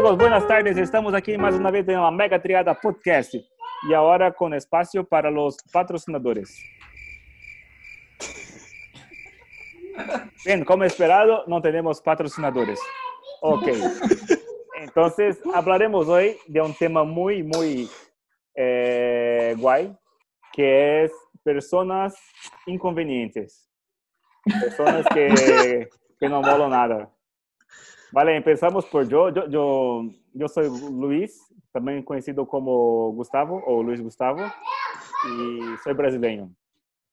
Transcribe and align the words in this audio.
chicos, 0.00 0.16
buenas 0.16 0.48
tardes. 0.48 0.78
Estamos 0.78 1.12
aquí 1.12 1.36
más 1.36 1.54
una 1.54 1.70
vez 1.70 1.86
en 1.86 2.00
la 2.00 2.10
Mega 2.10 2.40
Triada 2.40 2.72
Podcast 2.72 3.34
y 3.34 3.92
ahora 3.92 4.32
con 4.32 4.54
espacio 4.54 5.04
para 5.04 5.30
los 5.30 5.58
patrocinadores. 5.70 6.58
Bien, 10.42 10.64
como 10.64 10.84
esperado, 10.84 11.44
no 11.46 11.60
tenemos 11.60 12.00
patrocinadores. 12.00 12.80
Ok. 13.42 13.68
Entonces, 14.80 15.38
hablaremos 15.54 16.08
hoy 16.08 16.38
de 16.46 16.62
un 16.62 16.72
tema 16.72 17.04
muy, 17.04 17.42
muy 17.42 17.90
eh, 18.54 19.54
que 20.54 21.04
es 21.04 21.12
personas 21.42 22.16
inconvenientes. 22.64 23.70
Personas 24.62 25.04
que, 25.12 25.90
que 26.18 26.28
no 26.30 26.40
nada. 26.40 27.12
Vale, 28.12 28.36
empezamos 28.36 28.86
por 28.86 29.08
yo. 29.08 29.30
Yo, 29.30 29.48
yo. 29.48 30.02
yo 30.32 30.48
soy 30.48 30.68
Luis, 30.90 31.52
también 31.72 32.02
conocido 32.02 32.46
como 32.46 33.12
Gustavo 33.12 33.62
o 33.66 33.82
Luis 33.82 34.02
Gustavo, 34.02 34.40
y 35.26 35.60
soy 35.82 35.94
brasileño. 35.94 36.50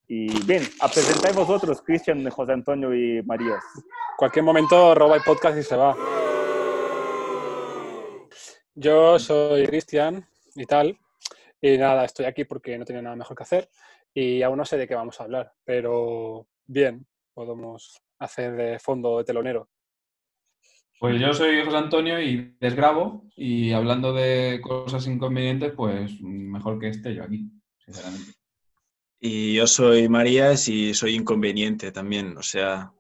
Y 0.08 0.28
bien, 0.46 0.64
a 0.80 0.88
presentar 0.88 1.36
vosotros, 1.36 1.82
Cristian, 1.82 2.28
José 2.30 2.54
Antonio 2.54 2.96
y 2.96 3.22
Marías. 3.24 3.64
Cualquier 4.18 4.46
momento 4.46 4.96
roba 4.96 5.18
el 5.18 5.22
podcast 5.22 5.58
y 5.58 5.64
se 5.64 5.76
va. 5.76 5.96
Yo 8.74 9.20
soy 9.20 9.66
Cristian 9.68 10.26
y 10.56 10.66
tal. 10.66 10.98
Y 11.60 11.78
nada, 11.78 12.06
estoy 12.06 12.26
aquí 12.26 12.46
porque 12.46 12.78
no 12.78 12.86
tenía 12.86 13.02
nada 13.02 13.16
mejor 13.16 13.36
que 13.36 13.44
hacer 13.44 13.70
y 14.14 14.42
aún 14.42 14.58
no 14.58 14.66
sé 14.66 14.78
de 14.78 14.88
qué 14.88 14.96
vamos 14.96 15.20
a 15.20 15.26
hablar, 15.26 15.54
pero 15.64 16.48
bien, 16.66 17.06
podemos 17.36 18.02
hacer 18.18 18.56
de 18.56 18.80
fondo 18.80 19.20
de 19.20 19.24
telonero. 19.24 19.70
Pues 21.00 21.22
yo 21.22 21.34
soy 21.34 21.64
José 21.64 21.78
Antonio 21.78 22.20
y 22.20 22.56
desgrabo 22.60 23.24
y 23.36 23.72
hablando 23.72 24.14
de 24.14 24.60
cosas 24.62 25.06
inconvenientes, 25.06 25.74
pues 25.76 26.20
mejor 26.22 26.80
que 26.80 26.90
esté 26.90 27.14
yo 27.14 27.24
aquí, 27.24 27.52
sinceramente. 27.78 28.32
Y 29.20 29.54
yo 29.54 29.68
soy 29.68 30.10
Marías 30.10 30.68
y 30.68 30.94
soy 30.96 31.16
inconveniente 31.16 31.92
también, 31.92 32.36
o 32.38 32.42
sea, 32.42 32.92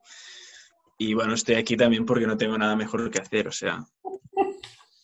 y 0.97 1.13
bueno, 1.15 1.33
estoy 1.33 1.55
aquí 1.55 1.75
también 1.75 2.05
porque 2.05 2.27
no 2.27 2.37
tengo 2.37 2.57
nada 2.57 2.75
mejor 2.75 3.09
que 3.09 3.19
hacer, 3.19 3.47
o 3.47 3.51
sea, 3.51 3.79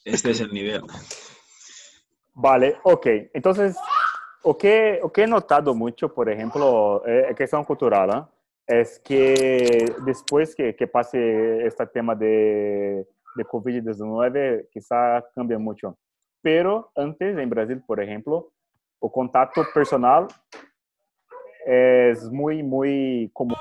este 0.05 0.31
es 0.31 0.39
el 0.41 0.53
nivel. 0.53 0.81
Vale, 2.33 2.77
ok. 2.83 3.07
Entonces, 3.33 3.75
o 4.43 4.57
que, 4.57 4.99
o 5.01 5.11
que 5.11 5.23
he 5.23 5.27
notado 5.27 5.73
mucho, 5.73 6.13
por 6.13 6.29
ejemplo, 6.29 7.01
é 7.05 7.33
questão 7.33 7.63
cultural, 7.63 8.09
¿eh? 8.09 8.42
Es 8.67 8.99
que 8.99 9.93
después 10.05 10.55
que, 10.55 10.75
que 10.75 10.89
este 11.65 11.87
tema 11.87 12.15
de, 12.15 13.07
de 13.35 13.45
COVID-19, 13.45 14.67
quizá 14.71 15.23
cambie 15.35 15.57
mucho. 15.57 15.97
Pero 16.41 16.91
antes, 16.95 17.37
en 17.37 17.49
Brasil, 17.49 17.81
por 17.85 18.01
ejemplo, 18.01 18.51
o 18.99 19.11
contacto 19.11 19.63
personal 19.73 20.27
es 21.65 22.29
muy, 22.29 22.63
muy 22.63 23.29
común. 23.33 23.57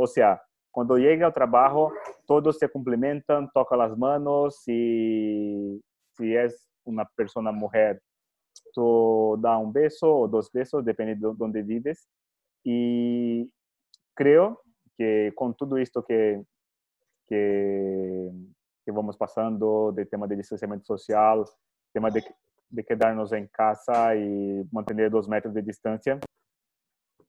O 0.00 0.06
sea, 0.06 0.40
cuando 0.70 0.96
llega 0.96 1.26
al 1.26 1.32
trabajo, 1.32 1.92
todos 2.28 2.58
se 2.58 2.68
complementan, 2.68 3.50
tocan 3.54 3.78
las 3.78 3.96
manos 3.96 4.62
y 4.66 5.80
si 6.14 6.36
es 6.36 6.68
una 6.84 7.08
persona 7.16 7.50
mujer, 7.50 8.02
tú 8.74 9.38
da 9.40 9.56
un 9.56 9.72
beso 9.72 10.14
o 10.14 10.28
dos 10.28 10.52
besos, 10.52 10.84
depende 10.84 11.14
de 11.14 11.34
dónde 11.34 11.62
vives. 11.62 12.06
Y 12.62 13.50
creo 14.14 14.60
que 14.98 15.32
con 15.34 15.54
todo 15.54 15.78
esto 15.78 16.04
que, 16.04 16.44
que, 17.26 18.30
que 18.84 18.92
vamos 18.92 19.16
pasando, 19.16 19.90
del 19.92 20.06
tema 20.06 20.26
de 20.26 20.36
distanciamiento 20.36 20.84
social, 20.84 21.46
tema 21.94 22.10
de, 22.10 22.22
de 22.68 22.84
quedarnos 22.84 23.32
en 23.32 23.46
casa 23.46 24.14
y 24.14 24.68
mantener 24.70 25.10
dos 25.10 25.26
metros 25.30 25.54
de 25.54 25.62
distancia, 25.62 26.20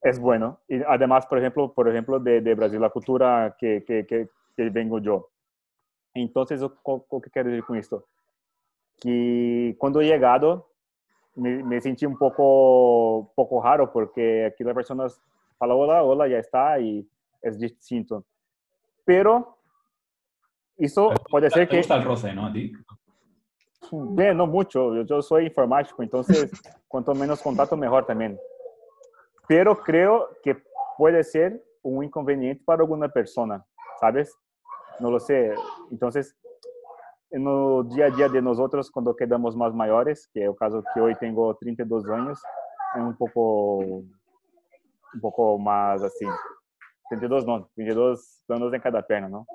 es 0.01 0.19
bueno. 0.19 0.59
Y 0.67 0.81
además, 0.83 1.25
por 1.25 1.37
ejemplo, 1.37 1.73
por 1.73 1.87
ejemplo 1.87 2.19
de, 2.19 2.41
de 2.41 2.53
Brasil, 2.53 2.81
la 2.81 2.89
cultura 2.89 3.55
que, 3.57 3.85
que, 3.85 4.05
que, 4.05 4.29
que 4.59 4.69
vengo 4.69 4.99
yo. 4.99 5.29
Entonces, 6.13 6.59
¿qué 6.61 7.21
que 7.23 7.29
quero 7.29 7.49
decir 7.49 7.63
con 7.63 7.77
esto? 7.77 8.05
Que 8.99 9.75
cuando 9.77 10.01
he 10.01 10.05
llegado, 10.05 10.69
me, 11.35 11.63
me, 11.63 11.79
sentí 11.79 12.05
un 12.05 12.17
poco, 12.17 13.31
poco 13.35 13.63
raro, 13.63 13.89
porque 13.91 14.47
aquí 14.47 14.65
las 14.65 14.73
personas 14.73 15.21
falam 15.57 15.77
hola, 15.77 16.03
hola, 16.03 16.27
ya 16.27 16.39
está, 16.39 16.77
y 16.77 17.07
es 17.41 17.57
distinto. 17.57 18.25
Pero 19.05 19.57
eso 20.75 21.13
puede 21.29 21.49
ser 21.49 21.67
¿Te 21.67 21.69
que... 21.69 21.77
gusta 21.77 21.95
el 21.95 22.03
roce, 22.03 22.33
no? 22.33 22.47
A 22.47 22.51
ti. 22.51 22.73
Bien, 23.91 24.35
no 24.35 24.45
mucho. 24.45 24.93
Yo, 24.93 25.03
yo 25.03 25.21
soy 25.21 25.45
informático, 25.45 26.03
entonces 26.03 26.51
cuanto 26.89 27.15
menos 27.15 27.41
contacto, 27.41 27.77
mejor 27.77 28.05
también. 28.05 28.37
Pero 29.47 29.77
creo 29.77 30.29
que 30.43 30.61
puede 30.97 31.23
ser 31.23 31.63
un 31.81 32.03
inconveniente 32.03 32.61
para 32.65 32.81
alguna 32.81 33.07
persona, 33.07 33.65
¿sabes? 34.01 34.37
No 34.99 35.11
lo 35.11 35.19
sé. 35.19 35.53
Entonces, 35.91 36.35
en 37.31 37.47
el 37.47 37.89
día 37.89 38.07
a 38.07 38.09
día 38.09 38.29
de 38.29 38.41
nosotros, 38.41 38.89
cuando 38.91 39.15
quedamos 39.15 39.55
más 39.55 39.73
mayores, 39.73 40.27
que 40.33 40.41
es 40.41 40.49
el 40.49 40.55
caso 40.55 40.83
que 40.93 41.01
hoy 41.01 41.15
tengo 41.15 41.55
32 41.55 42.09
años, 42.09 42.41
es 42.95 43.01
un 43.01 43.15
poco, 43.15 43.77
un 43.77 45.21
poco 45.21 45.57
más 45.59 46.01
así. 46.01 46.25
32 47.09 47.45
no, 47.45 47.69
22 47.75 48.43
anos 48.49 48.73
em 48.73 48.79
cada 48.79 49.01
perna, 49.01 49.29
não? 49.29 49.45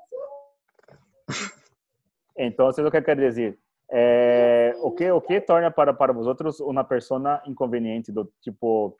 Então, 2.36 2.68
o 2.68 2.90
que 2.90 3.02
quero 3.02 3.20
dizer? 3.20 3.56
É, 3.90 4.74
o 4.82 4.90
que 4.90 5.10
o 5.10 5.20
que 5.20 5.40
torna 5.40 5.70
para 5.70 5.94
para 5.94 6.12
vosotros 6.12 6.58
uma 6.58 6.82
pessoa 6.82 7.40
inconveniente 7.46 8.10
do 8.10 8.32
tipo 8.40 8.98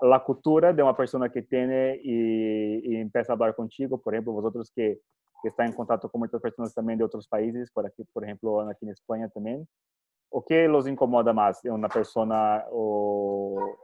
a 0.00 0.20
cultura 0.20 0.72
de 0.72 0.82
uma 0.82 0.94
pessoa 0.94 1.28
que 1.28 1.42
tem 1.42 1.68
e, 1.70 2.80
e 2.84 2.96
empieza 2.96 3.32
a 3.32 3.36
falar 3.36 3.54
contigo, 3.54 3.98
por 3.98 4.14
exemplo, 4.14 4.32
vosotros 4.32 4.70
que 4.70 4.98
que 5.42 5.48
está 5.48 5.64
en 5.64 5.72
contacto 5.72 6.10
con 6.10 6.20
muchas 6.20 6.40
personas 6.40 6.74
también 6.74 6.98
de 6.98 7.04
otros 7.04 7.26
países, 7.26 7.70
por 7.70 7.86
aquí, 7.86 8.04
por 8.12 8.24
ejemplo, 8.24 8.60
aquí 8.68 8.84
en 8.84 8.92
España 8.92 9.28
también. 9.28 9.66
¿O 10.30 10.44
qué 10.44 10.68
los 10.68 10.86
incomoda 10.86 11.32
más 11.32 11.60
de 11.62 11.70
una 11.70 11.88
persona 11.88 12.64
o, 12.70 13.76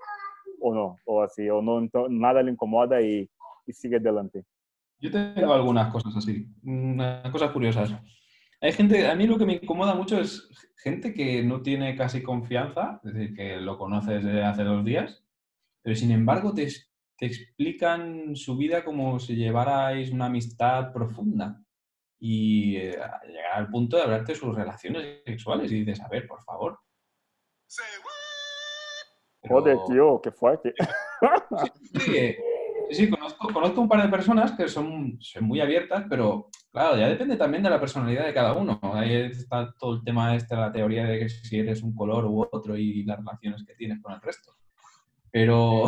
o 0.61 0.75
no? 0.75 0.97
O 1.05 1.23
así, 1.23 1.49
o 1.51 1.61
no, 1.61 1.89
nada 2.09 2.43
le 2.43 2.53
incomoda 2.53 3.01
y, 3.01 3.29
y 3.67 3.73
sigue 3.73 3.97
adelante. 3.97 4.45
Yo 4.99 5.11
tengo 5.11 5.53
algunas 5.53 5.93
cosas 5.93 6.17
así, 6.17 6.49
unas 6.63 7.31
cosas 7.31 7.51
curiosas. 7.51 7.93
Hay 8.61 8.73
gente, 8.73 9.07
a 9.07 9.15
mí 9.15 9.27
lo 9.27 9.37
que 9.37 9.45
me 9.45 9.55
incomoda 9.55 9.95
mucho 9.95 10.19
es 10.19 10.49
gente 10.77 11.13
que 11.13 11.43
no 11.43 11.63
tiene 11.63 11.97
casi 11.97 12.23
confianza, 12.23 13.01
es 13.05 13.13
decir, 13.13 13.35
que 13.35 13.57
lo 13.57 13.77
conoces 13.77 14.25
desde 14.25 14.45
hace 14.45 14.65
dos 14.65 14.85
días, 14.85 15.23
pero 15.83 15.95
sin 15.95 16.11
embargo 16.11 16.55
te, 16.55 16.69
te 17.17 17.27
explican 17.27 18.37
su 18.37 18.57
vida 18.57 18.85
como 18.85 19.19
si 19.19 19.37
llevarais 19.37 20.11
una 20.11 20.27
amistad 20.27 20.93
profunda 20.93 21.63
y 22.19 22.77
eh, 22.77 22.99
llegar 23.27 23.55
al 23.55 23.69
punto 23.71 23.97
de 23.97 24.03
hablarte 24.03 24.33
de 24.33 24.39
sus 24.39 24.55
relaciones 24.55 25.23
sexuales 25.25 25.71
y 25.73 25.81
dices, 25.81 26.01
a 26.01 26.09
ver, 26.09 26.27
por 26.27 26.43
favor. 26.43 26.79
Pero... 29.43 29.61
Joder, 29.61 29.79
tío, 29.87 30.21
qué 30.23 30.31
fuerte. 30.31 30.75
Sí, 31.95 32.01
sí, 32.01 32.37
sí 32.91 33.11
conozco, 33.11 33.49
conozco, 33.53 33.81
un 33.81 33.89
par 33.89 34.03
de 34.03 34.09
personas 34.09 34.53
que 34.53 34.69
son, 34.69 35.17
son, 35.21 35.45
muy 35.45 35.61
abiertas, 35.61 36.05
pero 36.09 36.49
claro, 36.71 36.97
ya 36.97 37.09
depende 37.09 37.37
también 37.37 37.63
de 37.63 37.71
la 37.71 37.81
personalidad 37.81 38.27
de 38.27 38.35
cada 38.35 38.53
uno. 38.55 38.79
Ahí 38.83 39.15
está 39.15 39.73
todo 39.79 39.95
el 39.95 40.05
tema 40.05 40.35
este, 40.35 40.57
la 40.57 40.73
teoría 40.73 41.05
de 41.05 41.21
que 41.21 41.29
si 41.29 41.59
eres 41.59 41.83
un 41.83 41.95
color 41.95 42.25
u 42.27 42.47
otro 42.51 42.77
y 42.77 43.05
las 43.05 43.19
relaciones 43.19 43.65
que 43.65 43.75
tienes 43.75 44.03
con 44.03 44.13
el 44.13 44.21
resto. 44.21 44.53
Pero, 45.31 45.85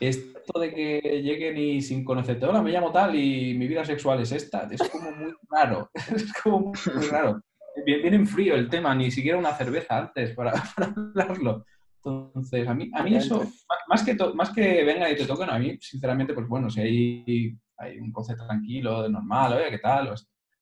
esto 0.00 0.58
de 0.58 0.74
que 0.74 1.22
lleguen 1.22 1.56
y 1.56 1.80
sin 1.82 2.04
conocerte, 2.04 2.46
hola, 2.46 2.62
me 2.62 2.70
llamo 2.70 2.92
tal 2.92 3.14
y 3.14 3.54
mi 3.54 3.66
vida 3.66 3.84
sexual 3.84 4.20
es 4.20 4.32
esta, 4.32 4.68
es 4.70 4.82
como 4.88 5.10
muy 5.10 5.34
raro, 5.50 5.90
es 6.14 6.32
como 6.42 6.60
muy, 6.60 6.78
muy 6.94 7.06
raro. 7.06 7.40
Viene 7.84 8.16
en 8.16 8.26
frío 8.26 8.54
el 8.54 8.68
tema, 8.68 8.94
ni 8.94 9.10
siquiera 9.10 9.38
una 9.38 9.54
cerveza 9.54 9.98
antes 9.98 10.34
para, 10.34 10.52
para 10.76 10.92
hablarlo. 10.92 11.64
Entonces, 11.96 12.66
a 12.66 12.74
mí, 12.74 12.90
a 12.94 13.02
mí 13.02 13.14
eso, 13.16 13.44
más 13.88 14.02
que, 14.02 14.14
to, 14.14 14.34
más 14.34 14.50
que 14.50 14.84
venga 14.84 15.10
y 15.10 15.16
te 15.16 15.26
toquen, 15.26 15.50
a 15.50 15.58
mí, 15.58 15.76
sinceramente, 15.80 16.32
pues 16.32 16.46
bueno, 16.48 16.70
si 16.70 16.80
hay, 16.80 17.58
hay 17.76 17.98
un 17.98 18.12
concepto 18.12 18.46
tranquilo, 18.46 19.08
normal, 19.08 19.54
oye, 19.54 19.70
¿qué 19.70 19.78
tal? 19.78 20.14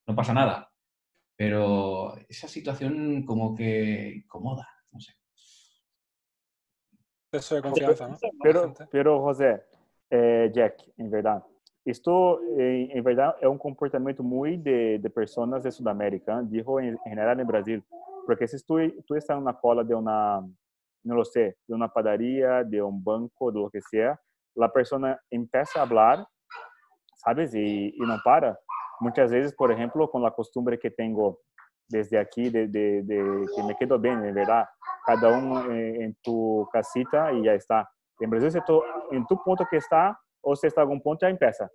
No 0.06 0.14
pasa 0.14 0.32
nada. 0.32 0.70
Pero 1.36 2.16
esa 2.28 2.48
situación 2.48 3.24
como 3.24 3.54
que 3.54 4.14
incomoda, 4.16 4.66
Eso 7.32 7.56
de 7.56 7.62
confianza, 7.62 8.08
¿no? 8.08 8.16
Pero, 8.42 8.74
pero 8.90 9.20
José, 9.20 9.62
eh, 10.10 10.50
Jack, 10.54 10.82
en 10.96 11.10
verdad, 11.10 11.44
esto 11.84 12.40
en, 12.56 12.90
en, 12.96 13.04
verdad 13.04 13.36
es 13.40 13.46
un 13.46 13.58
comportamiento 13.58 14.22
muy 14.22 14.56
de, 14.56 14.98
de 14.98 15.10
personas 15.10 15.62
de 15.62 15.70
Sudamérica, 15.70 16.40
dijo 16.42 16.80
en, 16.80 16.88
en, 16.88 16.98
general 17.04 17.38
en 17.40 17.46
Brasil, 17.46 17.84
porque 18.26 18.48
si 18.48 18.56
tú, 18.64 18.78
tú 19.06 19.14
estás 19.14 19.36
en 19.36 19.42
una 19.42 19.54
cola 19.54 19.84
de 19.84 19.94
una, 19.94 20.40
no 21.04 21.14
lo 21.14 21.24
sé, 21.24 21.56
de 21.66 21.74
una 21.74 21.88
padaría, 21.88 22.64
de 22.64 22.82
un 22.82 23.02
banco, 23.02 23.52
de 23.52 23.60
lo 23.60 23.70
que 23.70 23.80
sea, 23.80 24.20
la 24.54 24.72
persona 24.72 25.20
empieza 25.30 25.80
a 25.80 25.82
hablar, 25.82 26.26
¿sabes? 27.16 27.54
Y, 27.54 27.94
y 27.94 28.00
no 28.00 28.18
para. 28.24 28.58
Muchas 28.98 29.30
veces, 29.30 29.54
por 29.54 29.70
ejemplo, 29.70 30.10
con 30.10 30.22
la 30.22 30.30
costumbre 30.30 30.78
que 30.78 30.90
tengo 30.90 31.40
desde 31.88 32.18
aquí, 32.18 32.50
de, 32.50 32.68
de, 32.68 33.02
de 33.02 33.46
que 33.54 33.62
me 33.62 33.76
quedo 33.76 33.98
bien, 33.98 34.22
de 34.22 34.32
verdad, 34.32 34.66
cada 35.06 35.38
uno 35.38 35.70
eh, 35.72 36.04
en 36.04 36.16
tu 36.22 36.68
casita 36.72 37.32
y 37.32 37.44
ya 37.44 37.54
está. 37.54 37.88
En 38.18 38.30
Brasil, 38.30 38.50
se 38.50 38.60
to, 38.62 38.82
en 39.12 39.26
tu 39.26 39.40
punto 39.42 39.64
que 39.70 39.76
está, 39.76 40.18
o 40.40 40.56
se 40.56 40.66
está 40.66 40.80
en 40.80 40.86
algún 40.86 41.02
punto, 41.02 41.26
ya 41.26 41.30
empieza. 41.30 41.70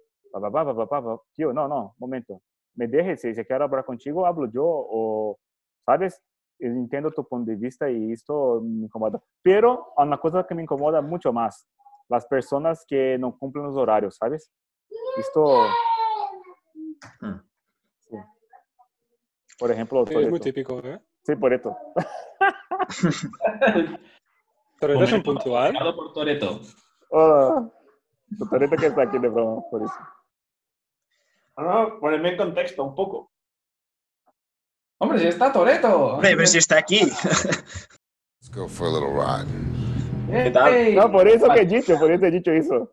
Tío, 1.33 1.53
no, 1.53 1.67
no, 1.67 1.95
momento. 1.97 2.41
Me 2.75 2.87
dejes, 2.87 3.21
si, 3.21 3.33
si 3.33 3.45
quiero 3.45 3.65
hablar 3.65 3.85
contigo, 3.85 4.25
hablo 4.25 4.49
yo, 4.51 4.65
o, 4.65 5.37
¿sabes? 5.85 6.21
Entiendo 6.59 7.11
tu 7.11 7.27
punto 7.27 7.49
de 7.51 7.57
vista 7.57 7.89
y 7.89 8.11
esto 8.11 8.61
me 8.63 8.85
incomoda. 8.85 9.21
Pero 9.41 9.93
una 9.97 10.17
cosa 10.17 10.45
que 10.45 10.55
me 10.55 10.63
incomoda 10.63 11.01
mucho 11.01 11.33
más, 11.33 11.67
las 12.09 12.25
personas 12.25 12.85
que 12.87 13.17
no 13.17 13.37
cumplen 13.37 13.65
los 13.65 13.75
horarios, 13.75 14.17
¿sabes? 14.17 14.51
Esto... 15.17 15.65
Hmm. 17.19 17.50
Por 19.61 19.71
ejemplo, 19.71 20.03
Sí, 20.07 20.15
es 20.15 20.27
muy 20.27 20.39
típico, 20.39 20.79
¿eh? 20.79 20.99
Sí, 21.23 21.35
por 21.35 21.53
esto. 21.53 21.77
Pero 24.79 24.95
eres 24.95 25.11
un 25.11 25.21
puntual. 25.21 25.77
por 25.95 26.13
Toreto. 26.13 26.61
Hola. 27.11 27.71
Tu 28.39 28.49
Toretto 28.49 28.75
que 28.75 28.87
está 28.87 29.03
aquí 29.03 29.19
de 29.19 29.29
broma, 29.29 29.61
por 29.69 29.83
eso. 29.83 29.93
No, 31.57 31.99
ponerme 31.99 32.29
en 32.29 32.37
contexto 32.37 32.83
un 32.83 32.95
poco. 32.95 33.29
Hombre, 34.97 35.19
si 35.19 35.27
está 35.27 35.53
Toreto. 35.53 36.13
Hombre, 36.15 36.35
pues 36.35 36.53
si 36.53 36.57
está 36.57 36.79
aquí. 36.79 37.01
Let's 37.01 38.49
go 38.51 38.67
for 38.67 38.87
a 38.87 38.91
little 38.91 39.13
ride. 39.13 40.43
¿Qué 40.43 40.49
tal? 40.49 40.95
No, 40.95 41.11
por 41.11 41.27
eso 41.27 41.47
que 41.49 41.61
he 41.61 41.65
dicho, 41.67 41.99
por 41.99 42.11
eso 42.11 42.25
he 42.25 42.31
dicho 42.31 42.51
eso. 42.51 42.91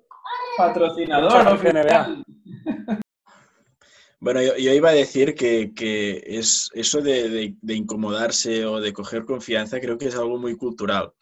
Patrocinador 0.58 1.48
oficial. 1.48 2.22
Bueno, 4.20 4.40
yo, 4.42 4.54
iba 4.56 4.90
a 4.90 4.92
decir 4.92 5.34
que, 5.34 5.72
que 5.74 6.22
es 6.26 6.70
eso 6.74 7.00
de, 7.00 7.28
de- 7.28 7.56
de 7.60 7.74
incomodarse 7.74 8.64
o 8.66 8.80
de 8.80 8.92
coger 8.92 9.24
confianza, 9.24 9.80
creo 9.80 9.98
que 9.98 10.06
es 10.08 10.14
algo 10.16 10.38
muy 10.38 10.56
cultural. 10.56 11.12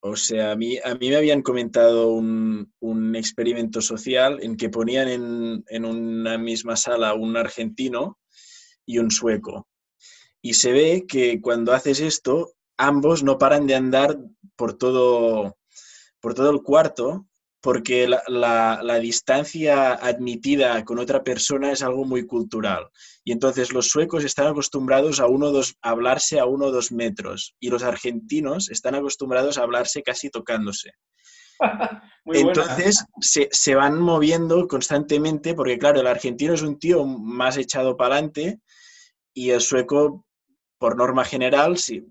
O 0.00 0.16
sea, 0.16 0.52
a 0.52 0.56
mí, 0.56 0.78
a 0.84 0.94
mí 0.94 1.08
me 1.08 1.16
habían 1.16 1.42
comentado 1.42 2.08
un, 2.12 2.70
un 2.80 3.16
experimento 3.16 3.80
social 3.80 4.38
en 4.42 4.56
que 4.56 4.68
ponían 4.68 5.08
en, 5.08 5.64
en 5.68 5.84
una 5.86 6.36
misma 6.36 6.76
sala 6.76 7.14
un 7.14 7.36
argentino 7.36 8.18
y 8.86 8.98
un 8.98 9.10
sueco. 9.10 9.68
Y 10.42 10.54
se 10.54 10.72
ve 10.72 11.06
que 11.08 11.40
cuando 11.40 11.72
haces 11.72 12.00
esto, 12.00 12.54
ambos 12.78 13.22
no 13.24 13.38
paran 13.38 13.66
de 13.66 13.76
andar 13.76 14.18
por 14.56 14.74
todo, 14.78 15.56
por 16.20 16.34
todo 16.34 16.50
el 16.50 16.62
cuarto 16.62 17.26
porque 17.64 18.06
la, 18.06 18.22
la- 18.28 18.80
la 18.82 18.96
distancia 18.96 19.94
admitida 19.94 20.84
con 20.84 20.98
otra 20.98 21.24
persona 21.24 21.72
es 21.72 21.82
algo 21.82 22.04
muy 22.04 22.26
cultural. 22.26 22.90
Y 23.24 23.32
entonces 23.32 23.72
los 23.72 23.88
suecos 23.88 24.22
están 24.22 24.48
acostumbrados 24.48 25.18
a, 25.18 25.26
uno, 25.28 25.50
dos, 25.50 25.74
a 25.80 25.90
hablarse 25.90 26.38
a 26.38 26.44
uno 26.44 26.66
o 26.66 26.70
dos 26.70 26.92
metros 26.92 27.54
y 27.58 27.70
los 27.70 27.82
argentinos 27.82 28.68
están 28.70 28.94
acostumbrados 28.94 29.56
a 29.56 29.62
hablarse 29.62 30.02
casi 30.02 30.28
tocándose. 30.28 30.90
Muy. 32.26 32.36
Entonces 32.38 33.02
se, 33.20 33.48
se 33.50 33.74
van 33.74 33.98
moviendo 33.98 34.68
constantemente 34.68 35.54
porque, 35.54 35.78
claro, 35.78 36.00
el 36.00 36.06
argentino 36.06 36.52
es 36.52 36.60
un 36.62 36.78
tío 36.78 37.06
más 37.06 37.56
echado 37.56 37.96
para 37.96 38.16
adelante 38.16 38.60
y 39.32 39.50
el 39.50 39.62
sueco, 39.62 40.26
por 40.78 40.98
norma 40.98 41.24
general, 41.24 41.78
sí, 41.78 42.04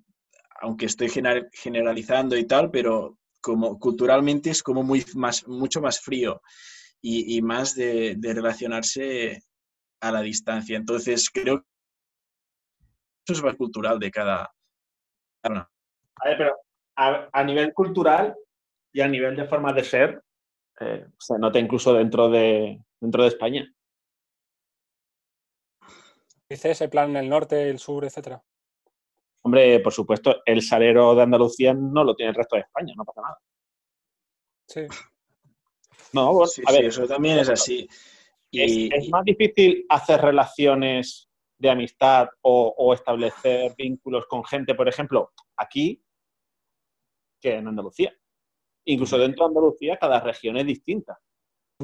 aunque 0.62 0.88
estoy 0.88 1.10
gener- 1.10 1.48
generalizando 1.52 2.36
y 2.38 2.46
tal, 2.46 2.72
pero 2.72 3.20
como 3.44 3.78
culturalmente 3.78 4.50
es 4.50 4.64
como 4.64 4.84
muy 4.84 5.06
más, 5.16 5.46
mucho 5.48 5.82
más 5.82 6.00
frío 6.00 6.42
y, 7.02 7.36
y 7.36 7.42
más 7.42 7.76
de, 7.76 8.16
de 8.18 8.34
relacionarse 8.34 9.44
a 10.02 10.12
la 10.12 10.22
distancia. 10.22 10.78
Entonces 10.78 11.30
creo 11.30 11.60
que 11.60 11.68
eso 13.28 13.34
es 13.40 13.44
más 13.44 13.58
cultural 13.58 14.00
de 14.00 14.10
cada... 14.10 14.50
A 15.44 15.50
ver, 16.26 16.38
pero 16.38 16.56
a, 16.96 17.28
a 17.34 17.44
nivel 17.44 17.74
cultural 17.74 18.34
y 18.94 19.02
a 19.02 19.08
nivel 19.08 19.36
de 19.36 19.46
forma 19.46 19.74
de 19.74 19.84
ser, 19.84 20.24
eh, 20.80 21.06
se 21.20 21.38
nota 21.38 21.60
incluso 21.60 21.94
dentro 21.94 22.30
de, 22.30 22.80
dentro 23.02 23.24
de 23.24 23.28
España. 23.28 23.70
Dices 26.48 26.80
el 26.82 26.90
plan 26.90 27.10
en 27.10 27.18
el 27.18 27.30
norte, 27.30 27.70
el 27.70 27.80
sur, 27.80 28.06
etcétera. 28.06 28.42
Hombre, 29.46 29.80
por 29.82 29.92
supuesto, 29.92 30.42
el 30.46 30.62
salero 30.62 31.14
de 31.16 31.24
Andalucía 31.24 31.74
no 31.74 32.04
lo 32.04 32.16
tiene 32.16 32.30
el 32.30 32.36
resto 32.36 32.56
de 32.56 32.62
España, 32.62 32.94
no 32.96 33.04
pasa 33.04 33.22
nada. 33.22 33.38
Sí. 34.68 34.82
No, 36.14 36.32
bueno, 36.34 36.48
Sí, 36.48 36.62
a 36.66 36.72
sí, 36.72 36.78
ver, 36.78 36.86
eso 36.86 37.08
también 37.08 37.40
es 37.40 37.50
así. 37.50 37.88
es, 38.52 39.10
más 39.10 39.26
difícil 39.26 39.86
hacer 39.90 40.22
relaciones 40.22 41.30
de 41.58 41.70
amistad 41.70 42.30
o, 42.42 42.74
o 42.78 42.94
establecer 42.94 43.74
vínculos 43.78 44.26
con 44.28 44.44
gente, 44.46 44.76
por 44.76 44.88
ejemplo, 44.88 45.32
aquí, 45.58 46.02
que 47.42 47.56
en 47.56 47.68
Andalucía. 47.68 48.14
Incluso 48.86 49.18
dentro 49.18 49.46
de 49.46 49.50
Andalucía, 49.50 49.98
cada 49.98 50.20
región 50.22 50.56
es 50.58 50.66
distinta. 50.66 51.20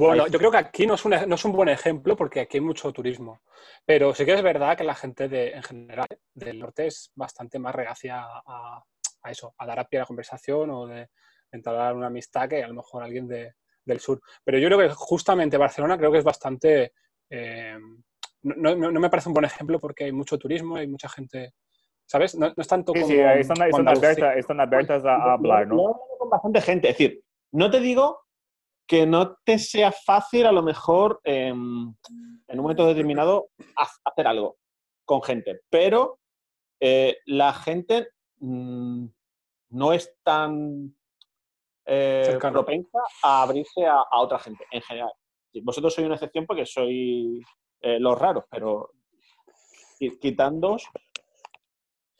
Bueno, 0.07 0.27
yo 0.27 0.39
creo 0.39 0.51
que 0.51 0.57
aquí 0.57 0.87
no 0.87 0.95
es, 0.95 1.05
un, 1.05 1.11
no 1.27 1.35
es 1.35 1.45
un 1.45 1.51
buen 1.51 1.69
ejemplo 1.69 2.15
porque 2.15 2.41
aquí 2.41 2.57
hay 2.57 2.61
mucho 2.61 2.91
turismo. 2.91 3.41
Pero 3.85 4.13
sí 4.13 4.25
que 4.25 4.33
es 4.33 4.41
verdad 4.41 4.77
que 4.77 4.83
la 4.83 4.95
gente 4.95 5.27
de, 5.27 5.51
en 5.51 5.63
general 5.63 6.07
del 6.33 6.59
norte 6.59 6.87
es 6.87 7.11
bastante 7.15 7.59
más 7.59 7.75
reacia 7.75 8.21
a, 8.23 8.83
a 9.23 9.31
eso, 9.31 9.53
a 9.57 9.65
dar 9.65 9.79
a 9.79 9.85
pie 9.85 9.99
a 9.99 10.03
la 10.03 10.07
conversación 10.07 10.69
o 10.69 10.87
de 10.87 11.09
entablar 11.51 11.95
una 11.95 12.07
amistad 12.07 12.47
que 12.47 12.63
a 12.63 12.67
lo 12.67 12.73
mejor 12.75 13.03
alguien 13.03 13.27
de- 13.27 13.53
del 13.85 13.99
sur. 13.99 14.21
Pero 14.43 14.57
yo 14.59 14.67
creo 14.67 14.79
que 14.79 14.89
justamente 14.93 15.57
Barcelona 15.57 15.97
creo 15.97 16.11
que 16.11 16.19
es 16.19 16.23
bastante... 16.23 16.93
eh, 17.29 17.77
no, 18.43 18.75
no- 18.75 18.91
no 18.91 18.99
me 18.99 19.09
parece 19.09 19.29
un 19.29 19.33
buen 19.33 19.45
ejemplo 19.45 19.79
porque 19.79 20.05
hay 20.05 20.11
mucho 20.11 20.37
turismo, 20.37 20.77
hay 20.77 20.87
mucha 20.87 21.09
gente... 21.09 21.53
¿Sabes? 22.05 22.35
No, 22.35 22.47
no 22.47 22.53
es 22.57 22.67
tanto 22.67 22.93
Sí, 22.93 23.01
como... 23.01 23.13
sí, 23.13 23.19
están, 23.19 23.61
están, 23.67 23.87
abiertas, 23.87 24.35
están 24.37 24.59
abiertas 24.61 25.05
a, 25.05 25.15
a 25.15 25.33
hablar, 25.33 25.67
¿no? 25.67 25.99
con 26.17 26.29
bastante 26.29 26.61
gente. 26.61 26.89
Es 26.89 26.97
decir, 26.97 27.21
no 27.51 27.69
te 27.69 27.79
digo 27.79 28.21
que 28.89 29.05
no 29.05 29.35
te 29.45 29.59
sea 29.59 29.91
fácil 29.91 30.47
a 30.47 30.51
lo 30.51 30.63
mejor 30.63 31.21
em, 31.23 31.93
en 32.47 32.59
un 32.59 32.63
momento 32.63 32.87
determinado 32.87 33.49
hacer 34.03 34.25
algo 34.25 34.57
con 35.05 35.21
gente, 35.21 35.61
pero 35.69 36.19
eh, 36.79 37.17
la 37.27 37.53
gente 37.53 38.07
mm, 38.39 39.05
no 39.69 39.93
es 39.93 40.11
tan 40.23 40.95
eh, 41.85 42.23
propensa 42.51 42.99
a 43.23 43.43
abrirse 43.43 43.85
a, 43.85 43.97
a 44.09 44.19
otra 44.21 44.39
gente 44.39 44.65
en 44.71 44.81
general. 44.81 45.11
Vosotros 45.61 45.93
sois 45.93 46.05
una 46.07 46.15
excepción 46.15 46.47
porque 46.47 46.65
sois 46.65 47.43
eh, 47.81 47.99
los 47.99 48.17
raros, 48.17 48.45
pero 48.49 48.91
qui- 49.99 50.17
quitándoos, 50.19 50.87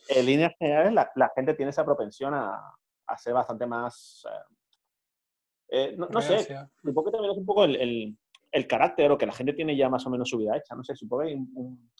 en 0.08 0.26
líneas 0.26 0.54
generales 0.60 0.94
la, 0.94 1.12
la 1.16 1.32
gente 1.36 1.56
tiene 1.56 1.72
esa 1.72 1.84
propensión 1.86 2.34
a, 2.36 2.60
a 3.08 3.18
ser 3.18 3.34
bastante 3.34 3.66
más... 3.66 4.24
eh, 4.30 4.56
eh, 5.72 5.96
no, 5.98 6.08
no 6.08 6.20
sé, 6.22 6.38
supongo 6.84 7.06
que 7.06 7.12
también 7.12 7.32
es 7.32 7.38
un 7.38 7.46
poco 7.46 7.64
el, 7.66 7.76
el- 7.76 8.18
el 8.52 8.68
carácter 8.68 9.12
o 9.12 9.18
que 9.18 9.26
la 9.28 9.32
gente 9.34 9.54
tiene 9.54 9.76
ya 9.78 9.90
más 9.90 10.06
o 10.08 10.10
menos 10.10 10.28
su 10.30 10.38
vida 10.38 10.58
hecha, 10.58 10.74
no 10.76 10.84
sé, 10.84 10.96
supongo 10.96 11.24
que 11.24 11.30
hay 11.30 11.36
un- 11.36 11.52
un- 11.56 11.92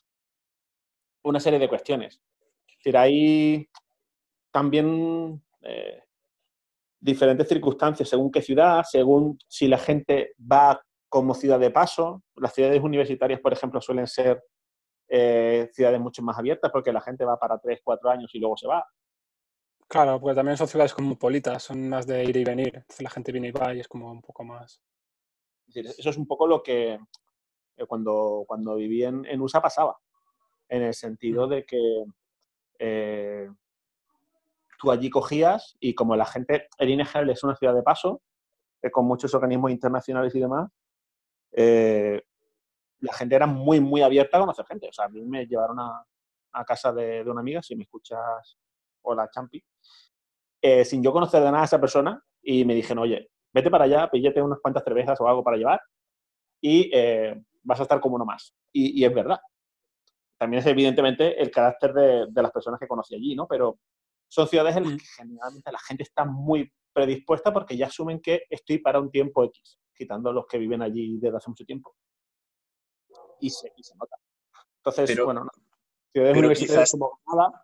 una 1.24 1.40
serie 1.40 1.60
de 1.60 1.70
cuestiones. 1.70 2.22
Es 2.68 2.78
decir, 2.78 2.98
hay 2.98 3.70
también 4.52 5.44
eh, 5.62 6.04
diferentes 7.00 7.48
circunstancias 7.48 8.10
según 8.10 8.32
qué 8.32 8.42
ciudad, 8.42 8.84
según 8.90 9.38
si 9.48 9.68
la 9.68 9.78
gente 9.78 10.34
va 10.52 10.82
como 11.08 11.34
ciudad 11.34 11.60
de 11.60 11.72
paso. 11.72 12.24
Las 12.36 12.54
ciudades 12.54 12.82
universitarias, 12.82 13.40
por 13.42 13.54
ejemplo, 13.54 13.82
suelen 13.82 14.08
ser 14.08 14.42
eh, 15.08 15.70
ciudades 15.74 16.00
mucho 16.00 16.22
más 16.22 16.38
abiertas 16.38 16.72
porque 16.72 16.94
la 16.94 17.02
gente 17.02 17.26
va 17.26 17.38
para 17.38 17.58
tres, 17.60 17.80
cuatro 17.84 18.10
años 18.10 18.34
y 18.34 18.40
luego 18.40 18.56
se 18.58 18.68
va. 18.68 18.86
Claro, 19.90 20.20
porque 20.22 20.36
también 20.36 20.56
son 20.56 20.68
ciudades 20.68 20.94
cosmopolitas, 20.94 21.64
son 21.64 21.90
más 21.90 22.06
de 22.06 22.24
ir 22.24 22.38
y 22.38 22.44
venir. 22.44 22.68
Entonces 22.76 23.02
la 23.02 23.10
gente 23.10 23.32
viene 23.32 23.48
y 23.48 23.52
va 23.52 23.74
y 23.74 23.80
es 23.80 23.88
como 23.88 24.12
un 24.12 24.22
poco 24.22 24.44
más... 24.44 24.80
Es 25.68 25.74
decir, 25.74 25.92
eso 25.98 26.10
es 26.12 26.18
un 26.18 26.28
poco 26.28 26.46
lo 26.46 26.62
que 26.62 26.94
eh, 26.94 27.86
cuando, 27.88 28.44
cuando 28.48 28.76
viví 28.76 29.04
en, 29.04 29.26
en 29.26 29.42
USA 29.42 29.62
pasaba, 29.62 29.98
en 30.70 30.84
el 30.84 30.94
sentido 30.94 31.48
de 31.48 31.66
que 31.66 32.06
eh, 32.78 33.50
tú 34.80 34.92
allí 34.92 35.10
cogías 35.10 35.76
y 35.80 35.96
como 35.96 36.16
la 36.16 36.26
gente, 36.26 36.70
general 36.78 37.30
es 37.32 37.44
una 37.44 37.56
ciudad 37.56 37.74
de 37.74 37.82
paso, 37.82 38.22
eh, 38.84 38.92
con 38.92 39.06
muchos 39.08 39.34
organismos 39.34 39.72
internacionales 39.72 40.36
y 40.36 40.40
demás, 40.40 40.72
eh, 41.52 42.22
la 43.00 43.14
gente 43.14 43.36
era 43.36 43.48
muy, 43.48 43.80
muy 43.80 44.04
abierta 44.04 44.38
a 44.38 44.42
conocer 44.42 44.66
gente. 44.68 44.88
O 44.88 44.94
sea, 44.94 45.06
a 45.06 45.10
mí 45.10 45.26
me 45.26 45.48
llevaron 45.48 45.80
a, 45.80 46.06
a 46.54 46.66
casa 46.66 46.94
de, 46.94 47.24
de 47.24 47.32
una 47.32 47.42
amiga, 47.42 47.64
si 47.64 47.76
me 47.76 47.84
escuchas, 47.84 48.58
hola 49.02 49.30
Champi, 49.32 49.64
eh, 50.62 50.86
sin 50.86 51.02
yo 51.04 51.12
conocer 51.12 51.42
de 51.42 51.52
nada 51.52 51.62
a 51.62 51.66
esa 51.66 51.80
persona 51.80 52.22
y 52.42 52.66
me 52.66 52.74
dijeron, 52.76 53.04
oye, 53.04 53.30
vete 53.54 53.70
para 53.72 53.86
allá, 53.86 54.10
píllate 54.10 54.42
unas 54.42 54.60
cuantas 54.60 54.84
cervezas 54.84 55.20
o 55.22 55.28
algo 55.28 55.44
para 55.44 55.58
llevar 55.58 55.82
y 56.62 56.90
eh, 56.94 57.42
vas 57.64 57.80
a 57.80 57.84
estar 57.84 58.00
como 58.00 58.16
uno 58.16 58.26
más. 58.26 58.54
Y, 58.72 59.02
y 59.02 59.06
es 59.06 59.14
verdad. 59.14 59.40
También 60.38 60.60
es 60.62 60.66
evidentemente 60.68 61.42
el 61.42 61.52
carácter 61.52 61.94
de, 61.94 62.26
de 62.30 62.42
las 62.42 62.52
personas 62.52 62.80
que 62.80 62.88
conocí 62.88 63.16
allí, 63.16 63.36
¿no? 63.36 63.48
Pero 63.48 63.80
son 64.30 64.48
ciudades 64.48 64.76
en 64.78 64.84
las 64.84 64.94
que 64.98 65.06
generalmente 65.18 65.72
la 65.72 65.80
gente 65.80 66.04
está 66.04 66.24
muy 66.26 66.72
predispuesta 66.94 67.52
porque 67.54 67.76
ya 67.76 67.88
asumen 67.88 68.22
que 68.22 68.44
estoy 68.50 68.78
para 68.78 69.00
un 69.00 69.10
tiempo 69.12 69.44
X, 69.46 69.80
quitando 69.94 70.32
los 70.32 70.46
que 70.48 70.58
viven 70.58 70.82
allí 70.82 71.18
desde 71.20 71.38
hace 71.38 71.50
mucho 71.50 71.66
tiempo. 71.66 71.96
Y 73.42 73.50
se, 73.50 73.72
y 73.76 73.84
se 73.84 73.96
nota. 73.96 74.18
Entonces, 74.78 75.10
Pero- 75.10 75.26
bueno, 75.26 75.44
no. 75.44 75.50
ciudades 76.14 76.38
universitarias 76.38 76.90
quizás- 76.90 76.92
como 76.92 77.20
Granada, 77.26 77.64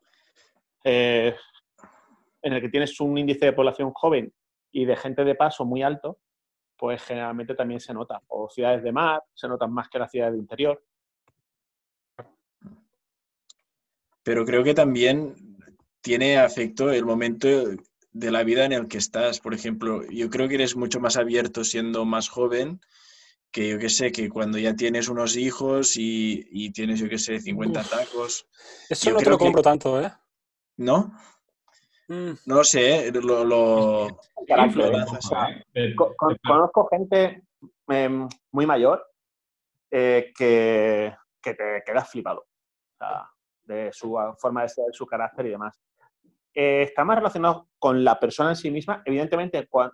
eh, 0.85 1.35
en 2.41 2.53
el 2.53 2.61
que 2.61 2.69
tienes 2.69 2.99
un 3.01 3.17
índice 3.17 3.45
de 3.47 3.53
población 3.53 3.91
joven 3.91 4.31
y 4.71 4.85
de 4.85 4.95
gente 4.95 5.23
de 5.25 5.35
paso 5.35 5.65
muy 5.65 5.81
alto, 5.83 6.19
pues 6.77 7.01
generalmente 7.03 7.55
también 7.55 7.79
se 7.79 7.93
nota. 7.93 8.21
O 8.27 8.47
ciudades 8.49 8.83
de 8.83 8.91
mar 8.91 9.23
se 9.33 9.47
notan 9.47 9.73
más 9.73 9.89
que 9.89 9.99
las 9.99 10.11
ciudades 10.11 10.33
de 10.35 10.39
interior. 10.39 10.83
Pero 14.23 14.45
creo 14.45 14.63
que 14.63 14.73
también 14.73 15.35
tiene 16.01 16.37
afecto 16.37 16.91
el 16.91 17.05
momento 17.05 17.47
de 18.11 18.31
la 18.31 18.43
vida 18.43 18.65
en 18.65 18.73
el 18.73 18.87
que 18.87 18.97
estás. 18.97 19.39
Por 19.39 19.53
ejemplo, 19.53 20.03
yo 20.09 20.29
creo 20.29 20.47
que 20.47 20.55
eres 20.55 20.75
mucho 20.75 20.99
más 20.99 21.17
abierto 21.17 21.63
siendo 21.63 22.05
más 22.05 22.29
joven 22.29 22.79
que 23.51 23.69
yo 23.69 23.79
que 23.79 23.89
sé, 23.89 24.11
que 24.11 24.29
cuando 24.29 24.57
ya 24.57 24.75
tienes 24.75 25.07
unos 25.07 25.37
hijos 25.37 25.95
y, 25.95 26.45
y 26.51 26.71
tienes, 26.71 26.99
yo 26.99 27.07
que 27.07 27.17
sé, 27.17 27.39
50 27.39 27.79
Uf. 27.81 27.89
tacos, 27.89 28.47
Eso 28.89 29.05
Yo 29.09 29.13
no 29.13 29.19
te 29.19 29.29
lo 29.29 29.37
que- 29.37 29.45
compro 29.45 29.61
tanto, 29.61 30.01
¿eh? 30.01 30.11
¿No? 30.77 31.11
Mm, 32.07 32.31
No 32.45 32.63
sé, 32.63 33.07
¿eh? 33.07 33.11
lo, 33.11 33.43
lo- 33.43 34.19
Carácter, 34.47 34.77
lo 34.77 34.85
¿eh? 34.87 34.91
lanzas 34.91 35.25
O 35.25 35.29
sea, 35.29 35.49
¿eh? 35.49 35.63
De- 35.73 35.95
Co- 35.95 36.13
con- 36.15 36.33
de- 36.33 36.39
conozco 36.45 36.87
gente 36.89 37.43
em, 37.87 38.27
muy 38.51 38.65
mayor 38.65 39.05
eh, 39.91 40.31
que, 40.37 41.15
que 41.41 41.53
te 41.53 41.83
quedas 41.85 42.09
flipado 42.09 42.41
o 42.41 42.97
sea, 42.97 43.29
de 43.63 43.91
su 43.93 44.15
forma 44.39 44.61
de 44.63 44.69
ser, 44.69 44.85
su 44.91 45.05
carácter 45.05 45.47
y 45.47 45.49
demás. 45.49 45.79
Eh, 46.53 46.83
está 46.83 47.03
más 47.03 47.17
relacionado 47.17 47.67
con 47.79 48.03
la 48.03 48.19
persona 48.19 48.49
en 48.51 48.55
sí 48.55 48.69
misma. 48.71 49.01
Evidentemente, 49.05 49.67
cuan- 49.67 49.91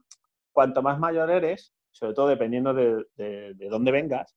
cuanto 0.52 0.82
más 0.82 1.00
mayor 1.00 1.30
eres, 1.32 1.74
sobre 1.92 2.14
todo 2.14 2.28
dependiendo 2.28 2.74
de, 2.74 3.06
de- 3.16 3.54
de 3.56 3.70
dónde 3.70 3.92
vengas, 3.92 4.36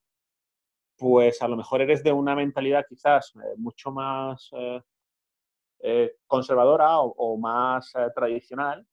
pues 0.97 1.41
a 1.41 1.47
lo 1.49 1.57
mejor 1.57 1.81
eres 1.81 2.03
de 2.03 2.11
una 2.13 2.35
mentalidad 2.35 2.85
quizás 2.87 3.33
eh, 3.35 3.53
mucho 3.57 3.91
más 3.91 4.49
eh, 5.79 6.17
conservadora 6.25 6.99
o, 6.99 7.13
o 7.17 7.37
más 7.37 7.93
eh, 7.95 8.07
tradicional 8.15 8.87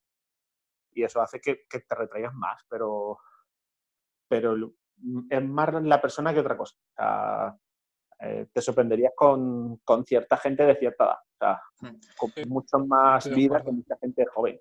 y 0.93 1.03
eso 1.05 1.21
hace 1.23 1.41
que, 1.41 1.65
que 1.69 1.81
te 1.81 1.95
retraigas 1.95 2.35
más, 2.35 2.63
pero, 2.69 3.19
pero 4.29 4.57
es 5.31 5.45
más 5.45 5.83
la 5.83 6.01
persona 6.01 6.35
que 6.35 6.41
otra 6.41 6.57
cosa. 6.57 6.77
O 6.77 6.95
sea, 6.95 7.59
eh, 8.21 8.47
te 8.53 8.61
sorprenderías 8.61 9.13
con, 9.17 9.79
con 9.79 10.05
cierta 10.05 10.37
gente 10.37 10.65
de 10.65 10.77
cierta 10.77 11.05
edad. 11.05 11.17
O 11.17 11.39
sea, 11.39 11.63
Mm. 11.81 11.99
con 12.17 12.31
mucho 12.49 12.79
más 12.79 13.29
vida 13.29 13.61
que 13.65 13.73
mucha 13.73 13.97
gente 13.97 14.25
joven. 14.27 14.61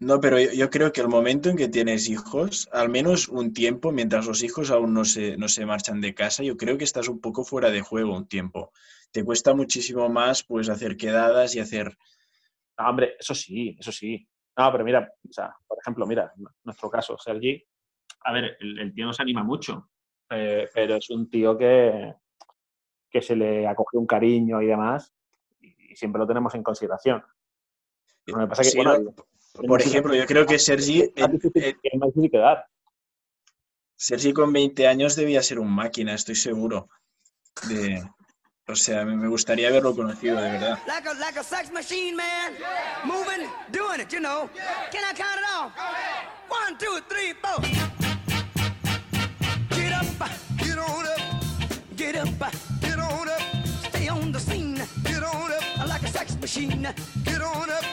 No, 0.00 0.20
pero 0.20 0.38
yo, 0.40 0.50
yo 0.52 0.70
creo 0.70 0.92
que 0.92 1.00
el 1.00 1.08
momento 1.08 1.48
en 1.48 1.56
que 1.56 1.68
tienes 1.68 2.08
hijos, 2.08 2.68
al 2.72 2.88
menos 2.88 3.28
un 3.28 3.52
tiempo, 3.52 3.92
mientras 3.92 4.26
los 4.26 4.42
hijos 4.42 4.70
aún 4.72 4.92
no 4.94 5.04
se, 5.04 5.36
no 5.36 5.48
se 5.48 5.66
marchan 5.66 6.00
de 6.00 6.14
casa, 6.14 6.42
yo 6.42 6.56
creo 6.56 6.76
que 6.78 6.84
estás 6.84 7.08
un 7.08 7.20
poco 7.20 7.44
fuera 7.44 7.70
de 7.70 7.80
juego 7.80 8.16
un 8.16 8.26
tiempo. 8.26 8.72
Te 9.10 9.24
cuesta 9.24 9.54
muchísimo 9.54 10.08
más 10.08 10.44
pues 10.44 10.68
hacer 10.68 10.96
quedadas 10.96 11.54
y 11.54 11.60
hacer... 11.60 11.96
No, 12.78 12.88
hombre, 12.88 13.16
eso 13.18 13.34
sí, 13.34 13.76
eso 13.78 13.90
sí. 13.90 14.28
No, 14.56 14.70
pero 14.72 14.84
mira, 14.84 15.10
o 15.28 15.32
sea, 15.32 15.54
por 15.66 15.78
ejemplo, 15.80 16.06
mira, 16.06 16.32
nuestro 16.64 16.90
caso, 16.90 17.16
Sergi, 17.16 17.64
a 18.24 18.32
ver, 18.32 18.56
el, 18.60 18.78
el 18.78 18.94
tío 18.94 19.06
nos 19.06 19.20
anima 19.20 19.42
mucho, 19.42 19.90
eh, 20.30 20.68
pero 20.74 20.96
es 20.96 21.10
un 21.10 21.30
tío 21.30 21.56
que, 21.56 22.14
que 23.10 23.22
se 23.22 23.36
le 23.36 23.66
acoge 23.66 23.96
un 23.96 24.06
cariño 24.06 24.60
y 24.60 24.66
demás, 24.66 25.12
y, 25.60 25.92
y 25.92 25.96
siempre 25.96 26.18
lo 26.18 26.26
tenemos 26.26 26.54
en 26.54 26.62
consideración. 26.62 27.22
Que 28.24 28.32
pasa 28.32 28.62
que, 28.62 28.70
Sí, 28.70 28.76
bueno, 28.76 28.98
¿no? 28.98 29.14
Por 29.66 29.80
ejemplo, 29.80 30.14
yo 30.14 30.26
creo 30.26 30.46
que 30.46 30.58
Sergi, 30.58 31.02
es 31.14 31.22
más 31.22 31.32
difícil, 31.32 31.78
es 31.82 32.00
más 32.00 32.08
difícil 32.08 32.30
quedar. 32.30 32.66
Sergi 33.96 34.32
con 34.32 34.52
20 34.52 34.86
años 34.86 35.16
debía 35.16 35.42
ser 35.42 35.58
un 35.58 35.70
máquina, 35.70 36.14
estoy 36.14 36.36
seguro. 36.36 36.88
De, 37.68 38.02
o 38.68 38.74
sea, 38.76 39.04
me 39.04 39.16
me 39.16 39.28
gustaría 39.28 39.68
haberlo 39.68 39.94
conocido, 39.94 40.36
de 40.40 40.50
verdad. 40.52 40.78
like 40.86 41.08
a 41.08 41.14
like 41.14 41.38
a 41.38 41.42
sex 41.44 41.70
machine, 41.72 42.14
man. 42.16 42.52
Moving, 43.04 43.48
doing 43.72 44.00
it, 44.00 44.12
you 44.12 44.20
know. 44.20 44.48
Can 44.92 45.02
I 45.04 45.14
count 45.14 45.38
it 45.40 45.46
off? 45.56 45.72
One, 46.48 46.76
two, 46.78 47.00
three, 47.08 47.32
four. 47.42 47.62
Get 49.70 49.92
up, 49.92 50.06
get 50.58 50.78
on 50.78 51.06
up, 51.06 51.20
get 51.96 52.16
up, 52.16 52.28
get 52.80 52.98
on 52.98 53.28
up. 53.28 53.40
Stay 53.88 54.08
on 54.08 54.32
the 54.32 54.40
scene, 54.40 54.76
get 55.04 55.22
on 55.22 55.50
up, 55.52 55.88
like 55.88 56.02
a 56.02 56.08
sex 56.08 56.36
machine. 56.40 56.82
Get 57.24 57.40
on 57.40 57.70
up. 57.70 57.84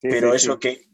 Sí, 0.00 0.08
Pero 0.10 0.30
sí, 0.30 0.36
eso 0.36 0.52
sí. 0.54 0.58
que 0.60 0.88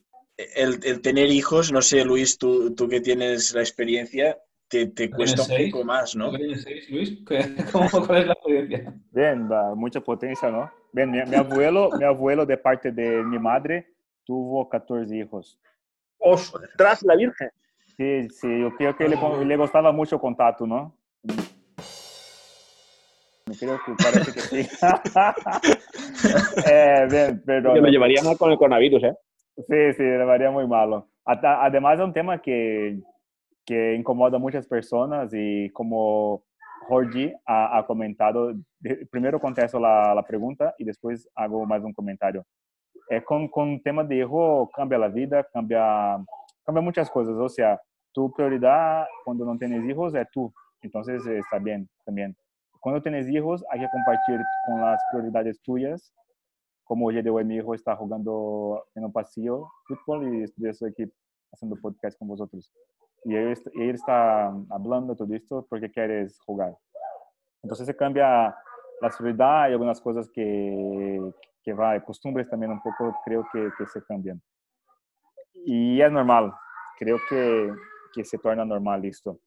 el, 0.54 0.80
el 0.84 1.00
tener 1.02 1.30
hijos, 1.30 1.72
no 1.72 1.82
sé, 1.82 2.04
Luis, 2.04 2.38
tú, 2.38 2.74
tú 2.74 2.88
que 2.88 3.00
tienes 3.00 3.52
la 3.54 3.60
experiencia, 3.60 4.38
te, 4.74 4.86
te 4.88 5.10
cuesta 5.10 5.42
un 5.42 5.48
seis? 5.48 5.72
poco 5.72 5.84
más, 5.84 6.16
¿no? 6.16 6.30
¿Tú 6.30 6.36
tienes 6.38 6.62
seis, 6.62 6.90
Luis? 6.90 7.18
¿Qué- 7.26 7.54
cómo- 7.72 7.88
¿Cuál 8.06 8.18
es 8.22 8.26
la 8.26 8.32
experiencia? 8.32 8.94
Bien, 9.12 9.48
va, 9.50 9.74
mucha 9.74 10.00
potencia, 10.00 10.50
¿no? 10.50 10.68
Bien, 10.92 11.10
mi, 11.10 11.24
mi 11.24 11.36
abuelo, 11.36 11.92
mi 11.92 12.04
abuelo 12.04 12.44
de 12.44 12.56
parte 12.56 12.90
de 12.90 13.22
mi 13.22 13.38
madre 13.38 13.86
tuvo 14.24 14.68
14 14.68 15.16
hijos. 15.16 15.58
¡Ostras, 16.18 17.02
la 17.02 17.14
Virgen! 17.14 17.50
Sí, 17.96 18.28
sí, 18.30 18.60
yo 18.60 18.74
creo 18.76 18.96
que 18.96 19.08
le, 19.08 19.16
con- 19.18 19.46
le 19.46 19.56
gustaba 19.56 19.92
mucho 19.92 20.16
el 20.16 20.20
contacto, 20.20 20.66
¿no? 20.66 20.96
Me 23.46 23.54
creo 23.56 23.78
que 23.86 23.92
parece 24.02 24.32
que 24.32 24.40
sí. 24.40 24.68
eh, 26.66 27.06
bien, 27.10 27.42
pero... 27.46 27.74
Me 27.80 27.90
llevaría 27.90 28.22
mal 28.22 28.36
con 28.38 28.50
el 28.50 28.58
coronavirus, 28.58 29.04
¿eh? 29.04 29.14
Sí, 29.56 29.92
sí, 29.96 30.02
le 30.02 30.24
varía 30.24 30.50
muy 30.50 30.66
malo. 30.66 31.08
Además, 31.24 31.98
es 31.98 32.04
un 32.04 32.12
tema 32.12 32.40
que, 32.42 32.98
que 33.64 33.94
incomoda 33.94 34.36
a 34.36 34.40
muchas 34.40 34.66
personas 34.66 35.30
y 35.32 35.70
como 35.70 36.42
Jorge 36.88 37.34
ha, 37.46 37.78
ha 37.78 37.86
comentado, 37.86 38.52
de- 38.78 39.06
primero 39.10 39.40
contesto 39.40 39.78
la, 39.80 40.14
la 40.14 40.22
pregunta 40.22 40.74
y 40.78 40.84
después 40.84 41.28
hago 41.34 41.64
más 41.66 41.82
un 41.82 41.92
comentario. 41.94 42.44
Eh, 43.10 43.22
con, 43.22 43.48
con 43.48 43.80
tema 43.82 44.04
de 44.04 44.16
hijo 44.16 44.70
cambia 44.74 44.98
la 44.98 45.08
vida, 45.08 45.46
cambia, 45.52 46.16
cambia 46.64 46.82
muchas 46.82 47.10
cosas. 47.10 47.34
O 47.36 47.48
sea, 47.48 47.80
tu 48.12 48.32
prioridad 48.32 49.06
cuando 49.24 49.44
no 49.44 49.56
tienes 49.58 49.84
hijos 49.88 50.14
es 50.14 50.26
tú. 50.30 50.52
Entonces 50.82 51.26
eh, 51.26 51.38
está 51.38 51.58
bien 51.58 51.88
también. 52.04 52.36
Cuando 52.80 53.00
tienes 53.00 53.28
hijos 53.28 53.64
hay 53.70 53.80
que 53.80 53.88
compartir 53.90 54.40
con 54.66 54.80
las 54.80 55.00
prioridades 55.10 55.60
tuyas 55.62 56.12
como 56.84 57.06
hoy 57.06 57.22
de 57.22 57.30
hoy 57.30 57.44
mi 57.46 57.56
hijo 57.56 57.74
está 57.74 57.96
jugando 57.96 58.84
en 58.94 59.06
un 59.06 59.12
pasillo 59.12 59.66
fútbol 59.86 60.34
y 60.34 60.44
yo 60.56 60.68
estoy 60.68 60.90
aquí 60.90 61.10
haciendo 61.50 61.76
podcast 61.80 62.18
con 62.18 62.28
vosotros. 62.28 62.70
Y 63.24 63.34
él, 63.34 63.58
él 63.74 63.90
está 63.90 64.48
hablando 64.70 65.16
todo 65.16 65.34
esto 65.34 65.66
porque 65.68 65.90
quieres 65.90 66.38
jugar. 66.40 66.76
Entonces 67.62 67.86
se 67.86 67.96
cambia 67.96 68.54
la 69.00 69.10
seguridad 69.10 69.68
y 69.68 69.72
algunas 69.72 70.00
cosas 70.00 70.28
que, 70.30 71.20
que 71.62 71.72
va, 71.72 71.98
costumbres 72.04 72.48
también 72.48 72.72
un 72.72 72.80
poco 72.82 73.16
creo 73.24 73.46
que, 73.52 73.70
que 73.78 73.86
se 73.86 74.02
cambian. 74.04 74.40
Y 75.54 76.00
es 76.00 76.12
normal, 76.12 76.52
creo 76.98 77.18
que, 77.28 77.72
que 78.12 78.24
se 78.24 78.38
torna 78.38 78.64
normal 78.64 79.04
esto. 79.04 79.38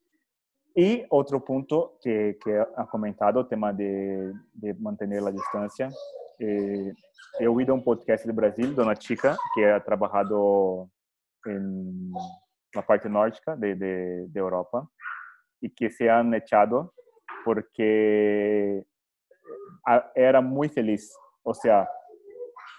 Y 0.73 1.03
otro 1.09 1.43
punto 1.43 1.97
que, 2.01 2.37
que 2.43 2.59
ha 2.59 2.85
comentado, 2.87 3.41
el 3.41 3.47
tema 3.47 3.73
de, 3.73 4.33
de 4.53 4.73
mantener 4.75 5.23
la 5.23 5.31
distancia. 5.31 5.89
Eh, 6.39 6.93
he 7.39 7.47
oído 7.47 7.73
un 7.73 7.83
podcast 7.83 8.25
de 8.25 8.31
Brasil 8.31 8.75
de 8.75 8.81
una 8.83 8.95
chica 8.95 9.35
que 9.55 9.71
ha 9.71 9.83
trabajado 9.83 10.87
en 11.45 12.11
la 12.73 12.81
parte 12.85 13.09
nórdica 13.09 13.55
de, 13.55 13.75
de, 13.75 14.27
de 14.27 14.39
Europa 14.39 14.87
y 15.61 15.69
que 15.69 15.89
se 15.89 16.09
han 16.09 16.33
echado 16.33 16.93
porque 17.45 18.85
a- 19.85 20.11
era 20.15 20.41
muy 20.41 20.69
feliz. 20.69 21.15
O 21.43 21.53
sea, 21.53 21.87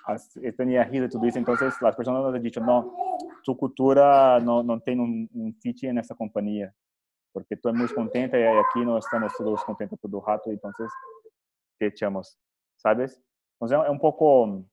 as- 0.07 0.39
tenía 0.57 0.85
riso 0.85 1.05
y 1.07 1.09
todo 1.09 1.25
eso. 1.27 1.39
Entonces 1.39 1.75
las 1.81 1.97
personas 1.97 2.23
nos 2.23 2.35
han 2.35 2.43
dicho, 2.43 2.61
no, 2.61 2.93
tu 3.43 3.57
cultura 3.57 4.39
no 4.41 4.81
tiene 4.81 5.03
un, 5.03 5.29
un 5.35 5.55
sitio 5.61 5.91
en 5.91 5.99
esta 5.99 6.15
compañía 6.15 6.73
porque 7.33 7.57
tú 7.57 7.69
eres 7.69 7.79
muy 7.81 7.89
contenta 7.89 8.39
y 8.39 8.43
aquí 8.43 8.85
no 8.85 8.99
estamos 8.99 9.33
todos 9.37 9.63
contentos 9.65 9.99
todo 10.01 10.19
el 10.19 10.27
rato, 10.27 10.51
entonces 10.51 10.91
te 11.79 11.87
echamos, 11.87 12.37
¿sabes? 12.77 13.23
Entonces 13.55 13.79
é 13.87 13.91
um 13.91 13.99
pouco 13.99 14.65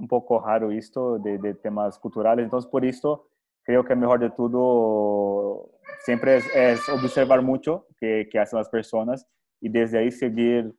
um 0.00 0.06
pouco 0.08 0.38
raro 0.38 0.72
isto 0.72 1.18
de, 1.20 1.38
de 1.38 1.54
temas 1.54 1.96
culturais. 1.98 2.38
Então 2.44 2.60
por 2.62 2.84
isso 2.84 3.24
creio 3.64 3.84
que 3.84 3.92
é 3.92 3.96
melhor 3.96 4.18
de 4.18 4.30
tudo 4.30 5.68
sempre 6.04 6.38
é, 6.54 6.72
é 6.72 6.92
observar 6.92 7.40
muito 7.42 7.84
que 7.98 8.26
que 8.26 8.38
hacen 8.38 8.58
as 8.58 8.68
pessoas 8.68 9.24
e 9.60 9.68
desde 9.68 9.96
aí 9.96 10.10
seguir 10.10 10.74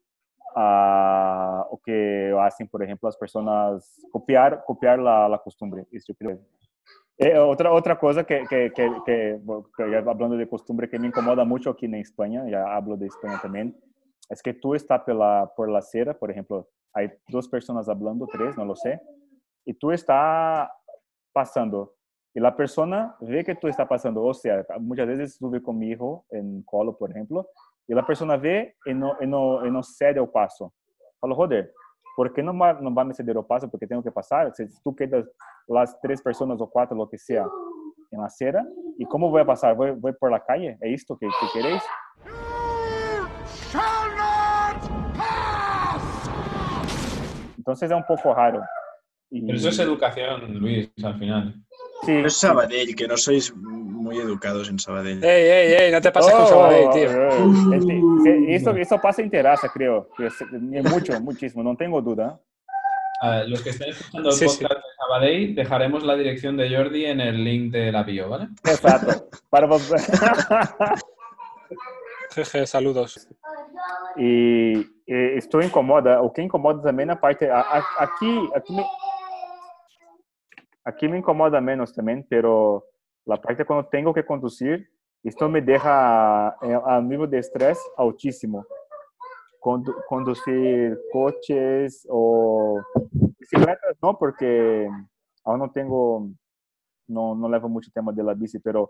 a 0.55 1.65
o 1.71 1.77
que 1.77 2.31
hacen, 2.39 2.67
por 2.67 2.83
exemplo, 2.83 3.09
as 3.09 3.17
pessoas 3.17 3.83
copiar 4.11 4.63
copiar 4.65 4.99
la, 4.99 5.27
la 5.27 5.39
costumbre. 5.39 5.87
Isso 5.91 6.11
eu 6.11 6.15
creio. 6.15 6.39
Eh, 7.17 7.39
otra 7.39 7.71
otra 7.71 7.95
cosa 7.95 8.23
que 8.23 8.45
que 8.47 8.71
que, 8.71 8.85
que, 9.05 9.95
hablando 9.95 10.35
de 10.37 10.47
costumbre 10.47 10.89
que 10.89 10.99
me 10.99 11.07
incomoda 11.07 11.45
mucho 11.45 11.69
aquí 11.69 11.85
en 11.85 11.95
España, 11.95 12.43
ya 12.49 12.63
hablo 12.75 12.97
de 12.97 13.07
España 13.07 13.39
también, 13.41 13.75
es 14.29 14.41
que 14.41 14.53
tú 14.53 14.73
estás 14.73 15.03
pela 15.03 15.51
por 15.55 15.69
la 15.69 15.79
acera, 15.79 16.13
por 16.13 16.31
ejemplo, 16.31 16.67
hay 16.93 17.11
dos 17.27 17.47
personas 17.47 17.87
hablando, 17.87 18.27
tres, 18.27 18.57
no 18.57 18.65
lo 18.65 18.75
sé, 18.75 18.99
y 19.65 19.73
tú 19.73 19.91
estás 19.91 20.69
pasando, 21.31 21.93
y 22.35 22.39
la 22.39 22.55
persona 22.55 23.15
ve 23.21 23.43
que 23.43 23.55
tú 23.55 23.67
estás 23.67 23.87
pasando, 23.87 24.23
o 24.23 24.33
sea, 24.33 24.65
muchas 24.79 25.07
veces 25.07 25.33
estuve 25.33 25.61
con 25.61 25.77
mi 25.77 25.89
hijo 25.91 26.25
en 26.31 26.63
colo, 26.63 26.97
por 26.97 27.11
ejemplo, 27.11 27.47
y 27.87 27.93
la 27.93 28.05
persona 28.05 28.37
ve 28.37 28.75
y 28.85 28.93
no, 28.93 29.15
y 29.21 29.27
no, 29.27 29.65
y 29.65 29.69
no 29.71 29.83
cede 29.83 30.19
el 30.19 30.27
paso. 30.29 30.73
Falo, 31.19 31.35
joder, 31.35 31.71
¿por 32.15 32.33
qué 32.33 32.41
no 32.41 32.57
va, 32.57 32.73
no 32.73 32.93
va 32.93 33.03
a 33.03 33.05
me 33.05 33.13
ceder 33.13 33.37
el 33.37 33.45
paso? 33.45 33.69
Porque 33.69 33.85
tengo 33.85 34.01
que 34.01 34.11
pasar. 34.11 34.51
Si 34.55 34.65
tú 34.83 34.95
quedas 34.95 35.25
las 35.67 35.99
tres 36.01 36.21
personas 36.21 36.59
o 36.59 36.67
cuatro, 36.69 36.97
lo 36.97 37.07
que 37.09 37.17
sea, 37.17 37.45
en 38.11 38.19
la 38.19 38.25
acera, 38.27 38.65
¿y 38.97 39.05
cómo 39.05 39.29
voy 39.29 39.41
a 39.41 39.45
pasar? 39.45 39.75
¿Voy, 39.75 39.91
voy 39.91 40.13
por 40.13 40.31
la 40.31 40.43
calle? 40.43 40.77
¿Es 40.81 41.01
esto 41.01 41.17
que, 41.17 41.27
que 41.27 41.59
queréis? 41.59 41.81
Entonces 47.57 47.89
es 47.89 47.95
un 47.97 48.03
poco 48.05 48.33
raro. 48.33 48.61
Y- 49.29 49.45
Pero 49.45 49.57
eso 49.57 49.69
es 49.69 49.79
educación, 49.79 50.59
Luis, 50.59 50.91
al 51.03 51.17
final. 51.17 51.55
Sí, 52.05 52.11
No 52.13 52.27
es 52.27 52.33
sí. 52.33 52.39
Sabadell, 52.47 52.95
que 52.95 53.07
no 53.07 53.17
sois 53.17 53.53
muy 53.55 54.17
educados 54.17 54.69
en 54.69 54.77
Sabadell. 54.79 55.23
Ey, 55.23 55.45
ey, 55.49 55.73
ey, 55.85 55.91
no 55.91 56.01
te 56.01 56.11
pases 56.11 56.33
con 56.33 56.43
Oh, 56.43 56.47
Sabadell, 56.47 56.89
tío. 56.91 57.09
eh, 57.11 57.29
este, 57.75 58.01
sí, 58.23 58.45
Esto, 58.49 58.71
esto 58.75 58.99
pasa 59.01 59.21
en 59.21 59.29
terraza, 59.29 59.69
creo. 59.73 60.09
es- 60.19 60.43
Mucho, 60.91 61.19
muchísimo, 61.21 61.63
no 61.63 61.75
tengo 61.75 62.01
duda. 62.01 62.39
Ver, 63.21 63.47
los 63.47 63.61
que 63.61 63.69
estén 63.69 63.89
escuchando 63.91 64.29
el 64.29 64.35
Sí, 64.35 64.49
sí. 64.49 64.57
podcast 64.65 64.81
de 64.85 64.91
Sabadell, 64.97 65.55
dejaremos 65.55 66.03
la 66.03 66.15
dirección 66.15 66.57
de 66.57 66.75
Jordi 66.75 67.05
en 67.05 67.21
el 67.21 67.41
link 67.41 67.71
de 67.71 67.89
la 67.91 68.03
bio, 68.03 68.27
¿vale? 68.27 68.49
Exato. 68.65 69.29
Para 69.49 69.65
vos. 69.67 69.89
Jeje, 72.35 72.65
saludos. 72.67 73.27
e, 74.17 74.85
e 75.07 75.37
estou 75.37 75.61
incomoda. 75.61 76.21
O 76.21 76.29
que 76.29 76.41
incomoda 76.41 76.81
também 76.81 77.05
na 77.05 77.15
parte 77.15 77.45
a- 77.45 77.59
a- 77.61 78.03
aqui, 78.03 78.49
aqui 78.55 78.73
me, 78.73 78.83
aqui 80.83 81.07
me 81.07 81.17
incomoda 81.17 81.61
menos 81.61 81.91
também, 81.91 82.21
pero 82.23 82.83
la 83.25 83.37
parte 83.37 83.65
quando 83.65 83.87
tenho 83.89 84.13
que 84.13 84.23
conduzir, 84.23 84.87
isto 85.23 85.47
me 85.47 85.61
deixa 85.61 86.57
eh, 86.61 86.81
a 86.85 87.01
nível 87.01 87.27
de 87.27 87.39
estresse 87.39 87.81
altíssimo. 87.97 88.65
Condu 89.59 89.93
conduzir 90.09 90.97
coches 91.11 92.05
ou 92.09 92.81
bicicletas, 93.39 93.95
não, 94.01 94.13
porque 94.13 94.89
eu 95.47 95.57
não 95.57 95.69
tenho, 95.69 96.33
não, 97.07 97.33
não 97.33 97.47
levo 97.47 97.69
muito 97.69 97.89
tema 97.93 98.11
de 98.11 98.21
la 98.21 98.35
bici, 98.35 98.59
pero 98.59 98.89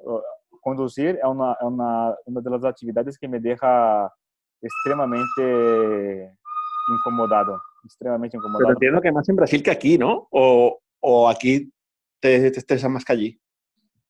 uh, 0.00 0.22
conduzir 0.62 1.18
é 1.20 1.26
uma, 1.26 1.54
é 1.60 1.64
uma, 1.66 2.16
uma 2.26 2.40
das 2.40 2.64
atividades 2.64 3.18
que 3.18 3.28
me 3.28 3.38
deixa 3.38 4.10
extremadamente 4.62 6.32
incomodado, 6.98 7.60
extremadamente 7.84 8.38
Pero 8.38 8.48
incomodado. 8.48 8.72
entiendo 8.72 9.02
que 9.02 9.12
más 9.12 9.28
en 9.28 9.36
Brasil 9.36 9.62
que 9.62 9.70
aquí, 9.70 9.98
¿no? 9.98 10.28
O, 10.30 10.80
o 11.08 11.28
aquí 11.28 11.72
te, 12.20 12.50
te 12.50 12.88
más 12.88 13.04
que 13.04 13.12
allí. 13.12 13.40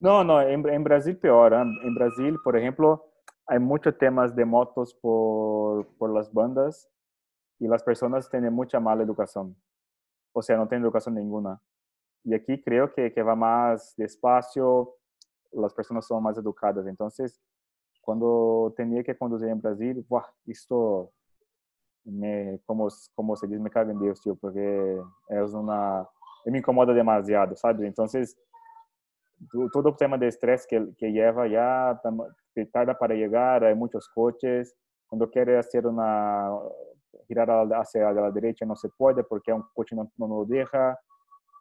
No, 0.00 0.24
no, 0.24 0.40
en, 0.40 0.82
Brasil 0.82 1.18
peor. 1.18 1.52
¿eh? 1.52 1.60
En 1.60 1.94
Brasil, 1.94 2.38
por 2.42 2.56
ejemplo, 2.56 3.12
hay 3.46 3.58
muchos 3.58 3.98
temas 3.98 4.34
de 4.34 4.46
motos 4.46 4.94
por, 4.94 5.86
las 6.10 6.32
bandas 6.32 6.88
y 7.58 7.68
las 7.68 7.82
personas 7.82 8.30
tienen 8.30 8.54
mucha 8.54 8.80
mala 8.80 9.02
educación. 9.02 9.54
O 10.32 10.40
sea, 10.40 10.56
no 10.56 10.66
tienen 10.68 10.84
educación 10.84 11.16
ninguna. 11.16 11.60
Y 12.24 12.32
aquí 12.32 12.62
creo 12.62 12.90
que, 12.94 13.10
va 13.22 13.36
más 13.36 13.94
despacio, 13.96 14.94
las 15.52 15.74
personas 15.74 16.06
son 16.06 16.22
más 16.22 16.38
educadas. 16.38 16.86
Entonces, 16.86 17.42
cuando 18.00 18.72
tenía 18.74 19.04
que 19.04 19.16
conducir 19.18 19.48
en 19.48 19.60
Brasil, 19.60 20.06
esto 20.46 21.12
me, 22.04 22.59
como, 22.64 22.88
se 22.88 23.46
dice, 23.46 23.61
me 23.61 23.68
caga 23.68 23.92
en 23.92 24.00
Dios, 24.00 24.22
tío, 24.22 24.35
porque 24.35 24.98
es 25.28 25.52
una, 25.52 26.09
me 26.50 26.59
incomoda 26.59 26.92
demasiado, 26.92 27.56
¿sabes? 27.56 27.82
Entonces, 27.82 28.37
tu- 29.50 29.68
todo 29.70 29.90
el 29.90 29.96
tema 29.96 30.16
de 30.18 30.28
estrés 30.28 30.66
que, 30.66 30.94
que 30.96 31.11
lleva 31.12 31.46
ya 31.46 32.00
tam- 32.02 32.26
te 32.54 32.66
tarda 32.66 32.96
para 32.98 33.14
llegar, 33.14 33.64
hay 33.64 33.74
muchos 33.74 34.09
coches, 34.09 34.74
cuando 35.09 35.28
quiere 35.30 35.59
hacer 35.59 35.87
una 35.87 36.50
girar 37.28 37.50
a 37.50 37.64
la- 37.64 37.78
hacia 37.80 38.11
la 38.12 38.30
derecha 38.30 38.64
no 38.66 38.76
se 38.76 38.88
puede 38.90 39.24
porque 39.24 39.52
un 39.52 39.64
coche 39.74 39.94
no, 39.96 40.11
no 40.16 40.26
lo 40.28 40.44
deja, 40.44 40.98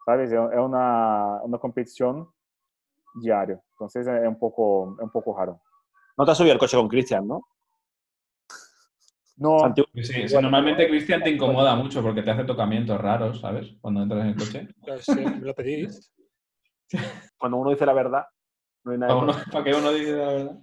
¿sabes? 0.06 0.32
Es 0.32 0.40
es 0.40 0.60
una, 0.60 1.42
una 1.44 1.58
competición 1.58 2.28
diaria, 3.22 3.60
entonces 3.72 4.06
es 4.08 4.28
un 4.28 4.38
poco, 4.38 4.96
es 4.98 5.04
un 5.04 5.12
poco 5.12 5.38
raro. 5.38 5.60
No 6.18 6.26
te 6.26 6.32
has 6.32 6.38
subido 6.38 6.54
al 6.54 6.60
coche 6.60 6.78
con 6.78 6.88
Cristian, 6.88 7.28
¿no? 7.28 7.42
No, 9.38 9.60
Santiago. 9.60 9.90
Sí, 9.96 10.28
sí, 10.30 10.36
normalmente 10.42 10.88
Cristian 10.88 11.22
te 11.22 11.30
incomoda 11.30 11.76
mucho 11.76 12.02
porque 12.02 12.22
te 12.22 12.32
hace 12.32 12.44
tocamientos 12.46 13.00
raros, 13.00 13.42
¿sabes? 13.42 13.76
Cuando 13.82 14.02
entras 14.02 14.22
en 14.22 14.28
el 14.28 14.36
coche. 14.36 14.68
Pues, 14.86 15.06
sí, 15.06 15.20
me 15.20 15.46
lo 15.48 15.54
pedís. 15.54 16.12
Cuando 17.38 17.58
uno 17.58 17.72
dice 17.72 17.86
la 17.86 17.94
verdad, 17.94 18.26
no 18.84 18.92
hay 18.94 18.98
nada. 18.98 19.14
Para, 19.14 19.24
uno- 19.24 19.34
para 19.52 19.64
que 19.64 19.74
uno 19.74 19.92
diga 19.92 20.18
la 20.18 20.32
verdad. 20.32 20.60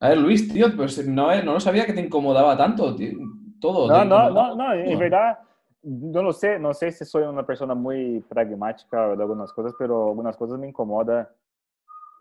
A 0.00 0.08
ver, 0.08 0.18
Luis, 0.18 0.52
tío, 0.52 0.66
pues 0.76 1.06
no, 1.06 1.32
eh, 1.32 1.42
no 1.42 1.52
lo 1.54 1.60
sabía 1.60 1.86
que 1.86 1.92
te 1.92 2.00
incomodaba 2.00 2.56
tanto, 2.56 2.94
tío. 2.96 3.18
Todo. 3.60 3.88
No, 3.88 4.04
no, 4.04 4.30
no, 4.30 4.56
no, 4.56 4.72
en 4.74 4.98
verdad, 4.98 5.38
no 5.82 6.22
lo 6.22 6.32
sé, 6.32 6.58
no 6.58 6.74
sé 6.74 6.90
si 6.90 7.04
soy 7.04 7.22
una 7.22 7.46
persona 7.46 7.74
muy 7.74 8.20
pragmática 8.28 9.14
de 9.14 9.22
algunas 9.22 9.52
cosas, 9.52 9.74
pero 9.78 10.08
algunas 10.08 10.36
cosas 10.36 10.58
me 10.58 10.68
incomoda. 10.68 11.32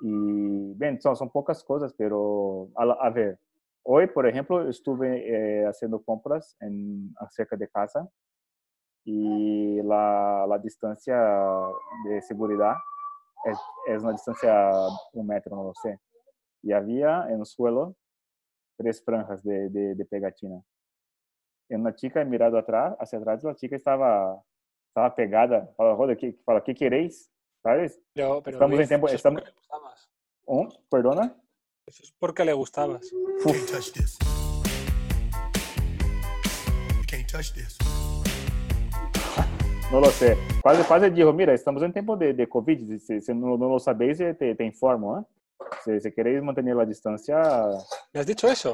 Y, 0.01 0.73
bien, 0.75 1.01
son, 1.01 1.15
son 1.15 1.29
pocas 1.31 1.63
cosas, 1.63 1.93
pero, 1.97 2.69
a, 2.75 2.83
a 2.83 3.09
ver, 3.09 3.39
hoy, 3.83 4.07
por 4.07 4.27
ejemplo, 4.27 4.67
estuve 4.69 5.61
eh, 5.61 5.65
haciendo 5.65 6.01
compras 6.03 6.55
en, 6.59 7.13
cerca 7.31 7.55
de 7.55 7.67
casa 7.67 8.07
y 9.03 9.81
la, 9.81 10.45
la 10.47 10.57
distancia 10.59 11.17
de 12.07 12.21
seguridad 12.21 12.75
es, 13.45 13.57
es 13.87 14.01
una 14.03 14.11
distancia 14.11 14.71
un 15.13 15.27
metro, 15.27 15.55
no 15.55 15.63
lo 15.63 15.73
sé. 15.81 15.99
Y 16.63 16.71
había 16.73 17.27
en 17.29 17.39
el 17.39 17.45
suelo 17.45 17.95
tres 18.77 19.03
franjas 19.03 19.43
de, 19.43 19.69
de, 19.69 19.95
de 19.95 20.05
pegatina 20.05 20.61
en 21.69 21.81
una 21.81 21.95
chica 21.95 22.23
mirado 22.25 22.57
atrás, 22.57 22.95
hacia 22.99 23.17
atrás, 23.17 23.43
la 23.45 23.55
chica 23.55 23.77
estaba, 23.77 24.43
estaba 24.89 25.15
pegada. 25.15 25.71
Fala, 25.77 25.95
joder, 25.95 26.17
¿qué, 26.17 26.33
fala, 26.45 26.61
¿qué 26.61 26.75
queréis? 26.75 27.31
¿Sabes? 27.63 28.01
Pero, 28.13 28.41
pero 28.43 28.55
Estamos 28.55 28.71
en 28.73 28.77
Luis, 28.77 28.89
tiempo- 28.89 29.07
eso 29.07 29.15
es 29.15 29.19
estamos-. 29.19 30.11
¿Oh? 30.45 30.67
¿Perdona? 30.89 31.33
Eso 31.85 32.03
es 32.03 32.11
porque 32.19 32.45
le 32.45 32.53
gustabas. 32.53 33.11
No 39.91 39.99
lo 39.99 40.07
sé. 40.07 40.37
Quase, 40.61 40.83
quase 40.87 41.09
dijo, 41.09 41.33
mira, 41.33 41.53
estamos 41.53 41.83
en 41.83 41.91
tiempo 41.91 42.15
de, 42.15 42.33
de 42.33 42.47
COVID, 42.47 42.97
si, 42.99 43.19
si 43.19 43.33
no, 43.33 43.57
no 43.57 43.67
lo 43.67 43.79
sabéis, 43.79 44.19
eh, 44.21 44.33
te, 44.33 44.55
te 44.55 44.63
informo. 44.63 45.19
¿eh? 45.19 45.23
Si, 45.83 45.99
si 45.99 46.13
queréis 46.13 46.41
mantener 46.41 46.75
la 46.75 46.85
distancia, 46.85 47.41
¿Le 48.13 48.19
has 48.19 48.25
dicho 48.25 48.47
eso? 48.47 48.73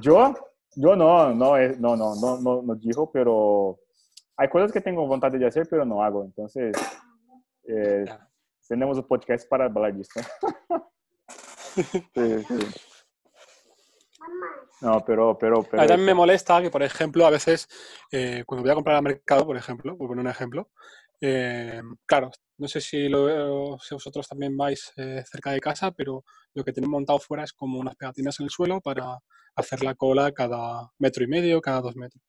yo, 0.00 0.34
yo 0.76 0.94
no, 0.94 1.34
no, 1.34 1.56
eh, 1.56 1.74
no, 1.78 1.96
no, 1.96 2.14
no, 2.14 2.40
no, 2.40 2.62
no 2.62 2.74
dijo, 2.76 3.10
pero 3.10 3.80
hay 4.36 4.48
cosas 4.48 4.70
que 4.70 4.80
tengo 4.80 5.06
voluntad 5.06 5.32
de 5.32 5.46
hacer, 5.46 5.66
pero 5.68 5.84
no 5.84 6.02
hago. 6.02 6.24
Entonces, 6.24 6.76
eh, 7.66 8.04
tenemos 8.68 8.98
un 8.98 9.08
podcast 9.08 9.48
para 9.48 9.64
hablar 9.64 9.94
de 9.94 10.02
esto. 10.02 10.20
Sí, 11.74 12.44
sí. 12.48 12.58
No, 14.80 15.02
pero, 15.04 15.38
pero, 15.38 15.62
pero. 15.62 15.80
A 15.80 15.84
mí 15.84 15.88
también 15.88 16.06
me 16.06 16.14
molesta 16.14 16.60
que, 16.60 16.70
por 16.70 16.82
ejemplo, 16.82 17.26
a 17.26 17.30
veces, 17.30 17.68
eh, 18.10 18.44
cuando 18.46 18.62
voy 18.62 18.70
a 18.70 18.74
comprar 18.74 18.96
al 18.96 19.02
mercado, 19.02 19.46
por 19.46 19.56
ejemplo, 19.56 19.96
por 19.96 20.08
poner 20.08 20.24
un 20.24 20.30
ejemplo, 20.30 20.70
eh, 21.20 21.80
claro, 22.04 22.30
no 22.58 22.68
sé 22.68 22.80
si, 22.80 23.08
lo, 23.08 23.78
si 23.78 23.94
vosotros 23.94 24.28
también 24.28 24.56
vais 24.56 24.92
eh, 24.96 25.22
cerca 25.26 25.52
de 25.52 25.60
casa, 25.60 25.90
pero 25.90 26.24
lo 26.52 26.64
que 26.64 26.72
tienen 26.72 26.90
montado 26.90 27.18
fuera 27.18 27.44
es 27.44 27.52
como 27.52 27.78
unas 27.78 27.96
pegatinas 27.96 28.38
en 28.40 28.44
el 28.44 28.50
suelo 28.50 28.80
para 28.80 29.18
hacer 29.56 29.82
la 29.82 29.94
cola 29.94 30.32
cada 30.32 30.90
metro 30.98 31.24
y 31.24 31.28
medio, 31.28 31.60
cada 31.60 31.80
dos 31.80 31.96
metros. 31.96 32.22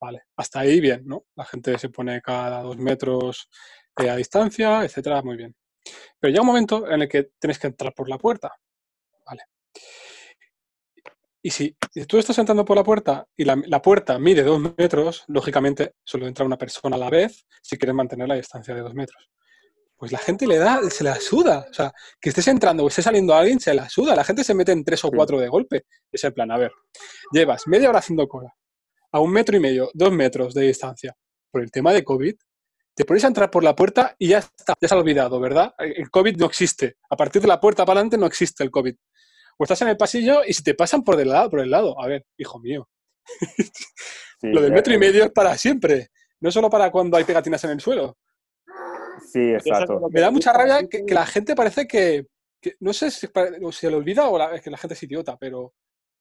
Vale, 0.00 0.22
hasta 0.36 0.60
ahí 0.60 0.80
bien, 0.80 1.02
¿no? 1.04 1.24
La 1.34 1.44
gente 1.44 1.76
se 1.78 1.90
pone 1.90 2.22
cada 2.22 2.62
dos 2.62 2.78
metros 2.78 3.48
eh, 3.98 4.08
a 4.08 4.16
distancia, 4.16 4.84
etcétera, 4.84 5.22
muy 5.22 5.36
bien. 5.36 5.54
Pero 6.18 6.30
llega 6.30 6.42
un 6.42 6.46
momento 6.46 6.90
en 6.90 7.02
el 7.02 7.08
que 7.08 7.32
tienes 7.38 7.58
que 7.58 7.66
entrar 7.66 7.92
por 7.94 8.08
la 8.08 8.16
puerta. 8.16 8.52
Y 11.42 11.50
si 11.50 11.74
tú 12.06 12.18
estás 12.18 12.38
entrando 12.38 12.64
por 12.64 12.76
la 12.76 12.84
puerta 12.84 13.26
y 13.34 13.44
la, 13.44 13.60
la 13.66 13.80
puerta 13.80 14.18
mide 14.18 14.42
dos 14.42 14.60
metros, 14.76 15.24
lógicamente 15.28 15.94
solo 16.04 16.26
entra 16.26 16.44
una 16.44 16.58
persona 16.58 16.96
a 16.96 16.98
la 16.98 17.08
vez 17.08 17.46
si 17.62 17.78
quieres 17.78 17.94
mantener 17.94 18.28
la 18.28 18.34
distancia 18.34 18.74
de 18.74 18.82
dos 18.82 18.94
metros. 18.94 19.30
Pues 19.96 20.12
la 20.12 20.18
gente 20.18 20.46
le 20.46 20.58
da, 20.58 20.80
se 20.90 21.04
la 21.04 21.14
suda. 21.16 21.66
O 21.70 21.72
sea, 21.72 21.92
que 22.20 22.30
estés 22.30 22.48
entrando 22.48 22.84
o 22.84 22.88
esté 22.88 23.02
saliendo 23.02 23.34
alguien, 23.34 23.58
se 23.60 23.72
la 23.74 23.88
suda. 23.88 24.14
La 24.14 24.24
gente 24.24 24.44
se 24.44 24.54
mete 24.54 24.72
en 24.72 24.84
tres 24.84 25.04
o 25.04 25.10
cuatro 25.10 25.38
de 25.38 25.48
golpe. 25.48 25.84
Es 26.12 26.24
el 26.24 26.32
plan, 26.32 26.50
a 26.50 26.58
ver, 26.58 26.72
llevas 27.32 27.66
media 27.66 27.88
hora 27.88 27.98
haciendo 27.98 28.26
cola, 28.28 28.54
a 29.12 29.20
un 29.20 29.30
metro 29.32 29.56
y 29.56 29.60
medio, 29.60 29.90
dos 29.94 30.12
metros 30.12 30.54
de 30.54 30.62
distancia, 30.62 31.14
por 31.50 31.62
el 31.62 31.70
tema 31.70 31.92
de 31.92 32.04
COVID, 32.04 32.34
te 32.94 33.04
pones 33.04 33.24
a 33.24 33.28
entrar 33.28 33.50
por 33.50 33.64
la 33.64 33.74
puerta 33.74 34.14
y 34.18 34.28
ya 34.28 34.38
está, 34.38 34.74
ya 34.80 34.88
se 34.88 34.94
ha 34.94 34.98
olvidado, 34.98 35.40
¿verdad? 35.40 35.74
El 35.78 36.10
COVID 36.10 36.36
no 36.36 36.46
existe. 36.46 36.96
A 37.08 37.16
partir 37.16 37.40
de 37.40 37.48
la 37.48 37.60
puerta 37.60 37.84
para 37.84 38.00
adelante 38.00 38.18
no 38.18 38.26
existe 38.26 38.62
el 38.62 38.70
COVID. 38.70 38.94
O 39.60 39.64
estás 39.64 39.82
en 39.82 39.88
el 39.88 39.96
pasillo 39.98 40.40
y 40.46 40.54
si 40.54 40.62
te 40.62 40.72
pasan 40.74 41.04
por 41.04 41.20
el 41.20 41.28
lado, 41.28 41.50
por 41.50 41.60
el 41.60 41.70
lado, 41.70 42.00
a 42.00 42.06
ver, 42.06 42.24
hijo 42.38 42.58
mío. 42.60 42.88
Sí, 44.40 44.48
Lo 44.48 44.62
del 44.62 44.72
metro 44.72 44.94
y 44.94 44.98
medio 44.98 45.24
es 45.24 45.30
para 45.32 45.54
siempre. 45.58 46.08
No 46.40 46.50
solo 46.50 46.70
para 46.70 46.90
cuando 46.90 47.18
hay 47.18 47.24
pegatinas 47.24 47.62
en 47.64 47.70
el 47.72 47.80
suelo. 47.82 48.16
Sí, 49.30 49.52
exacto. 49.52 50.00
Me 50.10 50.20
da 50.22 50.30
mucha 50.30 50.50
rabia 50.54 50.88
que, 50.88 51.04
que 51.04 51.12
la 51.14 51.26
gente 51.26 51.54
parece 51.54 51.86
que, 51.86 52.26
que- 52.58 52.76
no 52.80 52.94
sé 52.94 53.10
si 53.10 53.28
o 53.62 53.70
se 53.70 53.90
le 53.90 53.96
olvida 53.96 54.28
o 54.30 54.38
la- 54.38 54.54
es 54.54 54.62
que 54.62 54.70
la 54.70 54.78
gente 54.78 54.94
es 54.94 55.02
idiota, 55.02 55.36
pero 55.36 55.74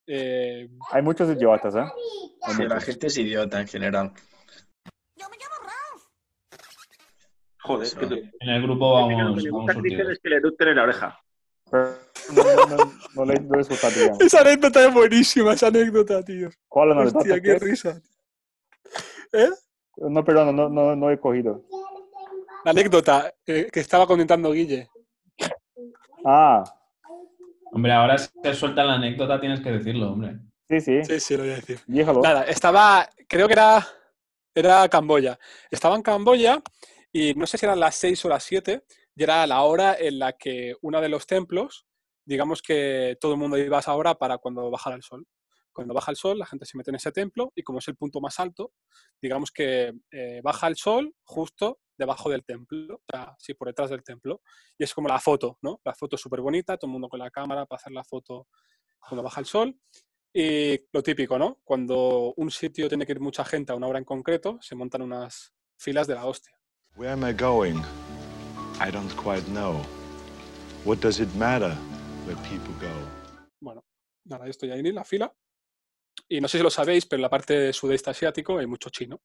eh, 0.05 0.67
Hay 0.91 1.01
muchos 1.01 1.29
idiotas, 1.29 1.73
¿eh? 1.75 1.85
Sí, 2.57 2.63
la 2.67 2.81
gente 2.81 3.07
es 3.07 3.17
idiota 3.17 3.61
en 3.61 3.67
general. 3.69 4.11
Joder, 7.61 7.87
Eso. 7.87 7.99
que 7.99 8.07
tú- 8.07 8.15
En 8.39 8.49
el 8.49 8.61
grupo 8.63 8.93
vamos, 8.93 9.09
que 9.09 9.15
me 9.15 9.23
vamos 9.23 9.43
gusta 9.51 9.73
que 9.75 9.81
dicen 9.81 9.97
surtidos. 9.97 10.11
es 10.13 10.19
que 10.19 10.29
le 10.29 10.35
eructen 10.37 10.67
en 10.69 10.75
la 10.75 10.83
oreja. 10.83 11.19
Pero 11.71 11.97
no, 12.33 12.43
no, 12.43 13.25
no, 13.25 13.25
no 13.25 13.59
esa 14.19 14.41
anécdota 14.41 14.85
es 14.87 14.93
buenísima, 14.93 15.53
esa 15.53 15.67
anécdota, 15.67 16.23
tío. 16.23 16.49
¿Cuál 16.67 16.91
anécdota? 16.91 17.19
Hostia, 17.19 17.41
¿Qué 17.41 17.59
risa. 17.59 18.01
¿Eh? 19.33 19.49
No, 19.97 20.23
perdón, 20.23 20.55
no, 20.55 20.69
no, 20.69 20.95
no 20.95 21.11
he 21.11 21.19
cogido. 21.19 21.63
La 22.65 22.71
anécdota 22.71 23.33
eh, 23.45 23.69
que 23.71 23.79
estaba 23.79 24.07
comentando 24.07 24.51
Guille. 24.51 24.89
Ah, 26.25 26.63
Hombre, 27.71 27.91
ahora 27.91 28.17
si 28.17 28.29
te 28.41 28.53
suelta 28.53 28.83
la 28.83 28.95
anécdota 28.95 29.39
tienes 29.39 29.61
que 29.61 29.71
decirlo, 29.71 30.11
hombre. 30.11 30.39
sí, 30.69 30.81
sí. 30.81 31.03
Sí, 31.03 31.19
sí, 31.19 31.37
lo 31.37 31.43
voy 31.43 31.51
a 31.51 31.55
decir. 31.55 31.79
Nada, 31.87 32.43
estaba, 32.43 33.07
creo 33.27 33.47
que 33.47 33.53
era, 33.53 33.87
era 34.55 34.87
Camboya. 34.89 35.39
Estaba 35.69 35.95
en 35.95 36.01
Camboya 36.01 36.61
y 37.11 37.33
no 37.35 37.45
sé 37.45 37.57
si 37.57 37.65
eran 37.65 37.79
las 37.79 37.95
6 37.95 38.25
o 38.25 38.29
las 38.29 38.43
7 38.43 38.83
y 39.15 39.23
era 39.23 39.45
la 39.45 39.61
hora 39.61 39.95
en 39.99 40.19
la 40.19 40.33
que 40.33 40.75
uno 40.81 40.99
de 40.99 41.09
los 41.09 41.27
templos, 41.27 41.85
digamos 42.29 42.61
que 42.61 43.17
todo 43.19 43.33
el 43.33 43.39
mundo 43.39 43.57
iba 43.57 43.77
a 43.77 43.79
esa 43.79 43.95
hora 43.95 44.13
para 44.13 44.37
cuando 44.37 44.69
bajara 44.69 44.95
el 44.95 45.01
sol. 45.01 45.25
Cuando 45.73 45.95
baja 45.95 46.11
el 46.11 46.17
sol, 46.17 46.37
la 46.37 46.45
gente 46.45 46.65
se 46.65 46.77
mete 46.77 46.91
en 46.91 46.95
ese 46.95 47.11
templo 47.11 47.51
y 47.55 47.63
como 47.63 47.79
es 47.79 47.87
el 47.87 47.95
punto 47.95 48.21
más 48.21 48.39
alto, 48.39 48.73
digamos 49.19 49.49
que 49.49 49.93
eh, 50.11 50.39
baja 50.43 50.67
el 50.67 50.75
sol 50.75 51.15
justo 51.23 51.79
debajo 51.97 52.29
del 52.29 52.43
templo, 52.43 52.95
o 52.95 53.01
sea, 53.09 53.35
sí, 53.39 53.55
por 53.55 53.67
detrás 53.67 53.89
del 53.89 54.03
templo. 54.03 54.41
Y 54.77 54.83
es 54.83 54.93
como 54.93 55.07
la 55.07 55.19
foto, 55.19 55.57
¿no? 55.63 55.81
La 55.83 55.95
foto 55.95 56.17
súper 56.17 56.41
bonita, 56.41 56.77
todo 56.77 56.89
el 56.89 56.93
mundo 56.93 57.09
con 57.09 57.19
la 57.19 57.31
cámara 57.31 57.65
para 57.65 57.79
hacer 57.79 57.93
la 57.93 58.03
foto 58.03 58.47
cuando 58.99 59.23
baja 59.23 59.39
el 59.39 59.47
sol. 59.47 59.75
Y 60.31 60.79
lo 60.91 61.01
típico, 61.01 61.39
¿no? 61.39 61.59
Cuando 61.63 62.33
un 62.37 62.51
sitio 62.51 62.87
tiene 62.87 63.07
que 63.07 63.13
ir 63.13 63.19
mucha 63.19 63.43
gente 63.43 63.71
a 63.71 63.75
una 63.75 63.87
hora 63.87 63.97
en 63.97 64.05
concreto, 64.05 64.59
se 64.61 64.75
montan 64.75 65.01
unas 65.01 65.51
filas 65.77 66.05
de 66.05 66.13
la 66.13 66.25
hostia. 66.25 66.53
Where 66.95 67.11
am 67.11 67.27
I 67.27 67.33
going? 67.33 67.81
I 68.79 68.91
don't 68.91 69.11
quite 69.15 69.47
know. 69.47 69.81
What 70.85 70.99
does 70.99 71.19
it 71.19 71.33
matter 71.35 71.75
where 72.29 72.49
people 72.49 72.73
go? 72.79 72.93
Bueno, 73.59 73.83
nada, 74.25 74.45
yo 74.45 74.51
estoy 74.51 74.71
ahí 74.71 74.79
en 74.79 74.95
la 74.95 75.03
fila. 75.03 75.33
Y 76.27 76.39
no 76.41 76.47
sé 76.47 76.57
si 76.57 76.63
lo 76.63 76.69
sabéis, 76.69 77.05
pero 77.05 77.17
en 77.17 77.23
la 77.23 77.29
parte 77.29 77.53
de 77.57 77.73
sudeste 77.73 78.09
asiático 78.11 78.57
hay 78.59 78.67
mucho 78.67 78.89
chino. 78.89 79.21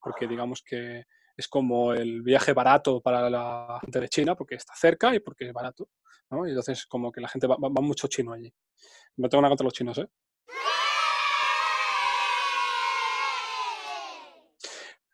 Porque 0.00 0.26
digamos 0.26 0.62
que 0.62 1.04
es 1.36 1.48
como 1.48 1.92
el 1.92 2.22
viaje 2.22 2.52
barato 2.52 3.00
para 3.00 3.30
la 3.30 3.78
gente 3.80 4.00
de 4.00 4.08
China, 4.08 4.34
porque 4.34 4.56
está 4.56 4.74
cerca 4.74 5.14
y 5.14 5.20
porque 5.20 5.46
es 5.46 5.52
barato. 5.52 5.88
¿no? 6.30 6.46
Y 6.46 6.50
entonces 6.50 6.86
como 6.86 7.12
que 7.12 7.20
la 7.20 7.28
gente 7.28 7.46
va, 7.46 7.56
va- 7.56 7.68
va 7.68 7.80
mucho 7.82 8.08
chino 8.08 8.32
allí. 8.32 8.52
No 9.16 9.28
tengo 9.28 9.42
nada 9.42 9.50
contra 9.50 9.64
los 9.64 9.72
chinos, 9.74 9.98
¿eh? 9.98 10.08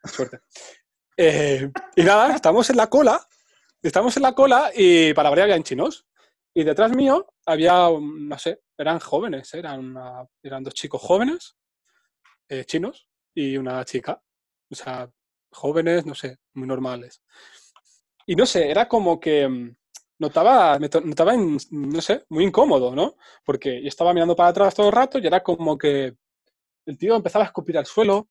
Suerte. 0.05 0.41
Eh, 1.17 1.71
y 1.97 2.03
nada, 2.03 2.35
estamos 2.35 2.69
en 2.71 2.77
la 2.77 2.89
cola. 2.89 3.27
Estamos 3.83 4.17
en 4.17 4.23
la 4.23 4.35
cola 4.35 4.71
y 4.75 5.13
para 5.15 5.29
variar 5.31 5.45
habían 5.51 5.63
chinos. 5.63 6.07
Y 6.55 6.65
detrás 6.65 6.93
mío 6.95 7.27
había, 7.47 7.89
no 8.01 8.39
sé, 8.39 8.61
eran 8.79 9.01
jóvenes, 9.01 9.53
¿eh? 9.55 9.59
eran, 9.59 9.81
una- 9.81 10.27
eran 10.43 10.63
dos 10.65 10.75
chicos 10.75 11.01
jóvenes, 11.03 11.57
eh, 12.49 12.65
chinos, 12.67 13.09
y 13.35 13.57
una 13.57 13.85
chica. 13.85 14.23
O 14.71 14.75
sea, 14.75 15.11
jóvenes, 15.53 16.07
no 16.07 16.15
sé, 16.15 16.39
muy 16.55 16.67
normales. 16.69 17.23
Y 18.27 18.37
no 18.37 18.47
sé, 18.47 18.71
era 18.71 18.89
como 18.89 19.21
que 19.21 19.47
mm, 19.49 19.77
notaba, 20.19 20.79
me 20.79 20.89
notaba, 21.05 21.35
no 21.37 22.01
sé, 22.01 22.25
muy 22.31 22.45
incómodo, 22.45 22.95
¿no? 22.95 23.17
Porque 23.45 23.83
yo 23.83 23.89
estaba 23.89 24.15
mirando 24.15 24.37
para 24.37 24.49
atrás 24.51 24.75
todo 24.75 24.87
el 24.89 24.93
rato 24.95 25.19
y 25.19 25.27
era 25.27 25.43
como 25.43 25.77
que 25.79 26.15
el 26.87 26.99
tío 26.99 27.17
empezaba 27.17 27.45
a 27.47 27.49
escupir 27.49 27.79
al 27.79 27.87
suelo. 27.87 28.29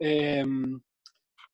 em, 0.00 0.80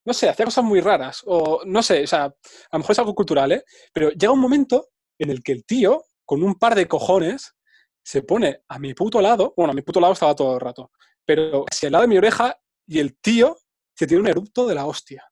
no 0.07 0.15
sé, 0.15 0.29
hacía 0.29 0.47
cosas 0.47 0.65
muy 0.65 0.81
raras. 0.81 1.23
O 1.27 1.63
no 1.67 1.83
sé, 1.83 2.05
o 2.05 2.07
sea, 2.07 2.25
a 2.27 2.33
lo 2.75 2.79
mejor 2.81 2.93
es 2.93 2.99
algo 3.01 3.15
cultural, 3.15 3.53
¿eh? 3.53 3.65
Pero 3.93 4.11
llega 4.11 4.33
un 4.33 4.41
momento 4.41 4.89
en 5.19 5.31
el 5.31 5.43
que 5.43 5.53
el 5.53 5.65
tío, 5.67 6.05
con 6.31 6.45
un 6.45 6.55
par 6.55 6.77
de 6.77 6.87
cojones, 6.87 7.57
se 8.05 8.23
pone 8.23 8.63
a 8.69 8.79
mi 8.79 8.95
puto 8.95 9.21
lado. 9.21 9.53
Bueno, 9.57 9.73
a 9.73 9.75
mi 9.75 9.83
puto 9.83 9.99
lado 9.99 10.13
estaba 10.13 10.33
todo 10.33 10.55
el 10.55 10.61
rato. 10.61 10.93
Pero 11.27 11.65
hacia 11.69 11.89
el 11.89 11.93
lado 11.93 12.03
de 12.03 12.09
mi 12.09 12.19
oreja 12.19 12.57
y 12.87 13.01
el 13.01 13.19
tío 13.19 13.59
se 13.97 14.07
tiene 14.07 14.21
un 14.21 14.29
erupto 14.29 14.65
de 14.69 14.77
la 14.77 14.87
hostia. 14.87 15.29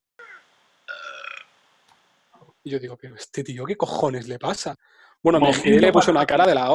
Y 2.65 2.71
yo 2.71 2.81
digo, 2.81 2.97
pero 2.97 3.15
este 3.15 3.45
tío, 3.45 3.65
¿qué 3.65 3.77
cojones 3.77 4.27
le 4.27 4.41
pasa? 4.41 4.75
Bueno, 5.23 5.39
me 5.39 5.55
giré 5.55 5.77
y 5.77 5.79
le 5.79 5.93
puse 5.93 6.11
una 6.11 6.27
cara 6.27 6.45
de 6.45 6.57
la... 6.57 6.69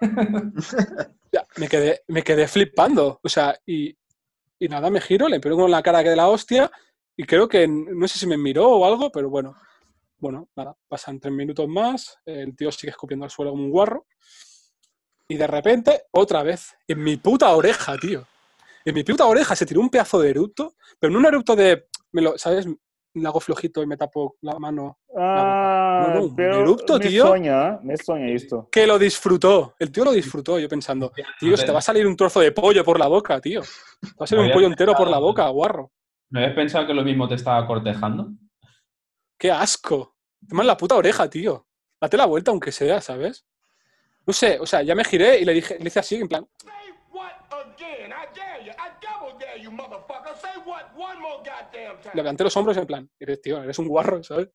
Ya, 1.32 1.46
me 1.58 1.68
quedé, 1.68 2.00
me 2.08 2.22
quedé 2.22 2.48
flipando. 2.48 3.20
O 3.22 3.28
sea, 3.28 3.54
y, 3.66 3.94
y 4.58 4.68
nada, 4.68 4.88
me 4.88 5.02
giro, 5.02 5.28
le 5.28 5.38
pego 5.38 5.58
con 5.58 5.70
la 5.70 5.82
cara 5.82 6.02
que 6.02 6.08
de 6.08 6.16
la 6.16 6.30
hostia 6.30 6.70
y 7.14 7.24
creo 7.24 7.46
que, 7.46 7.68
no 7.68 8.08
sé 8.08 8.18
si 8.18 8.26
me 8.26 8.38
miró 8.38 8.70
o 8.70 8.86
algo, 8.86 9.12
pero 9.12 9.28
bueno. 9.28 9.54
Bueno, 10.20 10.48
nada, 10.54 10.76
pasan 10.86 11.18
tres 11.18 11.32
minutos 11.32 11.66
más, 11.66 12.18
el 12.26 12.54
tío 12.54 12.70
sigue 12.70 12.90
escupiendo 12.90 13.24
al 13.24 13.30
suelo 13.30 13.52
como 13.52 13.64
un 13.64 13.70
guarro 13.70 14.06
y 15.26 15.36
de 15.36 15.46
repente, 15.46 16.02
otra 16.10 16.42
vez, 16.42 16.74
en 16.86 17.02
mi 17.02 17.16
puta 17.16 17.48
oreja, 17.54 17.96
tío. 17.96 18.26
En 18.84 18.94
mi 18.94 19.02
puta 19.04 19.24
oreja 19.26 19.54
se 19.56 19.64
tiró 19.64 19.80
un 19.80 19.88
pedazo 19.88 20.20
de 20.20 20.30
eructo, 20.30 20.74
pero 20.98 21.12
no 21.12 21.20
un 21.20 21.26
eructo 21.26 21.54
de, 21.56 21.86
me 22.12 22.20
lo, 22.22 22.36
¿sabes? 22.36 22.66
Me 23.14 23.28
hago 23.28 23.40
flojito 23.40 23.82
y 23.82 23.86
me 23.86 23.96
tapo 23.96 24.36
la 24.42 24.58
mano. 24.58 24.98
Ah, 25.16 26.06
No, 26.08 26.14
no, 26.14 26.24
un 26.26 26.36
pero 26.36 26.60
eructo, 26.60 26.98
me 26.98 27.06
tío. 27.08 27.26
sueña, 27.28 27.78
me 27.82 27.96
sueña 27.96 28.28
esto. 28.28 28.68
Que 28.70 28.86
lo 28.86 28.98
disfrutó. 28.98 29.74
El 29.78 29.90
tío 29.90 30.04
lo 30.04 30.12
disfrutó, 30.12 30.58
yo 30.58 30.68
pensando, 30.68 31.12
tío, 31.38 31.56
se 31.56 31.64
te 31.66 31.72
va 31.72 31.78
a 31.78 31.82
salir 31.82 32.06
un 32.06 32.16
trozo 32.16 32.40
de 32.40 32.52
pollo 32.52 32.84
por 32.84 32.98
la 32.98 33.06
boca, 33.06 33.40
tío. 33.40 33.62
Te 33.62 34.08
va 34.08 34.24
a 34.24 34.26
salir 34.26 34.44
un 34.44 34.52
pollo 34.52 34.66
entero 34.66 34.94
por 34.94 35.08
la 35.08 35.18
boca, 35.18 35.48
guarro. 35.48 35.92
¿No 36.30 36.40
habías 36.40 36.54
pensado 36.54 36.86
que 36.86 36.94
lo 36.94 37.02
mismo 37.02 37.26
te 37.28 37.34
estaba 37.36 37.66
cortejando? 37.66 38.30
¡Qué 39.40 39.50
asco! 39.50 40.16
Toma 40.46 40.62
en 40.62 40.66
la 40.66 40.76
puta 40.76 40.96
oreja, 40.96 41.28
tío. 41.30 41.66
Date 41.98 42.18
la 42.18 42.26
vuelta 42.26 42.50
aunque 42.50 42.70
sea, 42.72 43.00
¿sabes? 43.00 43.46
No 44.26 44.34
sé, 44.34 44.58
o 44.60 44.66
sea, 44.66 44.82
ya 44.82 44.94
me 44.94 45.02
giré 45.02 45.38
y 45.40 45.46
le 45.46 45.54
dije, 45.54 45.78
le 45.78 45.86
hice 45.88 45.98
así, 45.98 46.16
en 46.16 46.28
plan, 46.28 46.46
time. 51.72 52.10
levanté 52.14 52.44
los 52.44 52.56
hombros 52.56 52.76
en 52.76 52.86
plan, 52.86 53.10
eres 53.18 53.40
tío, 53.40 53.62
eres 53.62 53.78
un 53.78 53.88
guarro, 53.88 54.22
¿sabes? 54.22 54.48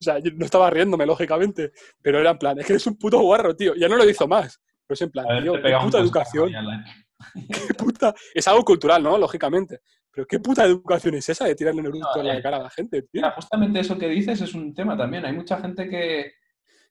O 0.00 0.02
sea, 0.04 0.18
yo 0.20 0.30
no 0.34 0.46
estaba 0.46 0.70
riéndome, 0.70 1.04
lógicamente, 1.04 1.72
pero 2.00 2.18
era 2.18 2.30
en 2.30 2.38
plan, 2.38 2.58
es 2.58 2.66
que 2.66 2.72
eres 2.72 2.86
un 2.86 2.96
puto 2.98 3.20
guarro, 3.20 3.54
tío. 3.54 3.74
Ya 3.74 3.88
no 3.88 3.96
lo 3.96 4.08
hizo 4.08 4.26
más. 4.26 4.60
Pero 4.86 4.94
es 4.94 5.02
en 5.02 5.10
plan, 5.10 5.26
Haberte 5.26 5.42
tío, 5.50 5.62
qué 5.62 5.76
puta 5.84 5.98
educación. 5.98 6.50
ya 6.50 6.62
la- 6.62 6.84
qué 7.68 7.74
puta- 7.74 8.14
Es 8.34 8.46
algo 8.48 8.64
cultural, 8.64 9.02
¿no? 9.02 9.16
Lógicamente. 9.18 9.80
Pero 10.10 10.26
qué 10.26 10.38
puta 10.38 10.64
educación 10.64 11.14
es 11.16 11.28
esa 11.28 11.44
de 11.46 11.54
tirarle 11.56 11.80
un 11.80 11.86
eructo 11.88 12.20
en 12.20 12.28
la 12.28 12.38
eh, 12.38 12.42
cara 12.42 12.58
a 12.58 12.62
la 12.62 12.70
gente, 12.70 13.02
tío. 13.02 13.08
Mira, 13.14 13.32
justamente 13.32 13.80
eso 13.80 13.98
que 13.98 14.08
dices 14.08 14.40
es 14.40 14.54
un 14.54 14.72
tema 14.72 14.96
también. 14.96 15.24
Hay 15.24 15.32
mucha 15.32 15.58
gente 15.60 15.88
que, 15.88 16.32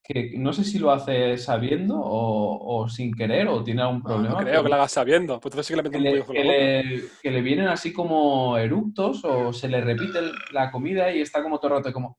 que 0.04 0.34
no 0.38 0.52
sé 0.52 0.66
si 0.66 0.78
lo 0.78 0.92
hace 0.92 1.38
sabiendo 1.38 1.98
o, 1.98 2.82
o 2.84 2.90
sin 2.90 3.14
querer 3.14 3.48
o 3.48 3.64
tiene 3.64 3.82
algún 3.82 4.04
problema. 4.04 4.42
no 4.42 4.46
creo 4.46 4.62
que 4.64 4.70
la 4.70 4.76
hagas 4.76 4.92
sabiendo. 4.92 5.40
Pues 5.40 5.54
entonces 5.54 5.68
sí 5.68 5.74
que 5.74 5.82
le 5.84 5.90
que 5.90 5.98
un 5.98 6.04
le, 6.04 6.26
que 6.26 6.44
le- 6.44 7.04
que 7.22 7.32
le 7.32 7.42
vienen 7.42 7.68
así 7.70 7.94
como 7.94 8.58
eructos 8.58 9.24
o 9.24 9.54
se 9.54 9.70
le 9.70 9.80
repite 9.80 10.20
la 10.52 10.70
comida 10.70 11.10
y 11.14 11.22
está 11.22 11.42
como 11.42 11.60
todo 11.60 11.78
el 11.78 11.78
rato 11.78 11.94
como... 11.94 12.18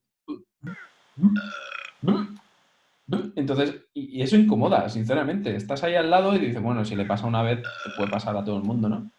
Entonces, 3.37 3.75
y, 3.93 4.19
y 4.19 4.23
eso 4.23 4.37
incomoda, 4.37 4.88
sinceramente. 4.88 5.55
Estás 5.55 5.85
ahí 5.85 5.95
al 5.95 6.11
lado 6.11 6.35
y 6.35 6.38
dices, 6.38 6.62
bueno, 6.62 6.85
si 6.85 6.97
le 6.97 7.05
pasa 7.05 7.27
una 7.27 7.43
vez, 7.43 7.61
te 7.62 7.90
puede 7.97 8.11
pasar 8.11 8.37
a 8.37 8.45
todo 8.45 8.57
el 8.57 8.62
mundo, 8.64 8.88
¿no? 8.88 9.11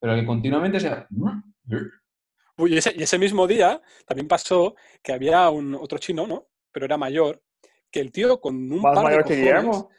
Pero 0.00 0.14
que 0.14 0.26
continuamente 0.26 0.80
sea... 0.80 1.06
Uy, 2.56 2.74
y 2.74 2.76
ese, 2.78 2.94
y 2.96 3.02
ese 3.02 3.18
mismo 3.18 3.46
día 3.46 3.80
también 4.06 4.28
pasó 4.28 4.74
que 5.02 5.12
había 5.12 5.50
un 5.50 5.74
otro 5.74 5.98
chino, 5.98 6.26
¿no? 6.26 6.46
Pero 6.72 6.86
era 6.86 6.96
mayor, 6.96 7.42
que 7.90 8.00
el 8.00 8.12
tío 8.12 8.40
con 8.40 8.54
un 8.54 8.80
¿Más 8.80 8.94
par 8.94 8.96
de 8.96 9.02
mayor 9.02 9.24
que 9.24 9.34
cojones... 9.34 9.38
Guillermo? 9.38 9.90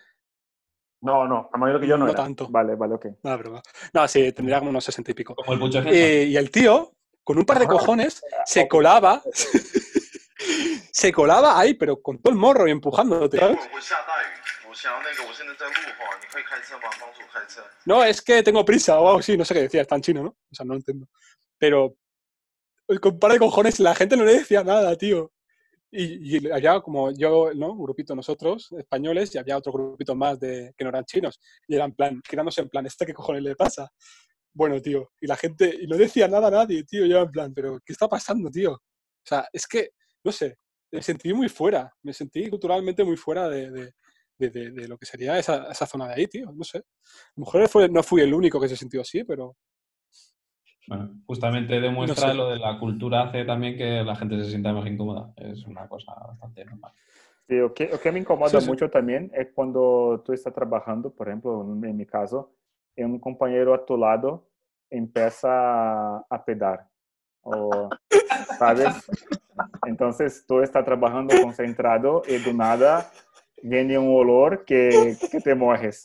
No, 1.01 1.27
no, 1.27 1.49
a 1.53 1.57
mayor 1.57 1.79
que 1.79 1.87
yo 1.87 1.97
no, 1.97 2.05
No 2.05 2.11
era. 2.11 2.23
tanto. 2.23 2.47
Vale, 2.49 2.75
vale, 2.75 2.95
ok. 2.95 3.05
No, 3.23 3.37
broma. 3.37 3.61
No, 3.93 4.07
sí, 4.07 4.31
tendría 4.31 4.57
como 4.59 4.71
unos 4.71 4.83
sesenta 4.83 5.11
y 5.11 5.13
pico. 5.13 5.35
Como 5.35 5.53
el 5.53 5.87
Eh, 5.87 6.25
y 6.29 6.37
el 6.37 6.49
tío, 6.49 6.93
con 7.23 7.37
un 7.37 7.45
par 7.45 7.59
de 7.59 7.67
cojones, 7.67 8.23
se 8.45 8.67
colaba... 8.67 9.21
se 10.91 11.11
colaba 11.11 11.59
ahí, 11.59 11.73
pero 11.73 12.01
con 12.01 12.19
todo 12.19 12.33
el 12.33 12.39
morro 12.39 12.67
y 12.67 12.71
empujándote. 12.71 13.37
¿sabes? 13.37 13.59
No, 17.85 18.03
es 18.03 18.21
que 18.21 18.43
tengo 18.43 18.65
prisa 18.65 18.99
o 18.99 19.07
algo 19.07 19.19
así, 19.19 19.37
no 19.37 19.45
sé 19.45 19.53
qué 19.53 19.61
decía, 19.61 19.81
está 19.81 19.95
en 19.95 20.01
chino, 20.01 20.23
¿no? 20.23 20.29
O 20.29 20.55
sea, 20.55 20.65
no 20.65 20.73
lo 20.73 20.79
entiendo. 20.79 21.07
Pero, 21.57 21.95
con 23.01 23.19
par 23.19 23.31
de 23.31 23.39
cojones, 23.39 23.79
la 23.79 23.95
gente 23.95 24.17
no 24.17 24.25
le 24.25 24.39
decía 24.39 24.63
nada, 24.63 24.95
tío. 24.97 25.31
Y, 25.91 26.37
y, 26.37 26.51
había 26.51 26.81
como 26.81 27.11
yo, 27.11 27.53
¿no? 27.53 27.71
Un 27.71 27.83
grupito 27.83 28.15
nosotros, 28.15 28.69
españoles, 28.77 29.33
y 29.33 29.37
había 29.37 29.57
otro 29.57 29.71
grupito 29.71 30.15
más 30.15 30.39
de, 30.39 30.73
que 30.77 30.83
no 30.83 30.89
eran 30.89 31.05
chinos. 31.05 31.39
Y 31.67 31.75
eran 31.75 31.93
plan, 31.93 32.21
quedándose 32.27 32.61
en 32.61 32.69
plan, 32.69 32.85
¿este 32.85 33.05
qué 33.05 33.13
cojones 33.13 33.43
le 33.43 33.55
pasa? 33.55 33.89
Bueno, 34.53 34.81
tío, 34.81 35.11
y 35.21 35.27
la 35.27 35.35
gente, 35.35 35.77
y 35.81 35.87
no 35.87 35.97
decía 35.97 36.27
nada 36.27 36.47
a 36.47 36.51
nadie, 36.51 36.83
tío, 36.83 37.05
yo 37.05 37.21
en 37.21 37.31
plan, 37.31 37.53
pero 37.53 37.79
¿qué 37.85 37.93
está 37.93 38.07
pasando, 38.07 38.49
tío? 38.49 38.73
O 38.73 39.27
sea, 39.27 39.47
es 39.51 39.67
que 39.67 39.91
no 40.25 40.31
sé, 40.33 40.57
me 40.91 41.01
sentí 41.01 41.33
muy 41.33 41.47
fuera. 41.49 41.89
Me 42.03 42.11
sentí 42.13 42.49
culturalmente 42.49 43.03
muy 43.05 43.15
fuera 43.17 43.47
de, 43.47 43.71
de, 43.71 43.93
de- 44.37 44.49
de- 44.49 44.71
de 44.71 44.87
lo 44.89 44.97
que 44.97 45.05
sería 45.05 45.39
esa, 45.39 45.71
esa 45.71 45.85
zona 45.85 46.07
de 46.09 46.15
ahí, 46.15 46.27
tío. 46.27 46.51
No 46.53 46.63
sé. 46.65 46.79
A 46.79 46.81
lo 47.37 47.45
mejor 47.45 47.69
fue- 47.69 47.89
no 47.89 48.03
fui 48.03 48.21
el 48.21 48.33
único 48.33 48.59
que 48.59 48.67
se 48.67 48.75
sintió 48.75 49.01
así, 49.01 49.23
pero 49.23 49.55
Bueno, 50.87 51.09
justamente 51.25 51.79
demuestra 51.79 52.27
No 52.27 52.31
sé. 52.31 52.37
lo 52.37 52.49
de 52.49 52.59
la 52.59 52.79
cultura 52.79 53.23
hace 53.23 53.43
también 53.45 53.75
que 53.77 54.03
la 54.03 54.15
gente 54.15 54.37
se 54.43 54.49
sienta 54.49 54.71
más 54.73 54.85
incómoda. 54.87 55.33
Es 55.35 55.65
una 55.65 55.87
cosa 55.87 56.13
bastante 56.27 56.63
normal. 56.65 56.91
Sí, 57.47 57.59
o, 57.59 57.73
que, 57.73 57.91
o 57.93 57.99
que 57.99 58.11
me 58.11 58.19
incomoda 58.19 58.49
Sí, 58.49 58.61
sí. 58.61 58.67
mucho 58.67 58.89
también 58.89 59.31
es 59.33 59.49
cuando 59.53 60.21
tú 60.25 60.33
estás 60.33 60.53
trabajando, 60.53 61.11
por 61.13 61.27
ejemplo, 61.27 61.61
en 61.61 61.97
mi 61.97 62.05
caso, 62.05 62.53
y 62.95 63.03
un 63.03 63.19
compañero 63.19 63.73
a 63.73 63.85
tu 63.85 63.97
lado 63.97 64.47
empieza 64.89 66.17
a 66.17 66.45
pedar, 66.45 66.87
o, 67.45 67.89
¿sabes? 68.57 68.87
Entonces 69.85 70.43
tú 70.47 70.61
estás 70.61 70.83
trabajando 70.83 71.33
concentrado 71.41 72.23
y 72.27 72.37
de 72.37 72.53
nada 72.53 73.09
viene 73.61 73.97
un 73.97 74.15
olor 74.15 74.65
que, 74.65 75.15
que 75.31 75.39
te 75.39 75.55
mueres. 75.55 76.03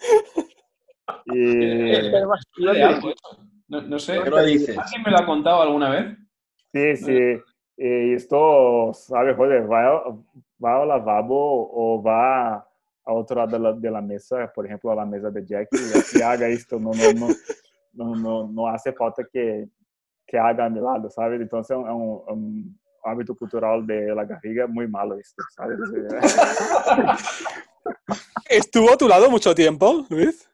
Y, 1.26 1.57
¿De 1.57 2.18
algo 2.18 3.11
eso? 3.11 3.44
No, 3.68 3.83
no 3.83 3.98
sé. 3.98 4.20
¿Qué 4.22 4.31
lo 4.31 4.44
dices? 4.44 4.79
¿Alguien 4.79 5.03
me 5.03 5.11
lo 5.11 5.18
ha 5.18 5.26
contado 5.26 5.62
alguna 5.62 5.90
vez? 5.90 6.16
Sí, 6.72 6.96
sí. 6.96 7.42
Y 7.76 8.14
esto, 8.14 8.92
¿sabes? 8.92 9.37
Joder, 9.37 9.70
va, 9.70 10.03
va 10.62 10.83
al 10.83 10.88
lavabo 10.88 11.70
o 11.72 12.03
va 12.03 12.57
a 12.57 13.12
otro 13.12 13.37
lado 13.37 13.53
de 13.53 13.59
la, 13.59 13.72
de 13.72 13.90
la 13.90 14.03
mesa, 14.03 14.53
por 14.55 14.66
ejemplo, 14.66 14.90
a 14.92 14.96
la 14.96 15.07
mesa 15.07 15.31
de 15.31 15.44
Jack 15.46 15.68
y, 15.72 16.22
haga 16.22 16.46
esto. 16.48 16.79
No, 16.79 16.90
no, 16.90 17.12
no, 17.12 17.29
no, 17.94 18.16
no, 18.16 18.48
no 18.53 18.68
hace 18.68 18.92
falta 18.92 19.24
que, 19.33 19.68
que 20.30 20.38
haga 20.38 20.66
a 20.66 20.70
mi 20.70 20.80
lado, 20.80 21.10
¿sabes? 21.10 21.40
Entonces 21.40 21.76
es 21.76 21.82
un, 21.82 22.22
un 22.28 22.80
hábito 23.02 23.34
cultural 23.34 23.84
de 23.84 24.14
la 24.14 24.24
garriga 24.24 24.68
muy 24.68 24.86
malo 24.86 25.18
esto, 25.18 25.42
¿sabes? 25.50 25.78
¿Estuvo 28.48 28.92
a 28.92 28.96
tu 28.96 29.08
lado 29.08 29.28
mucho 29.28 29.54
tiempo, 29.54 30.06
Luis? 30.08 30.48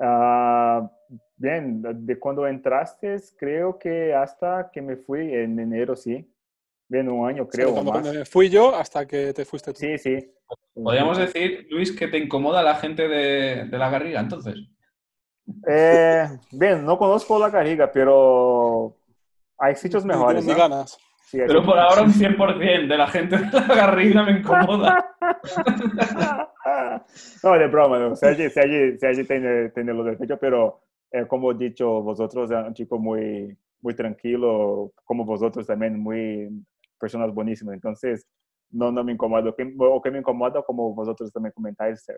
Ah, 0.00 0.90
bien, 1.36 1.82
de 1.82 2.18
cuando 2.18 2.46
entraste, 2.46 3.16
creo 3.36 3.78
que 3.78 4.12
hasta 4.12 4.68
que 4.72 4.82
me 4.82 4.96
fui 4.96 5.32
en 5.32 5.58
enero, 5.60 5.94
sí. 5.94 6.28
Bien, 6.88 7.08
un 7.08 7.28
año, 7.28 7.46
creo. 7.46 7.72
Cuando 7.72 7.92
más. 7.92 8.28
fui 8.28 8.48
yo 8.48 8.74
hasta 8.74 9.06
que 9.06 9.32
te 9.32 9.44
fuiste 9.44 9.72
tú. 9.72 9.78
Sí, 9.78 9.98
sí. 9.98 10.32
Podríamos 10.74 11.18
decir, 11.18 11.66
Luis, 11.70 11.92
que 11.92 12.08
te 12.08 12.18
incomoda 12.18 12.62
la 12.62 12.76
gente 12.76 13.06
de, 13.06 13.66
de 13.66 13.78
la 13.78 13.90
garriga, 13.90 14.20
entonces. 14.20 14.56
Eh, 15.66 16.28
bien, 16.52 16.84
no 16.84 16.98
conozco 16.98 17.38
la 17.38 17.50
Garriga, 17.50 17.90
pero 17.92 18.94
hay 19.58 19.74
sitios 19.76 20.04
mejores. 20.04 20.44
¿no? 20.46 20.86
Sí, 21.24 21.40
hay 21.40 21.46
Pero 21.46 21.64
por 21.64 21.78
ahora 21.78 22.02
un 22.02 22.12
100% 22.12 22.88
de 22.88 22.96
la 22.96 23.06
gente 23.08 23.36
de 23.36 23.50
la 23.50 23.74
garriga 23.74 24.22
me 24.22 24.38
incomoda. 24.38 25.14
no, 27.42 27.52
de 27.52 27.66
broma, 27.66 27.98
no. 27.98 28.16
Sergi, 28.16 28.48
Sergi, 28.48 28.98
Sergi 28.98 29.24
tiene, 29.24 29.68
tiene 29.70 29.92
los 29.92 30.06
defectos, 30.06 30.38
pero 30.40 30.80
eh, 31.10 31.26
como 31.26 31.52
he 31.52 31.54
dicho, 31.54 32.00
vosotros 32.00 32.50
es 32.50 32.56
un 32.56 32.72
chico 32.72 32.98
muy, 32.98 33.54
muy 33.82 33.94
tranquilo, 33.94 34.92
como 35.04 35.26
vosotros 35.26 35.66
también, 35.66 36.00
muy 36.00 36.48
personas 36.98 37.34
buenísimas. 37.34 37.74
Entonces, 37.74 38.26
no, 38.70 38.90
no 38.90 39.04
me 39.04 39.12
incomoda. 39.12 39.50
O 39.50 40.00
que 40.00 40.10
me 40.10 40.18
incomoda, 40.18 40.62
como 40.62 40.94
vosotros 40.94 41.30
también 41.30 41.52
comentáis, 41.54 42.08
eh, 42.08 42.14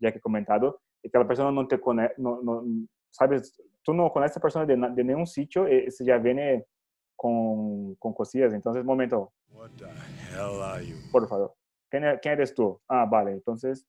ya 0.00 0.12
que 0.12 0.18
he 0.18 0.20
comentado, 0.20 0.80
es 1.02 1.10
que 1.10 1.18
la 1.18 1.26
persona 1.26 1.50
no 1.50 1.66
te 1.66 1.80
conoce, 1.80 2.14
no, 2.18 2.40
no, 2.42 2.64
sabes, 3.10 3.60
tú 3.82 3.92
no 3.92 4.10
conoces 4.12 4.36
a 4.36 4.40
persona 4.40 4.66
de, 4.66 4.76
de 4.76 5.04
ningún 5.04 5.26
sitio, 5.26 5.66
eh, 5.66 5.90
se 5.90 6.04
ya 6.04 6.18
viene 6.18 6.66
con, 7.16 7.94
con 7.96 8.12
cosillas. 8.12 8.52
Entonces, 8.52 8.84
momento, 8.84 9.32
What 9.52 9.70
the 9.76 9.84
hell 9.84 10.62
are 10.62 10.86
you? 10.86 10.96
por 11.10 11.26
favor. 11.28 11.54
¿Quién, 11.90 12.04
e- 12.04 12.18
quién 12.20 12.34
eres 12.34 12.54
tú? 12.54 12.80
Ah, 12.88 13.06
vale. 13.10 13.32
Entonces, 13.32 13.86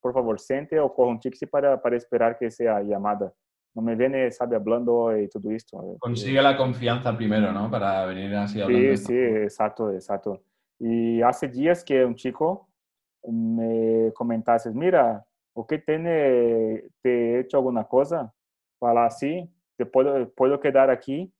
por 0.00 0.12
favor, 0.12 0.38
sente 0.38 0.78
o 0.78 0.92
coja 0.92 1.10
un 1.10 1.20
taxi 1.20 1.46
para, 1.46 1.80
para 1.80 1.96
esperar 1.96 2.38
que 2.38 2.50
sea 2.50 2.80
llamada. 2.82 3.32
No 3.74 3.82
me 3.82 3.94
viene, 3.94 4.30
sabe, 4.32 4.56
hablando 4.56 5.16
y 5.16 5.28
todo 5.28 5.50
esto. 5.50 5.96
Consigue 6.00 6.42
la 6.42 6.56
confianza 6.56 7.16
primero, 7.16 7.52
¿no? 7.52 7.70
Para 7.70 8.04
venir 8.06 8.34
así 8.34 8.60
hablando. 8.60 8.96
Sí, 8.96 9.04
sí, 9.04 9.14
exacto, 9.16 9.92
exacto. 9.92 10.42
Y 10.78 11.22
hace 11.22 11.48
días 11.48 11.84
que 11.84 12.04
un 12.04 12.14
chico 12.14 12.68
me 13.24 14.12
comentaste, 14.14 14.70
mira, 14.70 15.24
¿o 15.60 15.66
qué 15.66 15.78
tiene, 15.78 16.84
te 17.02 17.10
he 17.36 17.40
hecho 17.40 17.58
alguna 17.58 17.84
cosa? 17.84 18.32
Para 18.78 19.04
así, 19.04 19.46
te 19.76 19.84
puedo, 19.84 20.30
puedo 20.30 20.58
quedar 20.58 20.88
aquí 20.88 21.30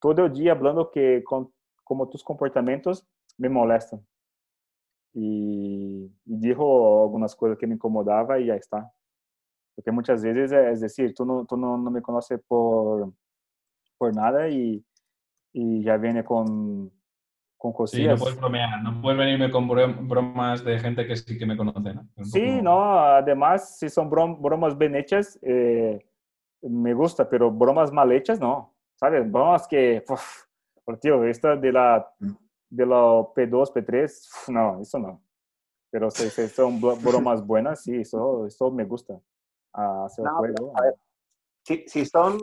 todo 0.00 0.26
el 0.26 0.32
día 0.32 0.52
hablando 0.52 0.92
que 0.92 1.24
con, 1.24 1.52
como 1.82 2.08
tus 2.08 2.22
comportamientos 2.22 3.04
me 3.36 3.48
molestan. 3.48 4.06
Y, 5.12 6.04
y 6.24 6.36
dijo 6.38 7.02
algunas 7.02 7.34
cosas 7.34 7.58
que 7.58 7.66
me 7.66 7.74
incomodaba 7.74 8.38
y 8.38 8.46
ya 8.46 8.54
está. 8.54 8.92
Porque 9.74 9.90
muchas 9.90 10.22
veces, 10.22 10.52
eh, 10.52 10.70
es 10.70 10.80
decir, 10.80 11.12
tú 11.12 11.24
no, 11.24 11.44
tú 11.44 11.56
no, 11.56 11.76
no 11.76 11.90
me 11.90 12.00
conoces 12.00 12.40
por, 12.46 13.12
por 13.98 14.14
nada 14.14 14.48
y, 14.48 14.84
y 15.52 15.82
ya 15.82 15.96
viene 15.96 16.24
con, 17.72 17.86
Sí, 17.88 18.06
no 18.06 18.16
puedes 18.16 18.36
bromear, 18.38 18.82
no 18.82 19.00
puedes 19.00 19.18
venirme 19.18 19.50
con 19.50 19.68
bro- 19.68 19.94
bromas 20.00 20.64
de 20.64 20.78
gente 20.78 21.06
que 21.06 21.16
sí 21.16 21.38
que 21.38 21.46
me 21.46 21.56
conoce, 21.56 21.94
Sí, 22.22 22.40
poco- 22.40 22.62
no, 22.62 22.98
además, 22.98 23.78
si 23.78 23.88
son 23.88 24.10
brom- 24.10 24.38
bromas 24.40 24.76
bien 24.76 24.94
hechas, 24.96 25.38
eh, 25.42 26.04
me 26.62 26.92
gusta, 26.94 27.28
pero 27.28 27.50
bromas 27.50 27.92
mal 27.92 28.10
hechas, 28.12 28.40
no. 28.40 28.72
¿Sabes? 28.96 29.30
Bromas 29.30 29.66
que, 29.66 30.04
uf, 30.08 30.44
por 30.84 30.98
tío, 30.98 31.24
esta 31.24 31.56
de 31.56 31.72
la, 31.72 32.08
de 32.70 32.86
la 32.86 32.96
P2, 33.34 33.72
P3, 33.72 34.04
uf, 34.04 34.48
no, 34.48 34.80
eso 34.80 34.98
no. 34.98 35.20
Pero 35.90 36.10
si, 36.10 36.28
si 36.30 36.48
son 36.48 36.80
bro- 36.80 36.96
bromas 36.96 37.44
buenas, 37.46 37.82
sí, 37.82 37.96
eso, 38.00 38.46
eso 38.46 38.70
me 38.70 38.84
gusta. 38.84 39.18
Ah, 39.72 40.04
hacer 40.06 40.24
No, 40.24 40.36
juego. 40.36 40.72
a 40.76 40.82
ver, 40.82 40.94
si, 41.64 41.84
si 41.88 42.04
son 42.06 42.38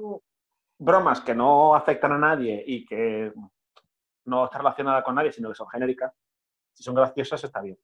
bromas 0.79 1.21
que 1.21 1.33
no 1.35 1.73
afectan 1.75 2.11
a 2.13 2.17
nadie 2.17 2.63
y 2.65 2.85
que 2.85 3.31
no 4.25 4.45
está 4.45 4.57
relacionada 4.59 5.03
con 5.03 5.15
nadie, 5.15 5.31
sino 5.31 5.49
que 5.49 5.55
son 5.55 5.69
genéricas, 5.69 6.13
si 6.73 6.83
son 6.83 6.95
graciosas 6.95 7.43
está 7.43 7.61
bien. 7.61 7.77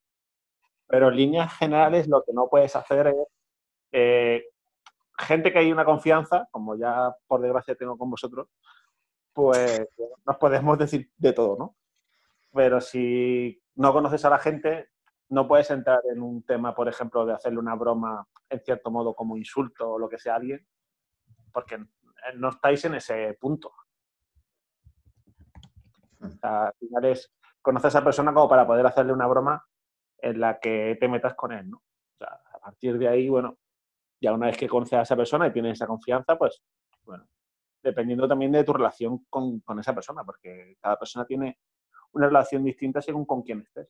Pero 0.88 1.10
en 1.10 1.16
líneas 1.16 1.54
generales 1.58 2.08
lo 2.08 2.24
que 2.24 2.34
no 2.34 2.48
puedes 2.50 2.76
hacer 2.76 3.08
es 3.08 3.16
eh, 3.92 4.46
gente 5.18 5.52
que 5.52 5.60
hay 5.60 5.72
una 5.72 5.86
confianza, 5.86 6.48
como 6.52 6.76
ya 6.78 7.16
por 7.28 7.42
desgracia 7.42 7.76
tengo 7.76 7.98
con 7.98 8.10
vosotros, 8.10 8.48
pues 9.34 9.88
nos 10.26 10.38
podemos 10.38 10.78
decir 10.78 11.12
de 11.18 11.34
todo, 11.34 11.58
¿no? 11.58 11.76
Pero 12.54 12.82
si 12.82 13.62
no 13.76 13.94
conoces 13.94 14.24
a 14.26 14.30
la 14.30 14.40
gente, 14.40 14.90
no 15.30 15.48
puedes 15.48 15.70
entrar 15.72 16.02
en 16.12 16.22
un 16.22 16.44
tema, 16.44 16.74
por 16.74 16.88
ejemplo, 16.88 17.26
de 17.26 17.34
hacerle 17.34 17.60
una 17.60 17.76
broma, 17.76 18.28
en 18.50 18.60
cierto 18.62 18.90
modo, 18.90 19.14
como 19.14 19.38
insulto 19.38 19.92
o 19.92 20.00
lo 20.00 20.08
que 20.10 20.18
sea 20.18 20.34
a 20.34 20.38
alguien, 20.38 20.66
porque 21.52 21.78
no 22.36 22.50
estáis 22.50 22.86
en 22.86 22.96
ese 22.96 23.38
punto. 23.40 23.72
O 26.22 26.30
sea, 26.30 26.68
al 26.68 26.74
final 26.80 27.06
es 27.06 27.32
conocer 27.62 27.88
a 27.88 27.90
esa 27.90 28.04
persona 28.04 28.34
como 28.34 28.50
para 28.50 28.66
poder 28.66 28.86
hacerle 28.86 29.14
una 29.14 29.28
broma 29.28 29.64
en 30.20 30.40
la 30.40 30.60
que 30.60 30.98
te 31.00 31.08
metas 31.08 31.36
con 31.36 31.52
él, 31.52 31.70
¿no? 31.70 31.78
O 31.78 32.18
sea, 32.18 32.40
a 32.54 32.60
partir 32.60 32.98
de 32.98 33.08
ahí, 33.08 33.30
bueno, 33.30 33.58
ya 34.20 34.34
una 34.34 34.48
vez 34.48 34.58
que 34.58 34.68
conoces 34.68 34.94
a 34.94 35.02
esa 35.02 35.16
persona 35.16 35.48
y 35.48 35.54
tienes 35.54 35.74
esa 35.74 35.88
confianza, 35.88 36.38
pues, 36.38 36.62
bueno, 37.04 37.28
dependiendo 37.84 38.28
también 38.28 38.52
de 38.52 38.64
tu 38.64 38.74
relación 38.74 39.26
con, 39.30 39.60
con 39.60 39.80
esa 39.80 39.94
persona, 39.94 40.24
porque 40.24 40.78
cada 40.82 40.98
persona 40.98 41.26
tiene 41.26 41.60
una 42.14 42.28
relación 42.28 42.64
distinta 42.64 43.02
según 43.02 43.26
con 43.26 43.44
quién 43.44 43.62
estés. 43.62 43.88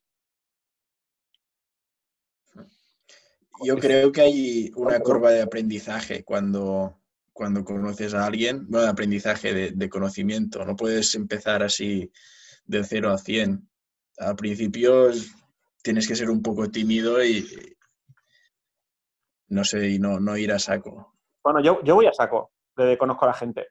Yo 3.64 3.78
creo 3.78 4.12
que 4.12 4.22
hay 4.22 4.72
una 4.76 5.00
curva 5.00 5.32
de 5.32 5.42
aprendizaje 5.42 6.24
cuando, 6.24 7.00
cuando 7.38 7.64
conoces 7.64 8.16
a 8.16 8.26
alguien, 8.26 8.66
bueno, 8.68 8.86
de 8.86 8.92
aprendizaje 8.92 9.54
de, 9.54 9.72
de 9.72 9.90
conocimiento. 9.90 10.66
No 10.66 10.76
puedes 10.76 11.14
empezar 11.14 11.62
así 11.62 12.12
de 12.66 12.84
0 12.84 13.12
a 13.12 13.20
100. 13.20 13.70
Al 14.18 14.36
principio 14.36 15.12
tienes 15.84 16.08
que 16.08 16.16
ser 16.16 16.32
un 16.32 16.42
poco 16.42 16.68
tímido 16.72 17.24
y 17.24 17.46
no 19.50 19.64
sé, 19.64 19.88
y 19.88 20.00
no, 20.00 20.20
no 20.20 20.36
ir 20.36 20.52
a 20.52 20.58
saco. 20.58 21.14
Bueno, 21.44 21.62
yo, 21.62 21.84
yo 21.84 21.94
voy 21.94 22.08
a 22.08 22.12
saco, 22.12 22.54
de 22.76 22.98
conozco 22.98 23.26
a 23.26 23.28
la 23.28 23.34
gente. 23.36 23.68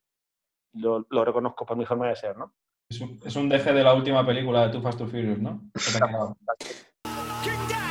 Lo, 0.74 1.04
lo 1.10 1.24
reconozco 1.24 1.66
por 1.66 1.76
mi 1.76 1.84
forma 1.84 2.08
de 2.08 2.14
ser, 2.14 2.36
¿no? 2.36 2.54
Es 2.88 3.00
un, 3.00 3.18
es 3.24 3.34
un 3.34 3.48
deje 3.48 3.72
de 3.72 3.82
la 3.82 3.94
última 3.94 4.24
película 4.24 4.64
de 4.64 4.72
Too 4.72 4.80
Fast 4.80 4.98
to 4.98 5.08
Furious, 5.08 5.40
¿no? 5.40 5.68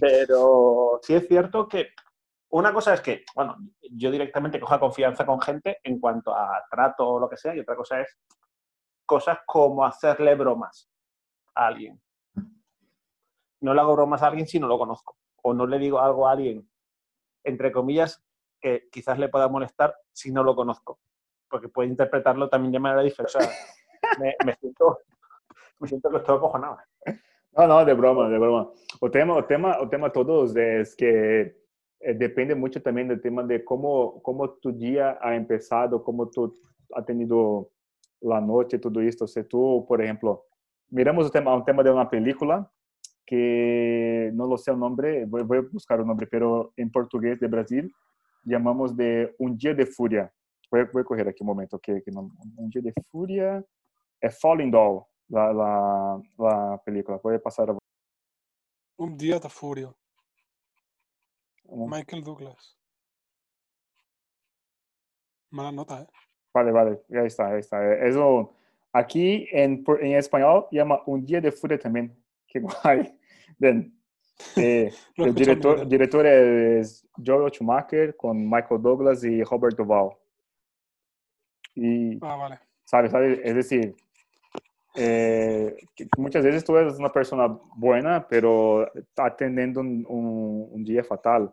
Pero 0.00 1.00
sí 1.02 1.14
es 1.14 1.26
cierto 1.26 1.68
que 1.68 1.90
una 2.50 2.72
cosa 2.72 2.94
es 2.94 3.00
que, 3.00 3.24
bueno, 3.34 3.56
yo 3.90 4.10
directamente 4.10 4.60
coja 4.60 4.78
confianza 4.78 5.26
con 5.26 5.40
gente 5.40 5.78
en 5.82 5.98
cuanto 5.98 6.34
a 6.34 6.64
trato 6.70 7.08
o 7.08 7.20
lo 7.20 7.28
que 7.28 7.36
sea, 7.36 7.54
y 7.54 7.60
otra 7.60 7.76
cosa 7.76 8.00
es 8.00 8.16
cosas 9.04 9.38
como 9.46 9.84
hacerle 9.84 10.34
bromas 10.34 10.90
a 11.54 11.66
alguien. 11.66 12.00
No 13.60 13.74
le 13.74 13.80
hago 13.80 13.94
bromas 13.94 14.22
a 14.22 14.28
alguien 14.28 14.46
si 14.46 14.58
no 14.60 14.68
lo 14.68 14.78
conozco. 14.78 15.16
O 15.42 15.54
no 15.54 15.66
le 15.66 15.78
digo 15.78 16.00
algo 16.00 16.28
a 16.28 16.32
alguien, 16.32 16.68
entre 17.44 17.72
comillas, 17.72 18.22
que 18.60 18.88
quizás 18.90 19.18
le 19.18 19.28
pueda 19.28 19.48
molestar 19.48 19.96
si 20.12 20.32
no 20.32 20.42
lo 20.42 20.54
conozco. 20.54 20.98
Porque 21.48 21.68
puede 21.68 21.88
interpretarlo 21.88 22.48
también 22.48 22.72
de 22.72 22.78
manera 22.80 23.02
diferente. 23.02 23.38
O 23.38 23.40
sea, 23.40 23.50
me, 24.18 24.34
me 24.44 24.54
siento, 24.56 24.98
me 25.78 25.88
siento 25.88 26.10
que 26.10 26.16
estoy 26.18 26.36
acojonado. 26.36 26.78
Não, 27.56 27.66
não, 27.66 27.84
de 27.84 27.94
broma, 27.94 28.28
de 28.28 28.38
broma. 28.38 28.70
O 29.00 29.08
tema, 29.08 29.38
o 29.38 29.42
tema, 29.42 29.80
o 29.80 29.88
tema 29.88 30.10
todos 30.10 30.54
é 30.56 30.82
que 30.96 31.54
eh, 32.02 32.12
depende 32.14 32.54
muito 32.54 32.80
também 32.80 33.06
do 33.06 33.16
tema 33.16 33.42
de 33.42 33.60
como 33.60 34.20
como 34.20 34.46
tu 34.48 34.72
dia 34.72 35.16
ha 35.22 35.34
empezado, 35.34 36.00
como 36.00 36.26
tu 36.26 36.52
ha 36.92 37.02
tenido 37.02 37.70
la 38.22 38.40
noche, 38.40 38.78
tudo 38.78 39.02
isso. 39.02 39.26
Se 39.26 39.44
tu, 39.44 39.86
por 39.88 40.02
exemplo, 40.02 40.44
miramos 40.92 41.26
o 41.26 41.30
tema, 41.30 41.54
um 41.54 41.62
tema 41.62 41.82
de 41.82 41.90
uma 41.90 42.04
película 42.06 42.70
que 43.26 44.30
não 44.34 44.46
lo 44.46 44.58
sé 44.58 44.70
o 44.70 44.76
nome, 44.76 45.24
vou, 45.26 45.44
vou 45.46 45.62
buscar 45.72 46.00
o 46.00 46.04
nome, 46.04 46.26
pero 46.26 46.72
em 46.78 46.88
português 46.88 47.38
de 47.38 47.48
Brasil 47.48 47.88
chamamos 48.48 48.92
de 48.92 49.34
Um 49.40 49.54
Dia 49.54 49.74
de 49.74 49.86
Fúria. 49.86 50.30
Vou, 50.70 50.86
vou 50.92 51.04
correr 51.04 51.26
aqui 51.28 51.42
um 51.42 51.46
momento, 51.46 51.78
que, 51.78 52.00
que 52.02 52.10
não, 52.10 52.30
Um 52.58 52.68
Dia 52.68 52.82
de 52.82 52.92
Fúria 53.10 53.64
é 54.22 54.30
Falling 54.30 54.70
Doll, 54.70 55.06
la, 55.28 55.52
la, 55.52 56.20
la 56.38 56.78
película. 56.78 57.18
Vou 57.22 57.38
passar 57.40 57.70
a 57.70 57.76
Un 58.98 59.16
día 59.16 59.38
de 59.38 59.48
furia. 59.48 59.92
Michael 61.68 62.22
Douglas. 62.22 62.76
Mala 65.50 65.72
nota, 65.72 66.02
¿eh? 66.02 66.06
Vale, 66.54 66.72
vale, 66.72 67.02
ya 67.08 67.22
está, 67.24 67.50
ya 67.50 67.58
está. 67.58 67.94
Eso, 68.06 68.54
aquí 68.92 69.46
en, 69.52 69.84
en 70.00 70.16
español 70.16 70.66
llama 70.70 71.02
Un 71.06 71.24
Día 71.24 71.40
de 71.40 71.52
Furia 71.52 71.78
también. 71.78 72.16
Qué 72.46 72.60
guay. 72.60 73.18
Bien. 73.58 73.92
Eh, 74.54 74.92
el 75.16 75.34
director, 75.34 75.88
director 75.88 76.26
es 76.26 77.08
Joel 77.24 77.50
Schumacher 77.50 78.14
con 78.18 78.44
Michael 78.44 78.82
Douglas 78.82 79.24
y 79.24 79.42
Robert 79.42 79.74
Duvall. 79.78 80.10
Y, 81.74 82.18
Ah, 82.20 82.36
vale. 82.36 82.60
¿sabes? 82.84 83.12
¿sabes? 83.12 83.40
Es 83.42 83.54
decir, 83.54 83.96
eh, 84.96 85.76
muchas 86.16 86.44
veces 86.44 86.64
tú 86.64 86.76
eres 86.76 86.98
una 86.98 87.12
persona 87.12 87.46
buena, 87.76 88.26
pero 88.28 88.92
está 88.94 89.34
teniendo 89.36 89.80
un, 89.80 90.04
un- 90.08 90.68
un 90.72 90.84
día 90.84 91.04
fatal. 91.04 91.52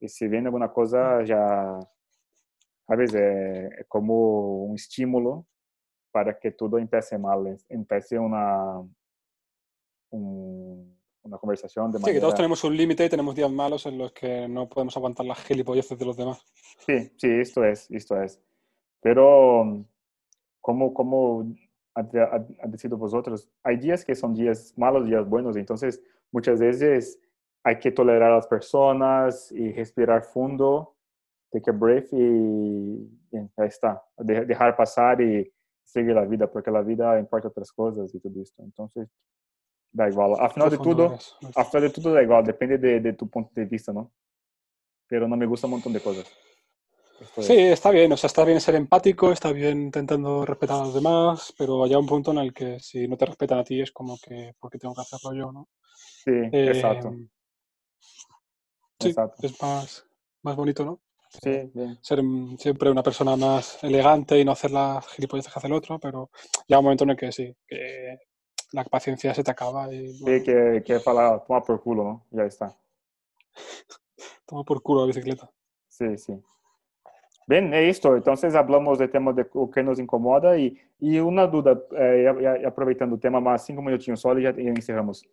Y 0.00 0.08
si 0.08 0.26
viene 0.28 0.48
alguna 0.48 0.72
cosa, 0.72 1.22
ya, 1.24 1.78
¿sabes? 2.86 3.14
Eh, 3.14 3.68
es 3.80 3.86
como 3.88 4.64
un 4.64 4.74
estímulo 4.76 5.46
para 6.10 6.38
que 6.38 6.50
todo 6.50 6.78
empiece 6.78 7.16
mal, 7.18 7.56
empiece 7.68 8.18
una, 8.18 8.82
un- 10.10 10.98
una 11.22 11.38
conversación 11.38 11.90
de 11.92 11.98
Sí, 11.98 12.04
que 12.06 12.12
todos 12.14 12.22
manera... 12.32 12.36
tenemos 12.36 12.64
un 12.64 12.76
límite 12.76 13.04
y 13.04 13.08
tenemos 13.08 13.34
días 13.34 13.50
malos 13.50 13.86
en 13.86 13.96
los 13.98 14.12
que 14.12 14.48
no 14.48 14.68
podemos 14.68 14.96
aguantar 14.96 15.24
las 15.24 15.38
gilipolleces 15.44 15.96
de 15.98 16.04
los 16.04 16.16
demás. 16.16 16.42
Sí, 16.84 17.12
sí, 17.16 17.28
esto 17.30 17.64
es, 17.64 17.88
esto 17.90 18.20
es. 18.20 18.40
Pero, 19.00 19.84
como, 20.60 20.92
como 20.92 21.46
ha 21.94 22.66
decidido 22.68 22.96
vosotros, 22.96 23.48
hay 23.62 23.76
días 23.76 24.04
que 24.04 24.14
son 24.14 24.34
días 24.34 24.72
malos, 24.76 25.04
días 25.06 25.28
buenos, 25.28 25.56
entonces 25.56 26.02
muchas 26.30 26.58
veces 26.60 27.20
hay 27.64 27.78
que 27.78 27.90
tolerar 27.92 28.32
a 28.32 28.36
las 28.36 28.46
personas 28.46 29.52
y 29.52 29.72
respirar 29.72 30.24
fundo, 30.24 30.96
take 31.50 31.70
a 31.70 31.72
breath 31.72 32.08
y 32.12 33.08
ya 33.30 33.64
está. 33.64 34.02
De- 34.16 34.44
dejar 34.46 34.76
pasar 34.76 35.20
y 35.20 35.52
seguir 35.84 36.14
la 36.14 36.24
vida, 36.24 36.50
porque 36.50 36.70
la 36.70 36.80
vida 36.82 37.18
importa 37.18 37.48
otras 37.48 37.70
cosas 37.70 38.14
y 38.14 38.20
todo 38.20 38.40
esto. 38.40 38.62
Entonces, 38.62 39.08
da 39.92 40.08
igual. 40.08 40.34
Al 40.40 40.50
final 40.50 40.70
de 40.70 40.78
todo, 40.78 41.18
al 41.54 41.64
final 41.66 41.82
de 41.82 41.90
todo 41.90 42.14
da 42.14 42.22
igual, 42.22 42.44
depende 42.44 42.78
de, 42.78 43.00
de 43.00 43.12
tu 43.12 43.28
punto 43.28 43.50
de 43.54 43.66
vista, 43.66 43.92
¿no? 43.92 44.10
Pero 45.06 45.28
no 45.28 45.36
me 45.36 45.46
gusta 45.46 45.66
un 45.66 45.72
montón 45.72 45.92
de 45.92 46.00
cosas. 46.00 46.24
Sí, 47.38 47.54
está 47.58 47.90
bien, 47.90 48.12
o 48.12 48.16
sea, 48.16 48.28
está 48.28 48.44
bien 48.44 48.60
ser 48.60 48.74
empático, 48.74 49.32
está 49.32 49.52
bien 49.52 49.82
intentando 49.82 50.44
respetar 50.44 50.80
a 50.80 50.84
los 50.84 50.94
demás, 50.94 51.54
pero 51.56 51.84
hay 51.84 51.94
un 51.94 52.06
punto 52.06 52.30
en 52.30 52.38
el 52.38 52.52
que 52.52 52.78
si 52.80 53.06
no 53.08 53.16
te 53.16 53.26
respetan 53.26 53.58
a 53.58 53.64
ti 53.64 53.80
es 53.80 53.92
como 53.92 54.18
que, 54.18 54.54
¿por 54.58 54.70
qué 54.70 54.78
tengo 54.78 54.94
que 54.94 55.00
hacerlo 55.02 55.34
yo, 55.34 55.52
no? 55.52 55.68
Sí, 56.24 56.30
exacto, 56.30 57.08
Eh, 57.10 57.26
sí, 59.00 59.08
exacto. 59.08 59.46
es 59.46 59.62
más, 59.62 60.06
más 60.42 60.56
bonito, 60.56 60.84
¿no? 60.84 61.00
Sí, 61.42 61.70
bien. 61.74 61.98
Ser 62.02 62.20
siempre 62.58 62.90
una 62.90 63.02
persona 63.02 63.36
más 63.36 63.82
elegante 63.82 64.38
y 64.38 64.44
no 64.44 64.52
hacer 64.52 64.70
las 64.70 65.06
gilipolleces 65.08 65.52
que 65.52 65.58
hace 65.58 65.66
el 65.68 65.72
otro, 65.72 65.98
pero 65.98 66.30
llega 66.66 66.78
un 66.78 66.84
momento 66.84 67.04
en 67.04 67.10
el 67.10 67.16
que 67.16 67.32
sí, 67.32 67.54
que 67.66 68.18
la 68.72 68.84
paciencia 68.84 69.34
se 69.34 69.42
te 69.42 69.50
acaba 69.50 69.92
y 69.92 70.12
Sí, 70.12 70.42
que, 70.42 70.82
que 70.84 71.00
falar, 71.00 71.44
toma 71.46 71.62
por 71.62 71.80
culo, 71.82 72.04
¿no? 72.04 72.26
Ya 72.30 72.44
está. 72.44 72.76
toma 74.46 74.64
por 74.64 74.82
culo 74.82 75.00
la 75.02 75.06
bicicleta. 75.06 75.50
Sí, 75.88 76.16
sí. 76.18 76.32
Bien, 77.46 77.72
es 77.74 77.96
esto. 77.96 78.16
Entonces 78.16 78.54
hablamos 78.54 78.98
del 78.98 79.10
tema 79.10 79.32
de 79.32 79.46
o 79.54 79.70
que 79.70 79.82
nos 79.82 79.98
incomoda 79.98 80.56
y, 80.58 80.76
y 80.98 81.18
una 81.18 81.46
duda, 81.46 81.80
eh, 81.98 82.22
ya- 82.24 82.40
ya- 82.40 82.62
ya 82.62 82.68
aproveitando 82.68 83.16
o 83.16 83.18
tema, 83.18 83.40
más 83.40 83.64
cinco 83.66 83.82
minutinhos 83.82 84.20
só 84.20 84.36
y 84.38 84.42
ya, 84.44 84.52
ya 84.52 84.62
encerramos. 84.70 85.24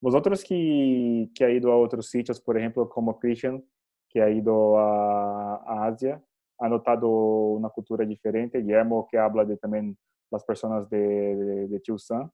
Vosotros 0.00 0.42
que, 0.44 1.28
que 1.34 1.44
ha 1.44 1.50
ido 1.50 1.70
a 1.72 1.76
otros 1.78 2.06
sitios, 2.08 2.40
por 2.40 2.56
ejemplo, 2.58 2.88
como 2.88 3.18
Christian, 3.18 3.62
que 4.08 4.22
ha 4.22 4.30
ido 4.30 4.78
a, 4.78 5.56
a 5.56 5.86
Asia, 5.86 6.22
ha 6.58 6.68
notado 6.68 7.08
una 7.08 7.68
cultura 7.68 8.04
diferente, 8.06 8.58
Guillermo, 8.58 9.06
que 9.10 9.18
habla 9.18 9.44
de 9.44 9.56
también 9.56 9.96
las 10.30 10.44
personas 10.44 10.88
de, 10.88 10.98
de, 11.36 11.68
de 11.68 11.80
Chilsan. 11.82 12.30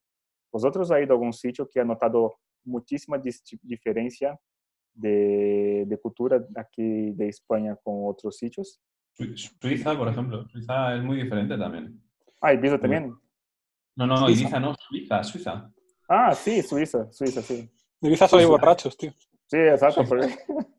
¿Vosotros 0.52 0.90
ha 0.90 1.00
ido 1.00 1.12
a 1.12 1.16
algún 1.16 1.32
sitio 1.32 1.68
que 1.68 1.80
ha 1.80 1.84
notado 1.84 2.36
muchísima 2.64 3.18
dis- 3.18 3.58
diferencia 3.62 4.38
de, 4.94 5.84
de 5.86 5.98
cultura 5.98 6.44
aquí 6.56 7.10
de 7.12 7.28
España 7.28 7.76
con 7.82 8.06
otros 8.06 8.36
sitios? 8.38 8.80
Su- 9.16 9.36
Suiza, 9.60 9.96
por 9.96 10.08
ejemplo. 10.08 10.46
Suiza 10.48 10.94
es 10.96 11.02
muy 11.02 11.16
diferente 11.22 11.56
también. 11.56 12.00
Ah, 12.40 12.52
Ibiza 12.52 12.78
también. 12.78 13.14
No, 13.96 14.06
no, 14.06 14.16
Suiza. 14.18 14.40
Ibiza 14.42 14.60
no, 14.60 14.74
Suiza, 14.74 15.24
Suiza. 15.24 15.72
Ah, 16.08 16.34
sí, 16.34 16.62
Suiza, 16.62 17.10
Suiza, 17.12 17.40
sí. 17.42 17.68
Ibiza 18.02 18.28
soy 18.28 18.40
Suiza. 18.42 18.50
borrachos, 18.50 18.96
tío. 18.96 19.12
Sí, 19.46 19.56
exacto. 19.56 20.02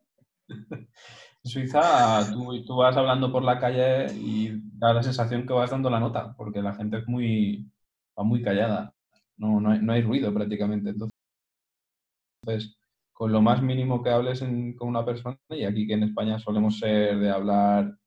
Suiza, 1.43 2.30
tú, 2.34 2.63
tú 2.65 2.76
vas 2.78 2.95
hablando 2.97 3.32
por 3.32 3.43
la 3.43 3.58
calle 3.60 4.08
y 4.13 4.52
da 4.78 4.93
la 4.93 5.02
sensación 5.04 5.47
que 5.47 5.54
vas 5.54 5.71
dando 5.71 5.89
la 5.89 6.00
nota, 6.00 6.34
porque 6.36 6.62
la 6.62 6.73
gente 6.76 6.97
es 6.97 7.08
muy, 7.08 7.71
va 8.17 8.23
muy 8.23 8.41
callada. 8.41 8.93
No, 9.38 9.60
no, 9.62 9.71
hay, 9.71 9.80
no 9.80 9.93
hay 9.93 10.02
ruido 10.02 10.34
prácticamente. 10.34 10.89
Entonces, 10.89 12.78
con 13.13 13.32
lo 13.32 13.41
más 13.41 13.62
mínimo 13.62 14.04
que 14.04 14.10
hables 14.10 14.41
en- 14.41 14.76
con 14.76 14.89
una 14.89 15.06
persona, 15.06 15.38
y 15.50 15.63
aquí 15.63 15.88
que 15.88 15.93
en 15.93 16.04
España 16.04 16.38
solemos 16.39 16.80
ser 16.80 17.17
de 17.17 17.30
hablar 17.30 17.97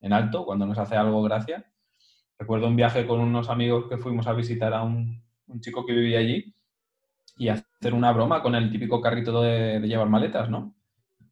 en 0.00 0.12
alto 0.12 0.44
cuando 0.44 0.66
nos 0.66 0.78
hace 0.78 0.96
algo 0.96 1.22
gracia. 1.22 1.64
Recuerdo 2.38 2.68
un 2.68 2.76
viaje 2.76 3.06
con 3.06 3.20
unos 3.20 3.48
amigos 3.48 3.86
que 3.88 3.98
fuimos 3.98 4.26
a 4.26 4.32
visitar 4.32 4.72
a 4.72 4.82
un, 4.82 5.22
un 5.46 5.60
chico 5.60 5.84
que 5.84 5.92
vivía 5.92 6.20
allí 6.20 6.54
y 7.36 7.48
hacer 7.48 7.94
una 7.94 8.12
broma 8.12 8.42
con 8.42 8.54
el 8.54 8.70
típico 8.70 9.00
carrito 9.00 9.42
de, 9.42 9.80
de 9.80 9.88
llevar 9.88 10.08
maletas, 10.08 10.50
¿no? 10.50 10.74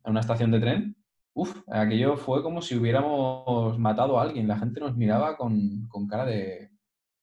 En 0.04 0.10
una 0.12 0.20
estación 0.20 0.50
de 0.50 0.60
tren. 0.60 0.96
Uf, 1.34 1.62
aquello 1.70 2.16
fue 2.16 2.42
como 2.42 2.62
si 2.62 2.76
hubiéramos 2.76 3.78
matado 3.78 4.18
a 4.18 4.22
alguien. 4.22 4.48
La 4.48 4.58
gente 4.58 4.80
nos 4.80 4.96
miraba 4.96 5.36
con, 5.36 5.86
con 5.88 6.06
cara 6.06 6.24
de 6.24 6.70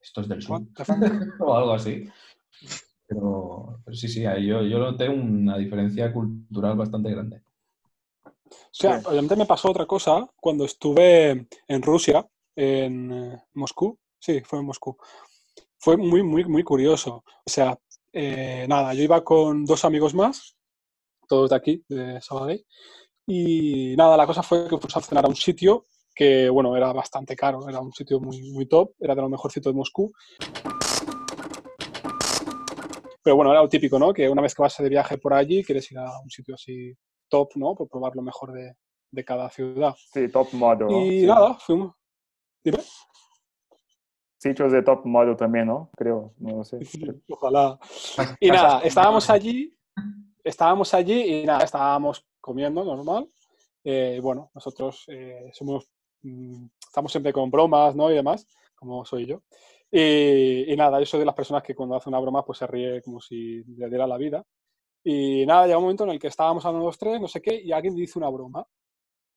esto 0.03 0.21
es 0.21 0.27
del 0.27 0.41
sur 0.41 0.61
o 1.39 1.55
algo 1.55 1.73
así. 1.73 2.07
Pero, 3.07 3.79
pero 3.83 3.95
sí, 3.95 4.07
sí, 4.07 4.21
yo, 4.23 4.63
yo 4.63 4.79
noté 4.79 5.09
una 5.09 5.57
diferencia 5.57 6.11
cultural 6.11 6.75
bastante 6.77 7.09
grande. 7.09 7.41
O 8.73 8.75
sea, 8.75 9.01
obviamente 9.05 9.35
me 9.35 9.45
pasó 9.45 9.69
otra 9.69 9.85
cosa 9.85 10.27
cuando 10.35 10.65
estuve 10.65 11.47
en 11.67 11.81
Rusia, 11.81 12.27
en 12.55 13.11
eh, 13.11 13.43
Moscú. 13.53 13.97
Sí, 14.19 14.41
fue 14.41 14.59
en 14.59 14.65
Moscú. 14.65 14.97
Fue 15.77 15.97
muy, 15.97 16.23
muy, 16.23 16.45
muy 16.45 16.63
curioso. 16.63 17.23
O 17.45 17.49
sea, 17.49 17.77
eh, 18.11 18.65
nada, 18.67 18.93
yo 18.93 19.03
iba 19.03 19.23
con 19.23 19.65
dos 19.65 19.85
amigos 19.85 20.13
más, 20.13 20.55
todos 21.27 21.49
de 21.49 21.55
aquí, 21.55 21.83
de 21.87 22.21
Sabadell. 22.21 22.65
Y 23.25 23.95
nada, 23.95 24.17
la 24.17 24.27
cosa 24.27 24.43
fue 24.43 24.63
que 24.63 24.77
fuimos 24.77 24.97
a 24.97 25.01
cenar 25.01 25.25
a 25.25 25.29
un 25.29 25.35
sitio 25.35 25.85
que, 26.13 26.49
bueno, 26.49 26.75
era 26.77 26.93
bastante 26.93 27.35
caro, 27.35 27.67
era 27.67 27.79
un 27.79 27.91
sitio 27.91 28.19
muy, 28.19 28.51
muy 28.51 28.67
top, 28.67 28.91
era 28.99 29.15
de 29.15 29.21
lo 29.21 29.29
mejorcito 29.29 29.69
de 29.69 29.75
Moscú. 29.75 30.11
Pero 33.23 33.35
bueno, 33.35 33.51
era 33.51 33.61
lo 33.61 33.69
típico, 33.69 33.97
¿no? 33.97 34.13
Que 34.13 34.29
una 34.29 34.41
vez 34.41 34.53
que 34.53 34.61
vas 34.61 34.77
de 34.77 34.89
viaje 34.89 35.17
por 35.17 35.33
allí, 35.33 35.63
quieres 35.63 35.89
ir 35.91 35.97
a 35.97 36.19
un 36.19 36.29
sitio 36.29 36.55
así 36.55 36.93
top, 37.33 37.49
¿no? 37.55 37.73
Por 37.73 37.87
probar 37.89 38.15
lo 38.15 38.21
mejor 38.21 38.51
de, 38.51 38.75
de 39.11 39.25
cada 39.25 39.49
ciudad. 39.49 39.95
Sí, 40.13 40.29
top 40.29 40.53
model. 40.53 40.87
Y 40.91 41.21
Sí. 41.21 41.25
nada, 41.25 41.55
fuimos. 41.55 41.95
Dime. 42.63 42.77
Sitios 44.37 44.71
de 44.71 44.83
top 44.83 45.05
model 45.05 45.35
también, 45.35 45.65
¿no? 45.67 45.89
Creo, 45.97 46.33
no 46.37 46.57
lo 46.57 46.63
sé. 46.63 46.77
Ojalá. 47.29 47.79
Y 48.39 48.49
nada, 48.49 48.81
estábamos 48.81 49.29
allí, 49.29 49.75
estábamos 50.43 50.93
allí 50.93 51.19
y 51.41 51.45
nada, 51.45 51.63
estábamos 51.63 52.23
comiendo 52.41 52.83
normal. 52.83 53.27
Eh, 53.83 54.19
bueno, 54.21 54.51
nosotros 54.53 55.05
eh, 55.07 55.49
somos, 55.53 55.89
mm, 56.21 56.65
estamos 56.87 57.11
siempre 57.11 57.33
con 57.33 57.49
bromas, 57.49 57.95
¿no? 57.95 58.11
Y 58.11 58.15
demás, 58.15 58.45
como 58.75 59.03
soy 59.05 59.25
yo. 59.25 59.41
Y, 59.89 60.71
y 60.71 60.75
nada, 60.75 60.99
yo 60.99 61.05
soy 61.05 61.19
de 61.21 61.25
las 61.25 61.35
personas 61.35 61.63
que 61.63 61.73
cuando 61.73 61.95
hace 61.95 62.09
una 62.09 62.19
broma 62.19 62.43
pues 62.45 62.57
se 62.59 62.67
ríe 62.67 63.01
como 63.01 63.19
si 63.21 63.63
le 63.77 63.89
diera 63.89 64.05
la 64.07 64.17
vida. 64.17 64.43
Y 65.03 65.45
nada, 65.45 65.65
llega 65.65 65.77
un 65.77 65.83
momento 65.83 66.05
en 66.05 66.11
el 66.11 66.19
que 66.19 66.27
estábamos 66.27 66.65
hablando 66.65 66.87
los 66.87 66.97
tres, 66.97 67.19
no 67.19 67.27
sé 67.27 67.41
qué, 67.41 67.61
y 67.61 67.71
alguien 67.71 67.95
dice 67.95 68.17
una 68.17 68.29
broma. 68.29 68.65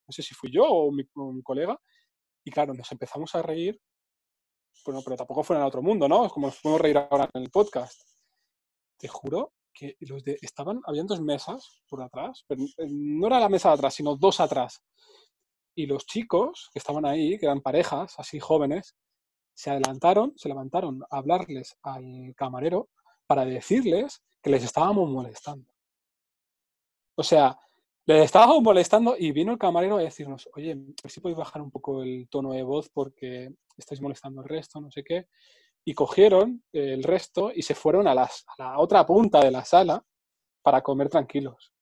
No 0.07 0.11
sé 0.11 0.23
si 0.23 0.33
fui 0.33 0.49
yo 0.51 0.63
o 0.63 0.91
mi, 0.91 1.03
o 1.15 1.33
mi 1.33 1.43
colega. 1.43 1.77
Y 2.43 2.51
claro, 2.51 2.73
nos 2.73 2.89
empezamos 2.91 3.35
a 3.35 3.41
reír. 3.41 3.79
Bueno, 4.85 5.01
pero 5.03 5.17
tampoco 5.17 5.43
fue 5.43 5.57
en 5.57 5.63
otro 5.63 5.81
mundo, 5.81 6.07
¿no? 6.07 6.25
Es 6.25 6.31
como 6.31 6.47
nos 6.47 6.61
podemos 6.61 6.81
reír 6.81 6.97
ahora 6.97 7.29
en 7.33 7.43
el 7.43 7.49
podcast. 7.49 8.01
Te 8.97 9.09
juro 9.09 9.53
que 9.73 9.97
los 9.99 10.23
de, 10.23 10.37
estaban, 10.41 10.81
habían 10.85 11.05
dos 11.05 11.21
mesas 11.21 11.81
por 11.89 12.01
atrás, 12.01 12.45
pero 12.47 12.63
eh, 12.63 12.87
no 12.89 13.27
era 13.27 13.39
la 13.39 13.49
mesa 13.49 13.69
de 13.69 13.75
atrás, 13.75 13.93
sino 13.93 14.15
dos 14.15 14.39
atrás. 14.39 14.81
Y 15.75 15.85
los 15.85 16.05
chicos 16.05 16.69
que 16.71 16.79
estaban 16.79 17.05
ahí, 17.05 17.37
que 17.37 17.45
eran 17.45 17.61
parejas, 17.61 18.15
así 18.17 18.39
jóvenes, 18.39 18.95
se 19.53 19.69
adelantaron, 19.69 20.33
se 20.37 20.49
levantaron 20.49 21.03
a 21.03 21.17
hablarles 21.17 21.77
al 21.83 22.33
camarero 22.35 22.89
para 23.27 23.45
decirles 23.45 24.23
que 24.41 24.49
les 24.49 24.63
estábamos 24.63 25.09
molestando. 25.09 25.71
O 27.15 27.23
sea, 27.23 27.57
les 28.05 28.25
estábamos 28.25 28.61
molestando 28.61 29.15
y 29.17 29.31
vino 29.31 29.51
el 29.51 29.57
camarero 29.57 29.97
a 29.97 30.01
decirnos, 30.01 30.47
oye, 30.53 30.71
a 30.71 30.75
ver 30.75 31.11
si 31.11 31.19
podéis 31.19 31.37
bajar 31.37 31.61
un 31.61 31.71
poco 31.71 32.03
el 32.03 32.27
tono 32.29 32.53
de 32.53 32.63
voz 32.63 32.89
porque 32.89 33.53
estáis 33.77 34.01
molestando 34.01 34.41
al 34.41 34.47
resto, 34.47 34.79
no 34.79 34.91
sé 34.91 35.03
qué. 35.03 35.27
Y 35.83 35.93
cogieron 35.93 36.63
el 36.73 37.03
resto 37.03 37.51
y 37.53 37.61
se 37.61 37.75
fueron 37.75 38.07
a, 38.07 38.13
las- 38.13 38.45
a 38.57 38.63
la 38.63 38.79
otra 38.79 39.05
punta 39.05 39.39
de 39.39 39.51
la 39.51 39.65
sala 39.65 40.03
para 40.61 40.81
comer 40.81 41.09
tranquilos. 41.09 41.73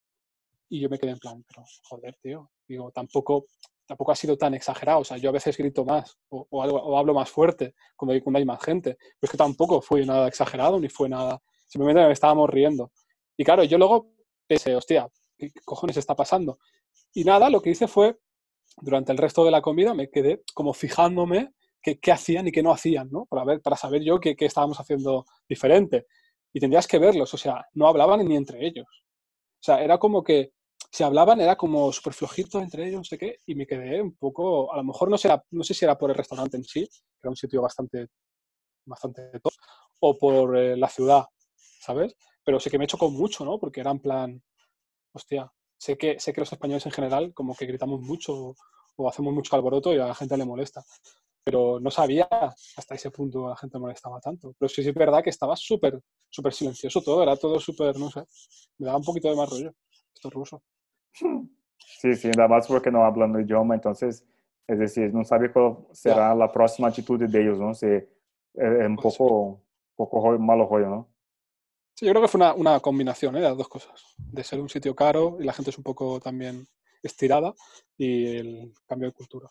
Y 0.69 0.79
yo 0.81 0.89
me 0.89 0.97
quedé 0.97 1.11
en 1.11 1.19
plan, 1.19 1.43
pero 1.47 1.63
joder, 1.83 2.17
tío, 2.21 2.51
digo, 2.67 2.91
tampoco, 2.91 3.45
tampoco 3.86 4.11
ha 4.11 4.15
sido 4.15 4.38
tan 4.38 4.53
exagerado. 4.53 4.99
O 4.99 5.03
sea, 5.03 5.17
yo 5.17 5.29
a 5.29 5.33
veces 5.33 5.57
grito 5.57 5.86
más 5.86 6.17
o, 6.29 6.97
hablo 6.97 7.13
más 7.13 7.29
fuerte 7.29 7.75
cuando 7.95 8.21
cuando 8.23 8.39
hay 8.39 8.45
más 8.45 8.63
gente. 8.63 8.97
Pero 8.97 9.17
es 9.21 9.29
que 9.29 9.38
tampoco 9.38 9.81
fue 9.81 10.05
nada 10.05 10.27
exagerado 10.27 10.79
ni 10.79 10.89
fue 10.89 11.09
nada. 11.09 11.41
Simplemente 11.67 12.05
me 12.05 12.13
estábamos 12.13 12.49
riendo. 12.49 12.91
Y 13.38 13.43
claro, 13.43 13.63
yo 13.63 13.77
luego 13.77 14.11
pensé, 14.47 14.75
hostia, 14.75 15.09
¿qué 15.38 15.51
cojones 15.63 15.97
está 15.97 16.15
pasando? 16.15 16.59
Y 17.13 17.23
nada, 17.23 17.49
lo 17.49 17.61
que 17.61 17.71
hice 17.71 17.88
fue, 17.88 18.17
durante 18.81 19.11
el 19.11 19.17
resto 19.17 19.43
de 19.45 19.51
la 19.51 19.61
comida, 19.61 19.93
me 19.93 20.09
quedé 20.09 20.43
como 20.53 20.73
fijándome 20.73 21.53
qué, 21.81 21.99
qué 21.99 22.11
hacían 22.11 22.47
y 22.47 22.51
qué 22.51 22.63
no 22.63 22.71
hacían, 22.71 23.09
¿no? 23.11 23.25
Para, 23.25 23.43
ver, 23.43 23.61
para 23.61 23.75
saber 23.75 24.03
yo 24.03 24.19
qué, 24.19 24.36
qué 24.36 24.45
estábamos 24.45 24.79
haciendo 24.79 25.25
diferente. 25.47 26.07
Y 26.53 26.59
tendrías 26.59 26.88
que 26.88 26.99
verlos, 26.99 27.33
o 27.33 27.38
sea, 27.38 27.65
no 27.73 27.88
hablaban 27.88 28.25
ni 28.25 28.36
entre 28.36 28.65
ellos. 28.65 28.88
O 28.88 29.63
sea, 29.65 29.83
era 29.83 29.97
como 29.97 30.23
que 30.23 30.53
si 30.95 31.03
hablaban 31.03 31.41
era 31.41 31.57
como 31.57 31.91
súper 31.91 32.13
flojito 32.13 32.57
entre 32.57 32.87
ellos, 32.87 32.99
no 32.99 33.03
sé 33.03 33.17
qué, 33.17 33.39
y 33.45 33.53
me 33.53 33.67
quedé 33.67 34.01
un 34.01 34.15
poco, 34.15 34.71
a 34.71 34.77
lo 34.77 34.83
mejor 34.85 35.09
no, 35.09 35.17
será, 35.17 35.43
no 35.51 35.61
sé 35.61 35.73
si 35.73 35.83
era 35.83 35.97
por 35.97 36.09
el 36.09 36.15
restaurante 36.15 36.55
en 36.55 36.63
sí, 36.63 36.87
que 36.87 37.19
era 37.21 37.31
un 37.31 37.35
sitio 37.35 37.61
bastante, 37.61 38.07
bastante 38.85 39.29
top, 39.41 39.51
o 39.99 40.17
por 40.17 40.57
eh, 40.57 40.77
la 40.77 40.87
ciudad, 40.87 41.25
¿sabes? 41.81 42.15
Pero 42.45 42.61
sé 42.61 42.69
que 42.69 42.77
me 42.79 42.87
chocó 42.87 43.09
mucho, 43.09 43.43
¿no? 43.43 43.59
Porque 43.59 43.81
era 43.81 43.91
en 43.91 43.99
plan, 43.99 44.41
hostia, 45.11 45.51
sé 45.77 45.97
que, 45.97 46.17
sé 46.17 46.31
que 46.31 46.39
los 46.39 46.53
españoles 46.53 46.85
en 46.85 46.93
general 46.93 47.33
como 47.33 47.55
que 47.55 47.65
gritamos 47.65 47.99
mucho 47.99 48.55
o 48.95 49.09
hacemos 49.09 49.33
mucho 49.33 49.53
alboroto 49.53 49.93
y 49.93 49.99
a 49.99 50.07
la 50.07 50.15
gente 50.15 50.37
le 50.37 50.45
molesta. 50.45 50.81
Pero 51.43 51.77
no 51.81 51.91
sabía 51.91 52.29
hasta 52.77 52.95
ese 52.95 53.11
punto 53.11 53.47
a 53.47 53.49
la 53.49 53.57
gente 53.57 53.79
molestaba 53.79 54.21
tanto. 54.21 54.55
Pero 54.57 54.69
sí, 54.69 54.81
sí 54.81 54.89
es 54.89 54.95
verdad 54.95 55.21
que 55.21 55.29
estaba 55.29 55.57
súper, 55.57 55.99
súper 56.29 56.53
silencioso 56.53 57.01
todo, 57.01 57.21
era 57.21 57.35
todo 57.35 57.59
súper, 57.59 57.99
no 57.99 58.09
sé, 58.09 58.23
me 58.77 58.85
daba 58.85 58.99
un 58.99 59.03
poquito 59.03 59.29
de 59.29 59.35
más 59.35 59.49
rollo. 59.49 59.73
Esto 60.13 60.29
es 60.29 60.33
ruso. 60.33 60.63
Sí, 61.99 62.16
sí, 62.16 62.28
ainda 62.28 62.47
más 62.47 62.68
porque 62.68 62.91
no 62.91 63.05
hablan 63.05 63.36
el 63.36 63.41
idioma, 63.45 63.76
entonces, 63.76 64.26
es 64.68 64.80
decir, 64.80 65.13
no 65.13 65.24
sabe 65.24 65.51
cuál 65.51 65.78
será 65.91 66.36
la 66.36 66.51
próxima 66.51 66.88
actitud 66.89 67.20
de 67.20 67.41
ellos, 67.41 67.59
¿no? 67.59 67.74
Sí, 67.74 67.88
es 67.88 68.07
un 68.88 68.95
Pues 68.97 69.13
sí. 69.13 69.18
poco, 69.20 69.61
poco 69.95 70.22
rollo- 70.22 70.39
malo 70.39 70.68
rollo, 70.68 70.89
¿no? 70.89 71.09
Sí, 71.93 72.05
yo 72.05 72.11
creo 72.11 72.22
que 72.24 72.28
fue 72.28 72.39
una, 72.39 72.53
una 72.53 72.80
combinación 72.82 73.36
¿eh? 73.38 73.39
de 73.39 73.47
las 73.47 73.57
dos 73.57 73.70
cosas. 73.70 73.93
De 74.18 74.43
ser 74.43 74.59
un 74.59 74.68
sitio 74.68 74.93
caro 74.95 75.38
y 75.39 75.45
la 75.45 75.53
gente 75.53 75.70
es 75.72 75.78
un 75.78 75.84
poco 75.86 76.20
también 76.20 76.68
estirada 77.01 77.53
y 77.97 78.36
el 78.38 78.74
cambio 78.86 79.07
de 79.07 79.13
cultura. 79.13 79.47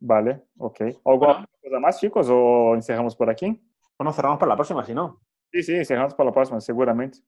Vale, 0.00 0.44
ok. 0.58 0.80
¿Alguna 1.04 1.32
Bueno. 1.34 1.46
cosa 1.62 1.80
más, 1.80 2.00
chicos, 2.00 2.26
o 2.30 2.74
encerramos 2.74 3.14
por 3.14 3.28
aquí? 3.28 3.60
Bueno, 3.98 4.12
cerramos 4.12 4.38
para 4.38 4.50
la 4.50 4.56
próxima, 4.56 4.82
si 4.84 4.94
no. 4.94 5.20
Sí, 5.52 5.62
sí, 5.62 5.74
encerramos 5.74 6.14
para 6.14 6.30
la 6.30 6.34
próxima, 6.34 6.60
seguramente. 6.60 7.18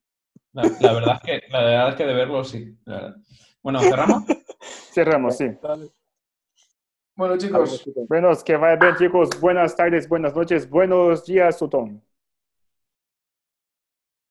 La, 0.52 0.62
la 0.80 0.92
verdad 0.92 1.16
es 1.16 1.20
que, 1.22 1.46
la 1.50 1.60
verdad 1.62 1.88
es 1.90 1.94
que 1.96 2.04
de 2.06 2.14
verlo 2.14 2.42
sí. 2.44 2.78
la 2.86 2.94
verdad. 2.94 3.16
Bueno, 3.66 3.80
cerramos. 3.80 4.22
Cerramos, 4.92 5.36
sí. 5.36 5.46
Dale. 5.60 5.90
Bueno, 7.16 7.36
chicos, 7.36 7.84
Bueno, 8.08 8.30
que 8.44 8.56
vaya 8.56 8.76
bien, 8.76 8.94
chicos. 8.94 9.28
Buenas 9.40 9.74
tardes, 9.74 10.08
buenas 10.08 10.36
noches, 10.36 10.70
buenos 10.70 11.26
días, 11.26 11.58
Sutton. 11.58 12.00